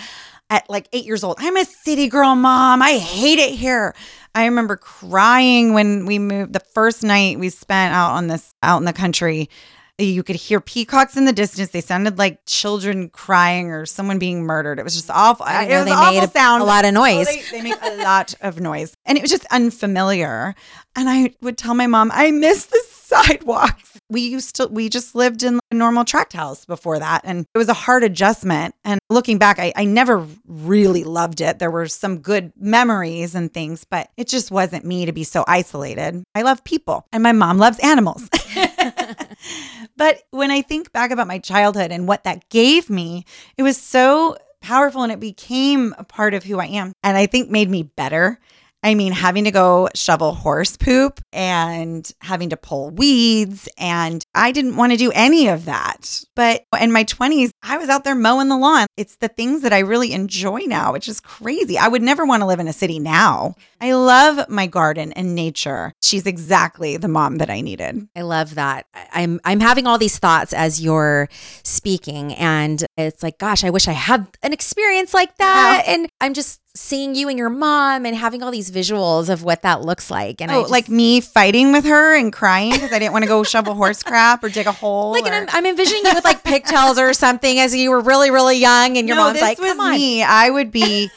at 0.50 0.70
like 0.70 0.88
eight 0.94 1.06
years 1.06 1.24
old, 1.24 1.38
I'm 1.40 1.56
a 1.58 1.64
city 1.66 2.08
girl, 2.08 2.36
mom. 2.36 2.82
I 2.82 2.98
hate 2.98 3.40
it 3.40 3.52
here. 3.54 3.94
I 4.34 4.46
remember 4.46 4.78
crying 4.78 5.74
when 5.74 6.06
we 6.06 6.18
moved 6.20 6.54
the 6.54 6.60
first 6.60 7.04
night 7.04 7.38
we 7.40 7.50
spent 7.50 7.94
out 7.94 8.12
on 8.12 8.28
this 8.28 8.54
out 8.64 8.78
in 8.80 8.86
the 8.86 8.94
country. 8.94 9.50
You 9.98 10.24
could 10.24 10.38
hear 10.38 10.60
peacocks 10.60 11.16
in 11.16 11.26
the 11.26 11.34
distance. 11.34 11.70
They 11.70 11.82
sounded 11.82 12.18
like 12.18 12.40
children 12.48 13.10
crying 13.10 13.70
or 13.70 13.86
someone 13.86 14.18
being 14.18 14.42
murdered. 14.44 14.80
It 14.80 14.84
was 14.84 14.96
just 14.96 15.12
awful. 15.12 15.46
I 15.46 15.66
It 15.66 15.70
know 15.70 15.76
was 15.80 15.86
they 15.86 15.92
awful 15.92 16.14
made 16.22 16.24
a- 16.24 16.32
sound. 16.32 16.64
a 16.64 16.66
lot 16.66 16.86
of 16.86 16.90
Oh, 16.90 16.94
noise. 17.02 17.28
they, 17.28 17.44
they 17.52 17.62
make 17.62 17.80
a 17.84 17.98
lot 18.04 18.34
of 18.42 18.60
noise. 18.60 18.96
And 19.06 19.18
it 19.18 19.22
was 19.22 19.30
just 19.30 19.46
unfamiliar. 19.52 20.56
And 20.96 21.08
I 21.08 21.36
would 21.42 21.58
tell 21.58 21.76
my 21.76 21.86
mom, 21.88 22.10
I 22.14 22.32
miss 22.32 22.66
the 22.66 22.82
sidewalks. 22.90 23.91
We 24.12 24.22
used 24.22 24.58
to, 24.58 24.68
we 24.68 24.90
just 24.90 25.16
lived 25.16 25.42
in 25.42 25.60
a 25.72 25.76
normal 25.76 26.04
tract 26.04 26.34
house 26.34 26.66
before 26.66 27.00
that. 27.00 27.22
And 27.24 27.46
it 27.56 27.58
was 27.58 27.70
a 27.70 27.74
hard 27.74 28.04
adjustment. 28.04 28.76
And 28.84 29.00
looking 29.10 29.38
back, 29.38 29.58
I, 29.58 29.72
I 29.76 29.86
never 29.86 30.28
really 30.46 31.06
loved 31.06 31.40
it. 31.40 31.60
There 31.60 31.72
were 31.72 31.88
some 31.88 32.20
good 32.20 32.52
memories 32.58 33.36
and 33.36 33.54
things, 33.54 33.86
but 33.86 34.10
it 34.18 34.28
just 34.28 34.52
wasn't 34.52 34.86
me 34.86 35.06
to 35.06 35.14
be 35.14 35.24
so 35.24 35.46
isolated. 35.48 36.24
I 36.36 36.42
love 36.42 36.64
people 36.64 37.08
and 37.14 37.24
my 37.24 37.32
mom 37.32 37.58
loves 37.58 37.80
animals. 37.80 38.30
but 39.98 40.24
when 40.32 40.52
I 40.52 40.62
think 40.62 40.92
back 40.92 41.12
about 41.12 41.28
my 41.28 41.40
childhood 41.40 41.92
and 41.92 42.08
what 42.08 42.26
that 42.26 42.50
gave 42.50 42.90
me, 42.90 43.26
it 43.58 43.64
was 43.64 43.78
so 43.78 44.36
powerful 44.62 45.04
and 45.04 45.12
it 45.12 45.20
became 45.20 45.96
a 45.98 46.04
part 46.04 46.34
of 46.34 46.44
who 46.44 46.60
I 46.60 46.66
am. 46.66 46.94
And 47.04 47.18
I 47.18 47.26
think 47.26 47.50
made 47.50 47.70
me 47.70 47.84
better 47.84 48.40
I 48.84 48.96
mean, 48.96 49.14
having 49.14 49.44
to 49.44 49.52
go 49.52 49.90
shovel 49.94 50.34
horse 50.34 50.76
poop 50.76 51.20
and 51.32 52.12
having 52.22 52.50
to 52.50 52.58
pull 52.58 52.90
weeds. 52.90 53.70
And 53.78 54.26
I 54.34 54.52
didn't 54.52 54.76
want 54.76 54.92
to 54.92 54.98
do 54.98 55.12
any 55.14 55.48
of 55.48 55.66
that. 55.66 56.24
But 56.36 56.64
in 56.80 56.92
my 56.92 57.04
20s, 57.04 57.52
I 57.62 57.78
was 57.78 57.90
out 57.90 58.04
there 58.04 58.16
mowing 58.16 58.50
the 58.50 58.58
lawn. 58.58 58.88
It's 58.98 59.18
the 59.18 59.28
things 59.28 59.62
that 59.62 59.74
I 59.74 59.80
really 59.80 60.14
enjoy 60.14 60.62
now, 60.62 60.94
which 60.94 61.08
is 61.08 61.20
crazy. 61.20 61.78
I 61.78 61.88
would 61.88 62.02
never 62.02 62.26
want 62.26 62.42
to 62.42 62.48
live 62.48 62.60
in 62.60 62.68
a 62.68 62.74
city 62.74 62.98
now. 62.98 63.56
I 63.80 63.94
love 63.94 64.50
my 64.50 64.68
garden 64.68 65.12
and 65.14 65.36
nature. 65.36 65.94
She's 66.02 66.26
exactly 66.26 66.98
the 66.98 67.08
mom 67.08 67.38
that 67.38 67.50
I 67.50 67.62
needed. 67.62 68.08
I 68.16 68.22
love 68.22 68.56
that. 68.56 68.86
I'm 69.12 69.40
I'm 69.44 69.60
having 69.60 69.88
all 69.88 69.98
these 69.98 70.20
thoughts 70.20 70.54
as 70.54 70.82
you're 70.82 71.30
speaking 71.64 72.34
and 72.36 72.84
it's 72.98 73.24
like 73.24 73.40
gosh, 73.40 73.64
I 73.64 73.72
wish 73.72 73.88
I 73.88 73.94
had 73.94 74.28
an 74.44 74.54
experience 74.54 75.14
like 75.14 75.36
that 75.38 75.84
and 75.88 76.10
I'm 76.20 76.34
just 76.34 76.62
seeing 76.74 77.16
you 77.16 77.28
and 77.28 77.38
your 77.38 77.50
mom 77.50 78.06
and 78.06 78.16
having 78.16 78.42
all 78.42 78.50
these 78.52 78.72
visuals 78.72 79.28
of 79.28 79.44
what 79.44 79.62
that 79.64 79.82
looks 79.82 80.10
like 80.10 80.40
and 80.42 80.50
I 80.50 80.56
Oh, 80.56 80.62
just- 80.62 80.72
like 80.72 80.88
me 80.90 81.20
fighting 81.20 81.72
with 81.74 81.84
her 81.86 82.16
and 82.16 82.32
crying 82.32 82.72
because 82.72 82.94
I 82.94 83.00
didn't 83.00 83.12
want 83.12 83.24
to 83.24 83.28
go 83.28 83.44
shovel 83.44 83.74
horse 83.74 84.02
crap 84.04 84.42
or 84.44 84.50
dig 84.50 84.68
a 84.68 84.72
hole. 84.72 85.12
like 85.12 85.26
or- 85.26 85.34
I'm, 85.34 85.48
I'm 85.50 85.66
envisioning 85.66 86.04
you 86.06 86.14
with 86.14 86.24
like 86.24 86.44
pigtails 86.46 86.98
or 86.98 87.12
something 87.14 87.60
as 87.60 87.76
you 87.76 87.90
were 87.90 88.00
really 88.00 88.32
really 88.32 88.58
young 88.58 88.98
and 88.98 89.06
your 89.08 89.18
no, 89.18 89.26
mom's 89.26 89.42
like 89.42 89.58
come 89.58 89.80
on 89.82 89.92
me. 89.92 90.24
I 90.24 90.50
would 90.50 90.72
be 90.72 91.10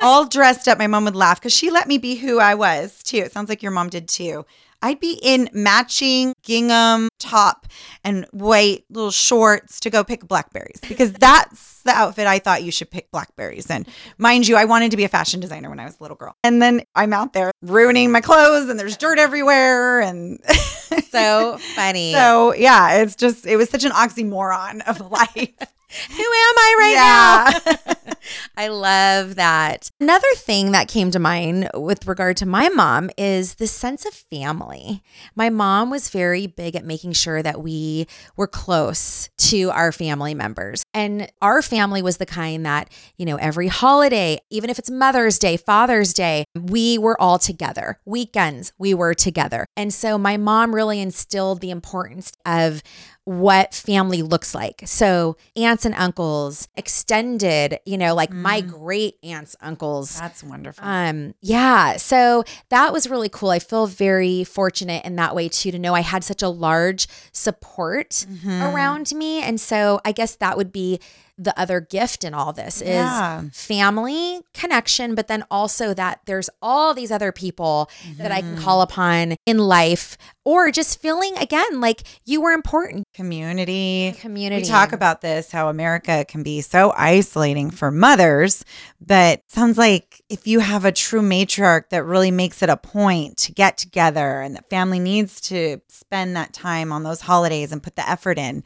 all 0.00 0.24
dressed 0.26 0.66
up. 0.66 0.76
My 0.78 0.88
mom 0.88 1.04
would 1.04 1.16
laugh 1.16 1.38
because 1.40 1.52
she 1.52 1.70
let 1.70 1.86
me 1.86 1.98
be 1.98 2.16
who 2.16 2.40
I 2.40 2.54
was 2.56 3.00
too. 3.04 3.18
It 3.18 3.32
sounds 3.32 3.48
like 3.48 3.62
your 3.62 3.72
mom 3.72 3.88
did 3.88 4.08
too. 4.08 4.44
I'd 4.82 5.00
be 5.00 5.18
in 5.22 5.48
matching 5.52 6.34
gingham 6.42 7.08
top 7.18 7.66
and 8.04 8.26
white 8.32 8.84
little 8.90 9.10
shorts 9.10 9.80
to 9.80 9.90
go 9.90 10.04
pick 10.04 10.26
blackberries 10.26 10.80
because 10.88 11.12
that's 11.20 11.82
the 11.82 11.92
outfit 11.92 12.26
I 12.26 12.38
thought 12.38 12.62
you 12.62 12.72
should 12.72 12.90
pick 12.90 13.10
blackberries 13.10 13.70
in. 13.70 13.86
Mind 14.18 14.48
you, 14.48 14.56
I 14.56 14.64
wanted 14.64 14.90
to 14.90 14.96
be 14.96 15.04
a 15.04 15.08
fashion 15.08 15.40
designer 15.40 15.70
when 15.70 15.80
I 15.80 15.84
was 15.84 15.98
a 15.98 16.02
little 16.02 16.16
girl. 16.16 16.34
And 16.42 16.60
then 16.60 16.82
I'm 16.94 17.12
out 17.12 17.32
there 17.32 17.52
ruining 17.62 18.10
my 18.10 18.20
clothes 18.20 18.68
and 18.68 18.78
there's 18.78 18.96
dirt 18.96 19.18
everywhere 19.18 20.00
and 20.00 20.40
so 21.10 21.58
funny 21.58 22.12
so 22.12 22.54
yeah, 22.54 22.94
it's 22.96 23.16
just 23.16 23.46
it 23.46 23.56
was 23.56 23.68
such 23.70 23.84
an 23.84 23.92
oxymoron 23.92 24.86
of 24.86 25.00
life. 25.10 25.72
Who 26.10 26.22
am 26.22 26.54
I 26.58 26.74
right 26.78 26.92
Yeah. 26.94 27.72
now? 27.74 27.92
I 28.56 28.68
love 28.68 29.36
that. 29.36 29.90
Another 30.00 30.26
thing 30.36 30.72
that 30.72 30.88
came 30.88 31.10
to 31.12 31.18
mind 31.18 31.68
with 31.74 32.06
regard 32.06 32.36
to 32.38 32.46
my 32.46 32.68
mom 32.68 33.10
is 33.16 33.54
the 33.56 33.66
sense 33.66 34.04
of 34.04 34.12
family. 34.14 35.02
My 35.34 35.50
mom 35.50 35.90
was 35.90 36.08
very 36.10 36.46
big 36.46 36.74
at 36.76 36.84
making 36.84 37.12
sure 37.12 37.42
that 37.42 37.62
we 37.62 38.06
were 38.36 38.46
close 38.46 39.28
to 39.38 39.70
our 39.70 39.92
family 39.92 40.34
members. 40.34 40.82
And 40.94 41.30
our 41.40 41.62
family 41.62 42.02
was 42.02 42.16
the 42.16 42.26
kind 42.26 42.66
that, 42.66 42.90
you 43.16 43.26
know, 43.26 43.36
every 43.36 43.68
holiday, 43.68 44.38
even 44.50 44.70
if 44.70 44.78
it's 44.78 44.90
Mother's 44.90 45.38
Day, 45.38 45.56
Father's 45.56 46.12
Day, 46.12 46.44
we 46.54 46.98
were 46.98 47.20
all 47.20 47.38
together. 47.38 48.00
Weekends, 48.04 48.72
we 48.78 48.94
were 48.94 49.14
together. 49.14 49.66
And 49.76 49.92
so 49.92 50.18
my 50.18 50.36
mom 50.36 50.74
really 50.74 51.00
instilled 51.00 51.60
the 51.60 51.70
importance 51.70 52.32
of 52.44 52.82
what 53.26 53.74
family 53.74 54.22
looks 54.22 54.54
like. 54.54 54.82
So, 54.86 55.36
aunts 55.56 55.84
and 55.84 55.96
uncles, 55.96 56.68
extended, 56.76 57.80
you 57.84 57.98
know, 57.98 58.14
like 58.14 58.30
my 58.32 58.60
great 58.60 59.18
aunts, 59.24 59.56
uncles. 59.60 60.16
That's 60.18 60.44
wonderful. 60.44 60.84
Um, 60.84 61.34
yeah. 61.40 61.96
So 61.96 62.44
that 62.68 62.92
was 62.92 63.10
really 63.10 63.28
cool. 63.28 63.50
I 63.50 63.58
feel 63.58 63.88
very 63.88 64.44
fortunate 64.44 65.04
in 65.04 65.16
that 65.16 65.34
way 65.34 65.48
too 65.48 65.72
to 65.72 65.78
know 65.78 65.92
I 65.92 66.02
had 66.02 66.22
such 66.22 66.40
a 66.40 66.48
large 66.48 67.08
support 67.32 68.24
around 68.48 69.12
me. 69.12 69.42
And 69.42 69.60
so 69.60 70.00
I 70.04 70.12
guess 70.12 70.36
that 70.36 70.56
would 70.56 70.70
be 70.70 71.00
the 71.38 71.58
other 71.58 71.80
gift 71.80 72.24
in 72.24 72.32
all 72.32 72.52
this 72.52 72.80
is 72.80 73.08
family 73.52 74.40
connection, 74.54 75.14
but 75.14 75.28
then 75.28 75.44
also 75.50 75.92
that 75.92 76.20
there's 76.24 76.48
all 76.62 76.94
these 76.94 77.10
other 77.10 77.30
people 77.32 77.90
that 78.16 78.32
I 78.32 78.40
can 78.40 78.54
mm-hmm. 78.54 78.64
call 78.64 78.80
upon 78.82 79.36
in 79.44 79.58
life 79.58 80.16
or 80.44 80.70
just 80.70 81.00
feeling 81.00 81.36
again 81.38 81.80
like 81.80 82.04
you 82.24 82.40
were 82.40 82.52
important. 82.52 83.04
community. 83.14 84.14
Community. 84.20 84.62
We 84.62 84.68
talk 84.68 84.92
about 84.92 85.20
this 85.20 85.50
how 85.50 85.68
America 85.68 86.24
can 86.26 86.42
be 86.42 86.60
so 86.60 86.92
isolating 86.96 87.70
for 87.70 87.90
mothers, 87.90 88.64
but 89.00 89.42
sounds 89.48 89.76
like 89.76 90.22
if 90.28 90.46
you 90.46 90.60
have 90.60 90.84
a 90.84 90.92
true 90.92 91.22
matriarch 91.22 91.90
that 91.90 92.04
really 92.04 92.30
makes 92.30 92.62
it 92.62 92.70
a 92.70 92.76
point 92.76 93.36
to 93.38 93.52
get 93.52 93.76
together 93.76 94.40
and 94.40 94.56
the 94.56 94.62
family 94.70 95.00
needs 95.00 95.40
to 95.42 95.80
spend 95.88 96.36
that 96.36 96.52
time 96.52 96.92
on 96.92 97.02
those 97.02 97.20
holidays 97.20 97.72
and 97.72 97.82
put 97.82 97.96
the 97.96 98.08
effort 98.08 98.38
in, 98.38 98.64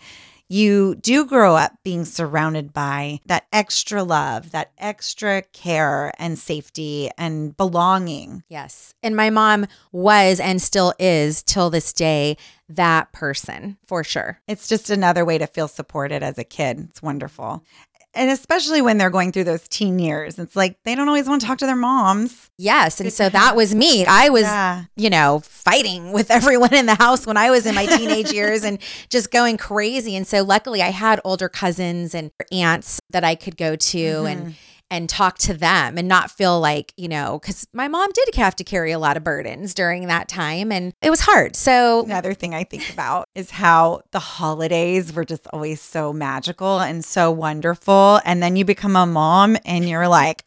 you 0.51 0.97
do 0.97 1.25
grow 1.25 1.55
up 1.55 1.73
being 1.85 2.05
surrounded 2.05 2.73
by 2.73 3.21
that 3.27 3.47
extra 3.53 4.03
love, 4.03 4.51
that 4.51 4.73
extra 4.77 5.43
care 5.53 6.13
and 6.19 6.39
safety 6.39 7.09
and 7.17 7.57
belonging. 7.57 8.43
Yes. 8.49 8.95
And 9.03 9.15
my 9.15 9.31
mom 9.31 9.67
was 9.93 10.41
and 10.41 10.61
still 10.61 10.93
is 10.99 11.43
till 11.43 11.71
this 11.71 11.93
day 11.93 12.37
that 12.69 13.13
person 13.13 13.79
for 13.87 14.05
sure. 14.05 14.41
It's 14.49 14.69
just 14.69 14.91
another 14.91 15.25
way 15.25 15.39
to 15.39 15.47
feel 15.47 15.69
supported 15.69 16.23
as 16.23 16.37
a 16.37 16.45
kid. 16.45 16.89
It's 16.91 17.03
wonderful. 17.03 17.65
And 18.13 18.29
especially 18.31 18.83
when 18.83 18.99
they're 18.99 19.11
going 19.11 19.31
through 19.31 19.45
those 19.45 19.69
teen 19.69 20.01
years, 20.01 20.39
it's 20.39 20.57
like 20.57 20.77
they 20.85 20.97
don't 20.97 21.07
always 21.07 21.29
want 21.29 21.41
to 21.43 21.47
talk 21.47 21.59
to 21.59 21.67
their 21.67 21.77
moms. 21.77 22.51
Yes. 22.59 23.01
And 23.01 23.13
so 23.13 23.29
that 23.29 23.55
was 23.55 23.73
me. 23.75 24.05
I 24.05 24.31
was, 24.31 24.43
Yeah. 24.43 24.85
you 24.97 25.11
know, 25.11 25.43
fighting 25.45 26.13
with 26.13 26.29
everyone 26.31 26.75
in 26.75 26.87
the 26.87 26.97
house 26.97 27.25
when 27.25 27.37
I 27.37 27.51
was 27.51 27.67
in 27.67 27.75
my 27.77 27.87
teenage 27.87 28.33
years 28.33 28.65
and 28.65 28.79
just 29.11 29.31
going 29.31 29.57
crazy. 29.59 30.17
And 30.17 30.27
so 30.27 30.43
luckily 30.43 30.83
I 30.83 30.89
had 30.91 31.21
older 31.25 31.49
cousins 31.49 32.15
and 32.15 32.33
aunts 32.51 32.99
that 33.11 33.23
I 33.23 33.37
could 33.37 33.57
go 33.57 33.77
to 33.77 33.99
and 34.27 34.41
mm-hmm. 34.41 34.51
And 34.91 35.09
talk 35.09 35.39
to 35.39 35.55
them 35.55 35.97
and 35.97 36.09
not 36.09 36.31
feel 36.31 36.61
like, 36.61 36.93
you 36.97 37.09
know, 37.09 37.39
because 37.41 37.67
my 37.73 37.89
mom 37.89 38.11
did 38.13 38.35
have 38.35 38.57
to 38.57 38.65
carry 38.65 38.93
a 38.93 38.99
lot 38.99 39.17
of 39.17 39.25
burdens 39.25 39.75
during 39.75 40.07
that 40.09 40.29
time 40.29 40.73
and 40.73 40.93
it 41.01 41.11
was 41.11 41.21
hard. 41.21 41.57
So 41.57 42.05
Another 42.05 42.35
thing 42.35 42.55
I 42.55 42.65
think 42.65 42.93
about 42.93 43.29
is 43.35 43.51
how 43.51 44.03
the 44.11 44.19
holidays 44.19 45.13
were 45.13 45.25
just 45.25 45.47
always 45.49 45.81
so 45.81 46.13
magical 46.13 46.81
and 46.81 47.05
so 47.05 47.31
wonderful. 47.31 48.21
And 48.25 48.43
then 48.43 48.57
you 48.57 48.65
become 48.65 48.97
a 48.97 49.07
mom 49.07 49.57
and 49.65 49.89
you're 49.89 50.09
like, 50.09 50.45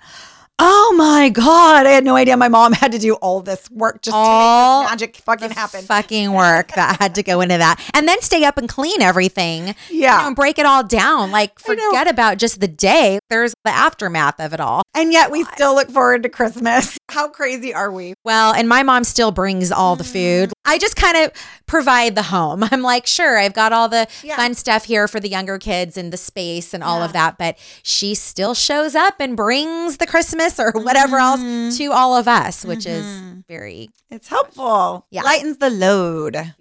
oh 0.60 0.93
my 0.97 1.30
God, 1.30 1.86
I 1.86 1.89
had 1.91 2.04
no 2.06 2.16
idea 2.16 2.38
my 2.38 2.47
mom 2.47 2.74
had 2.74 2.91
to 2.93 2.99
do 2.99 3.16
all 3.16 3.41
this 3.41 3.70
work 3.72 4.01
just 4.01 4.16
All 4.16 4.84
to 4.84 4.84
make 4.84 4.99
this 4.99 5.01
magic 5.01 5.16
fucking 5.26 5.49
happen. 5.51 5.82
fucking 5.84 6.32
work 6.32 6.72
that 6.74 6.97
had 7.01 7.16
to 7.16 7.24
go 7.24 7.41
into 7.41 7.58
that. 7.58 7.80
And 7.93 8.08
then 8.08 8.22
stay 8.22 8.43
up 8.45 8.58
and 8.58 8.70
clean 8.70 9.01
everything. 9.01 9.76
Yeah. 9.89 10.18
You 10.18 10.22
know, 10.22 10.28
and 10.28 10.36
break 10.36 10.60
it 10.60 10.66
all 10.66 10.84
down. 10.84 11.32
Like 11.32 11.60
forget 11.60 12.08
about 12.08 12.38
just 12.38 12.60
the 12.62 12.68
day. 12.68 13.20
There's 13.30 13.54
the 13.66 13.72
aftermath 13.72 14.39
of 14.39 14.54
it 14.54 14.60
all. 14.60 14.84
and 14.95 15.12
yet 15.12 15.32
we 15.32 15.43
still 15.45 15.74
look 15.76 15.89
forward 15.89 16.24
to 16.24 16.30
Christmas. 16.30 16.97
How 17.10 17.28
crazy 17.30 17.74
are 17.74 17.91
we? 17.91 18.14
Well, 18.24 18.54
and 18.54 18.68
my 18.70 18.84
mom 18.84 19.04
still 19.04 19.32
brings 19.32 19.72
all 19.72 19.95
the 19.95 20.04
food. 20.04 20.49
Mm. 20.49 20.54
I 20.66 20.78
just 20.78 20.95
kind 20.95 21.18
of 21.18 21.32
provide 21.66 22.16
the 22.16 22.24
home. 22.24 22.64
I'm 22.72 22.82
like, 22.82 23.06
sure, 23.08 23.38
I've 23.38 23.54
got 23.54 23.74
all 23.74 23.89
the 23.89 24.08
Yeah. 24.24 24.36
fun 24.36 24.54
stuff 24.54 24.86
here 24.86 25.08
for 25.08 25.20
the 25.20 25.30
younger 25.30 25.58
kids 25.58 25.97
and 25.97 26.14
the 26.14 26.18
space 26.18 26.74
and 26.74 26.84
all 26.84 27.01
of 27.01 27.14
that, 27.14 27.38
but 27.38 27.58
she 27.84 28.16
still 28.16 28.54
shows 28.54 28.95
up 28.95 29.16
and 29.20 29.36
brings 29.36 29.97
the 29.97 30.08
Christmas 30.08 30.43
or 30.60 30.72
whatever 30.72 31.18
Mm-hmm. 31.18 31.66
else 31.68 31.78
to 31.78 31.91
all 31.91 32.16
of 32.16 32.28
us, 32.28 32.66
which 32.66 32.86
is 32.86 33.06
very 33.48 33.89
It's 34.10 34.28
helpful. 34.28 35.06
Yeah. 35.12 35.22
Lightens 35.24 35.58
the 35.58 35.70
load. 35.70 36.54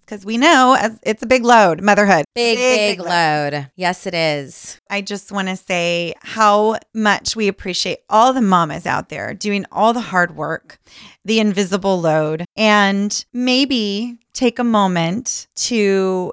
Because 0.00 0.24
we 0.24 0.36
know 0.38 0.76
it's 1.04 1.22
a 1.22 1.26
big 1.26 1.44
load, 1.44 1.80
motherhood. 1.80 2.24
big, 2.34 2.58
big, 2.58 3.00
load. 3.00 3.70
Yes, 3.76 4.06
it 4.06 4.14
is. 4.14 4.80
I 4.90 5.00
just 5.00 5.30
want 5.32 5.48
to 5.48 5.56
say 5.56 6.14
how 6.20 6.76
much 6.94 7.34
we 7.36 7.48
appreciate 7.48 8.00
all 8.10 8.32
the 8.32 8.40
mamas 8.42 8.86
out 8.86 9.08
there 9.08 9.32
doing 9.34 9.64
all 9.72 9.92
the 9.92 10.00
hard 10.00 10.36
work, 10.36 10.78
the 11.24 11.38
invisible 11.40 12.00
load, 12.00 12.44
and 12.56 13.24
maybe 13.32 14.18
take 14.34 14.58
a 14.58 14.64
moment 14.64 15.46
to 15.54 16.32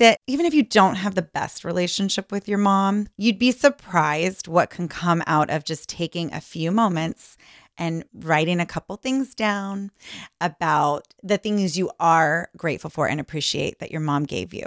sit, 0.00 0.18
even 0.26 0.46
if 0.46 0.54
you 0.54 0.62
don't 0.62 0.94
have 0.94 1.14
the 1.14 1.20
best 1.20 1.62
relationship 1.62 2.32
with 2.32 2.48
your 2.48 2.58
mom, 2.58 3.06
you'd 3.18 3.38
be 3.38 3.52
surprised 3.52 4.48
what 4.48 4.70
can 4.70 4.88
come 4.88 5.22
out 5.26 5.50
of 5.50 5.64
just 5.64 5.90
taking 5.90 6.32
a 6.32 6.40
few 6.40 6.70
moments 6.70 7.36
and 7.76 8.04
writing 8.14 8.60
a 8.60 8.66
couple 8.66 8.96
things 8.96 9.34
down 9.34 9.90
about 10.40 11.06
the 11.22 11.36
things 11.36 11.76
you 11.76 11.90
are 12.00 12.48
grateful 12.56 12.90
for 12.90 13.08
and 13.08 13.20
appreciate 13.20 13.78
that 13.78 13.90
your 13.90 14.00
mom 14.00 14.24
gave 14.24 14.54
you. 14.54 14.66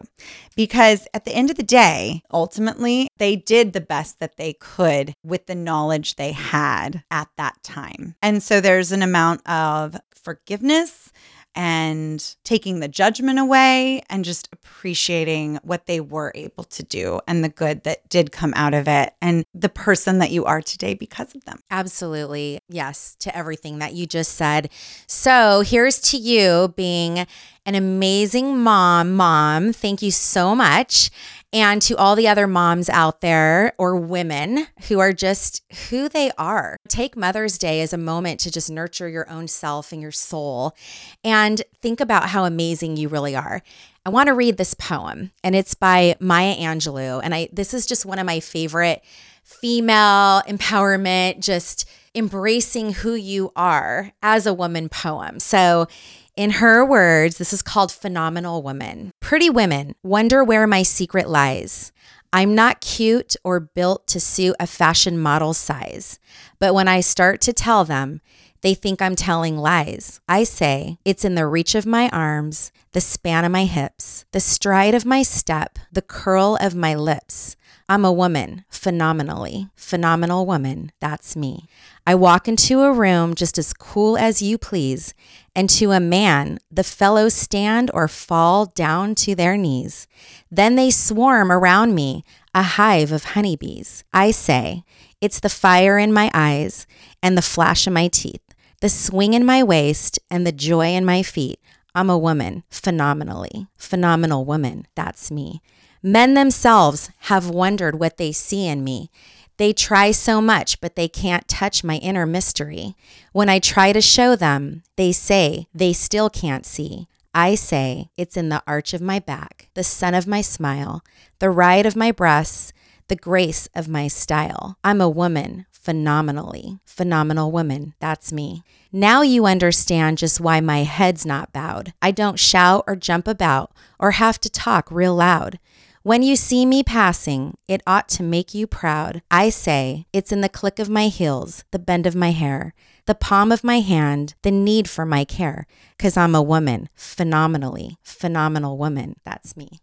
Because 0.56 1.08
at 1.16 1.26
the 1.26 1.34
end 1.34 1.50
of 1.50 1.58
the 1.58 1.64
day, 1.64 2.22
ultimately, 2.32 3.08
they 3.18 3.36
did 3.36 3.74
the 3.74 3.82
best 3.82 4.20
that 4.20 4.38
they 4.38 4.54
could 4.54 5.14
with 5.24 5.48
the 5.48 5.56
knowledge 5.56 6.16
they 6.16 6.32
had 6.32 7.04
at 7.10 7.30
that 7.38 7.62
time. 7.64 8.16
And 8.22 8.42
so 8.42 8.62
there's 8.62 8.92
an 8.92 9.02
amount 9.02 9.48
of 9.48 9.96
forgiveness 10.16 11.12
and 11.56 12.36
taking 12.44 12.80
the 12.80 12.88
judgment 12.88 13.40
away 13.40 14.04
and 14.10 14.26
just 14.26 14.50
appreciating 14.52 15.60
what 15.64 15.86
they 15.86 16.00
were 16.00 16.32
able 16.36 16.64
to 16.64 16.84
do 16.84 17.20
and 17.28 17.44
the 17.44 17.50
good 17.50 17.84
that 17.84 18.08
did 18.10 18.32
come 18.32 18.54
out 18.56 18.74
of 18.74 18.88
it 18.88 19.14
and 19.22 19.46
the 19.54 19.70
person 19.70 20.20
that 20.20 20.32
you 20.32 20.46
are 20.46 20.62
today 20.62 20.94
because 20.94 21.36
of 21.36 21.46
them. 21.46 21.60
Absolutely. 21.70 22.60
Yes, 22.70 23.16
to 23.20 23.36
everything 23.36 23.80
that 23.80 23.94
you 23.94 24.06
just 24.06 24.34
said. 24.34 24.70
So 25.08 25.62
here's 25.62 26.00
to 26.02 26.18
you 26.18 26.74
being 26.76 27.28
an 27.66 27.76
amazing 27.76 28.60
mom. 28.60 29.16
Mom, 29.16 29.74
thank 29.74 30.02
you 30.02 30.12
so 30.12 30.56
much. 30.56 31.10
And 31.54 31.84
to 31.84 31.96
all 31.98 32.16
the 32.16 32.28
other 32.28 32.48
moms 32.48 32.90
out 32.90 33.22
there 33.22 33.74
or 33.78 33.96
women 33.96 34.68
who 34.88 35.00
are 35.00 35.14
just 35.14 35.62
who 35.90 36.10
they 36.10 36.32
are, 36.38 36.78
take 36.88 37.16
Mother's 37.16 37.60
Day 37.60 37.82
as 37.82 37.94
a 37.94 37.98
moment 37.98 38.40
to 38.42 38.52
just 38.52 38.72
nurture 38.72 39.08
your 39.08 39.30
own 39.30 39.48
self 39.48 39.92
and 39.92 40.02
your 40.02 40.12
soul 40.12 40.76
and 41.24 41.62
think 41.80 42.02
about 42.02 42.30
how 42.30 42.46
amazing 42.46 42.98
you 42.98 43.08
really 43.08 43.36
are. 43.36 43.62
I 44.06 44.10
want 44.10 44.28
to 44.28 44.34
read 44.34 44.58
this 44.58 44.74
poem, 44.74 45.32
and 45.44 45.56
it's 45.56 45.76
by 45.76 46.16
Maya 46.20 46.56
Angelou. 46.58 47.22
And 47.24 47.34
I 47.34 47.50
this 47.54 47.74
is 47.74 47.86
just 47.86 48.06
one 48.06 48.20
of 48.20 48.26
my 48.26 48.40
favorite 48.40 49.04
female 49.44 50.42
empowerment, 50.48 51.40
just 51.40 51.88
embracing 52.16 52.94
who 52.94 53.14
you 53.14 53.52
are 53.56 54.12
as 54.22 54.46
a 54.46 54.54
woman 54.54 54.90
poem. 54.90 55.40
So 55.40 55.88
in 56.36 56.52
her 56.52 56.84
words, 56.84 57.38
this 57.38 57.54
is 57.54 57.62
called 57.62 57.92
Phenomenal 57.92 58.64
Woman. 58.64 59.12
Pretty 59.20 59.50
women 59.50 59.96
wonder 60.02 60.44
where 60.44 60.66
my 60.66 60.84
secret 60.84 61.30
lies. 61.30 61.92
I'm 62.32 62.56
not 62.56 62.82
cute 62.82 63.36
or 63.44 63.60
built 63.60 64.08
to 64.08 64.20
suit 64.20 64.56
a 64.60 64.66
fashion 64.66 65.20
model's 65.20 65.60
size, 65.60 66.20
but 66.60 66.74
when 66.74 66.88
I 66.88 67.02
start 67.02 67.42
to 67.42 67.54
tell 67.54 67.86
them, 67.86 68.22
they 68.64 68.74
think 68.74 69.02
I'm 69.02 69.16
telling 69.16 69.58
lies. 69.58 70.20
I 70.28 70.46
say 70.46 70.98
it's 71.06 71.24
in 71.24 71.36
the 71.36 71.46
reach 71.46 71.76
of 71.76 71.86
my 71.86 72.10
arms, 72.10 72.72
the 72.94 73.02
span 73.02 73.46
of 73.46 73.52
my 73.52 73.66
hips, 73.66 74.26
the 74.32 74.40
stride 74.40 74.96
of 74.96 75.06
my 75.06 75.22
step, 75.22 75.78
the 75.92 76.02
curl 76.02 76.58
of 76.60 76.74
my 76.74 76.96
lips. 76.96 77.56
I'm 77.90 78.06
a 78.06 78.12
woman, 78.12 78.64
phenomenally. 78.70 79.68
Phenomenal 79.76 80.46
woman. 80.46 80.92
That's 81.02 81.36
me. 81.36 81.68
I 82.08 82.16
walk 82.16 82.48
into 82.48 82.82
a 82.82 82.94
room 82.94 83.36
just 83.36 83.58
as 83.58 83.74
cool 83.74 84.18
as 84.18 84.42
you 84.42 84.58
please, 84.58 85.14
and 85.54 85.70
to 85.72 85.92
a 85.92 86.00
man, 86.00 86.60
the 86.72 86.84
fellows 86.84 87.34
stand 87.34 87.92
or 87.94 88.08
fall 88.08 88.68
down 88.68 89.16
to 89.16 89.36
their 89.36 89.58
knees. 89.58 90.08
Then 90.50 90.76
they 90.76 90.90
swarm 90.90 91.52
around 91.52 91.94
me, 91.94 92.24
a 92.56 92.64
hive 92.64 93.12
of 93.12 93.26
honeybees. 93.26 94.06
I 94.14 94.32
say, 94.32 94.84
it's 95.20 95.40
the 95.40 95.50
fire 95.50 95.98
in 95.98 96.14
my 96.14 96.32
eyes 96.34 96.88
and 97.22 97.38
the 97.38 97.42
flash 97.42 97.88
of 97.88 97.94
my 97.94 98.08
teeth, 98.08 98.53
the 98.84 98.90
swing 98.90 99.34
in 99.34 99.46
my 99.46 99.64
waist 99.64 100.20
and 100.30 100.46
the 100.46 100.52
joy 100.52 100.88
in 100.88 101.06
my 101.06 101.24
feet. 101.24 101.58
I'm 101.96 102.10
a 102.10 102.18
woman, 102.18 102.64
phenomenally. 102.70 103.68
Phenomenal 103.78 104.44
woman. 104.44 104.88
That's 104.94 105.32
me. 105.32 105.62
Men 106.02 106.34
themselves 106.34 107.10
have 107.30 107.50
wondered 107.50 107.98
what 107.98 108.18
they 108.18 108.34
see 108.34 108.68
in 108.68 108.84
me. 108.84 109.10
They 109.56 109.72
try 109.72 110.12
so 110.12 110.42
much, 110.42 110.82
but 110.82 110.98
they 110.98 111.08
can't 111.08 111.48
touch 111.48 111.82
my 111.82 111.96
inner 111.96 112.26
mystery. 112.26 112.98
When 113.32 113.48
I 113.48 113.60
try 113.60 113.94
to 113.94 114.02
show 114.02 114.36
them, 114.36 114.84
they 114.98 115.14
say 115.14 115.68
they 115.74 115.94
still 115.94 116.30
can't 116.30 116.66
see. 116.66 117.08
I 117.34 117.56
say 117.56 118.10
it's 118.18 118.36
in 118.36 118.50
the 118.50 118.64
arch 118.68 118.94
of 118.94 119.00
my 119.00 119.20
back, 119.20 119.70
the 119.76 119.86
sun 119.86 120.14
of 120.14 120.28
my 120.28 120.42
smile, 120.42 121.06
the 121.40 121.50
ride 121.50 121.86
of 121.86 121.96
my 121.96 122.12
breasts, 122.12 122.74
the 123.08 123.16
grace 123.16 123.70
of 123.74 123.88
my 123.88 124.10
style. 124.10 124.78
I'm 124.84 125.00
a 125.00 125.08
woman, 125.08 125.68
phenomenally. 125.84 126.80
Phenomenal 126.86 127.52
woman. 127.52 127.94
That's 128.00 128.32
me. 128.32 128.64
Now 128.92 129.22
you 129.22 129.46
understand 129.46 130.18
just 130.18 130.40
why 130.40 130.62
my 130.62 130.84
head's 130.84 131.26
not 131.26 131.52
bowed. 131.52 131.94
I 132.02 132.12
don't 132.12 132.40
shout 132.40 132.86
or 132.88 132.96
jump 132.96 133.28
about 133.28 133.72
or 134.00 134.12
have 134.12 134.40
to 134.42 134.50
talk 134.50 134.90
real 134.90 135.16
loud. 135.16 135.60
When 136.02 136.22
you 136.22 136.36
see 136.36 136.66
me 136.66 136.84
passing, 136.84 137.58
it 137.68 137.82
ought 137.86 138.08
to 138.10 138.24
make 138.24 138.54
you 138.54 138.66
proud. 138.66 139.22
I 139.30 139.50
say, 139.50 140.06
it's 140.14 140.32
in 140.32 140.42
the 140.42 140.50
click 140.50 140.80
of 140.80 140.90
my 140.90 141.08
heels, 141.08 141.64
the 141.72 141.80
bend 141.80 142.06
of 142.06 142.16
my 142.16 142.32
hair, 142.32 142.74
the 143.06 143.16
palm 143.16 143.52
of 143.52 143.64
my 143.64 143.80
hand, 143.80 144.36
the 144.42 144.52
need 144.52 144.90
for 144.90 145.06
my 145.06 145.26
care, 145.26 145.66
because 145.98 146.16
I'm 146.16 146.36
a 146.36 146.42
woman, 146.42 146.90
phenomenally, 146.96 147.98
phenomenal 148.04 148.78
woman. 148.78 149.16
That's 149.26 149.58
me. 149.58 149.80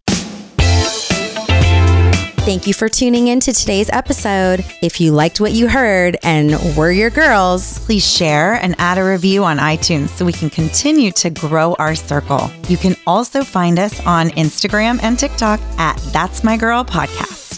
Thank 2.45 2.67
you 2.67 2.73
for 2.75 2.89
tuning 2.89 3.29
in 3.29 3.39
to 3.41 3.53
today's 3.53 3.91
episode. 3.91 4.65
If 4.83 4.99
you 5.01 5.13
liked 5.13 5.41
what 5.41 5.53
you 5.53 5.69
heard 5.69 6.17
and 6.23 6.53
were 6.75 6.91
your 6.91 7.11
girls, 7.11 7.79
please 7.81 8.05
share 8.05 8.55
and 8.55 8.75
add 8.79 8.97
a 8.99 9.05
review 9.05 9.45
on 9.45 9.59
iTunes 9.59 10.09
so 10.09 10.25
we 10.25 10.33
can 10.33 10.49
continue 10.51 11.13
to 11.13 11.31
grow 11.31 11.75
our 11.75 11.95
circle. 11.95 12.51
You 12.69 12.79
can 12.79 12.97
also 13.07 13.45
find 13.45 13.79
us 13.79 14.05
on 14.07 14.31
Instagram 14.31 14.99
and 15.03 15.19
TikTok 15.19 15.61
at 15.79 15.99
That's 16.13 16.43
My 16.43 16.57
Girl 16.57 16.83
Podcast. 16.83 17.50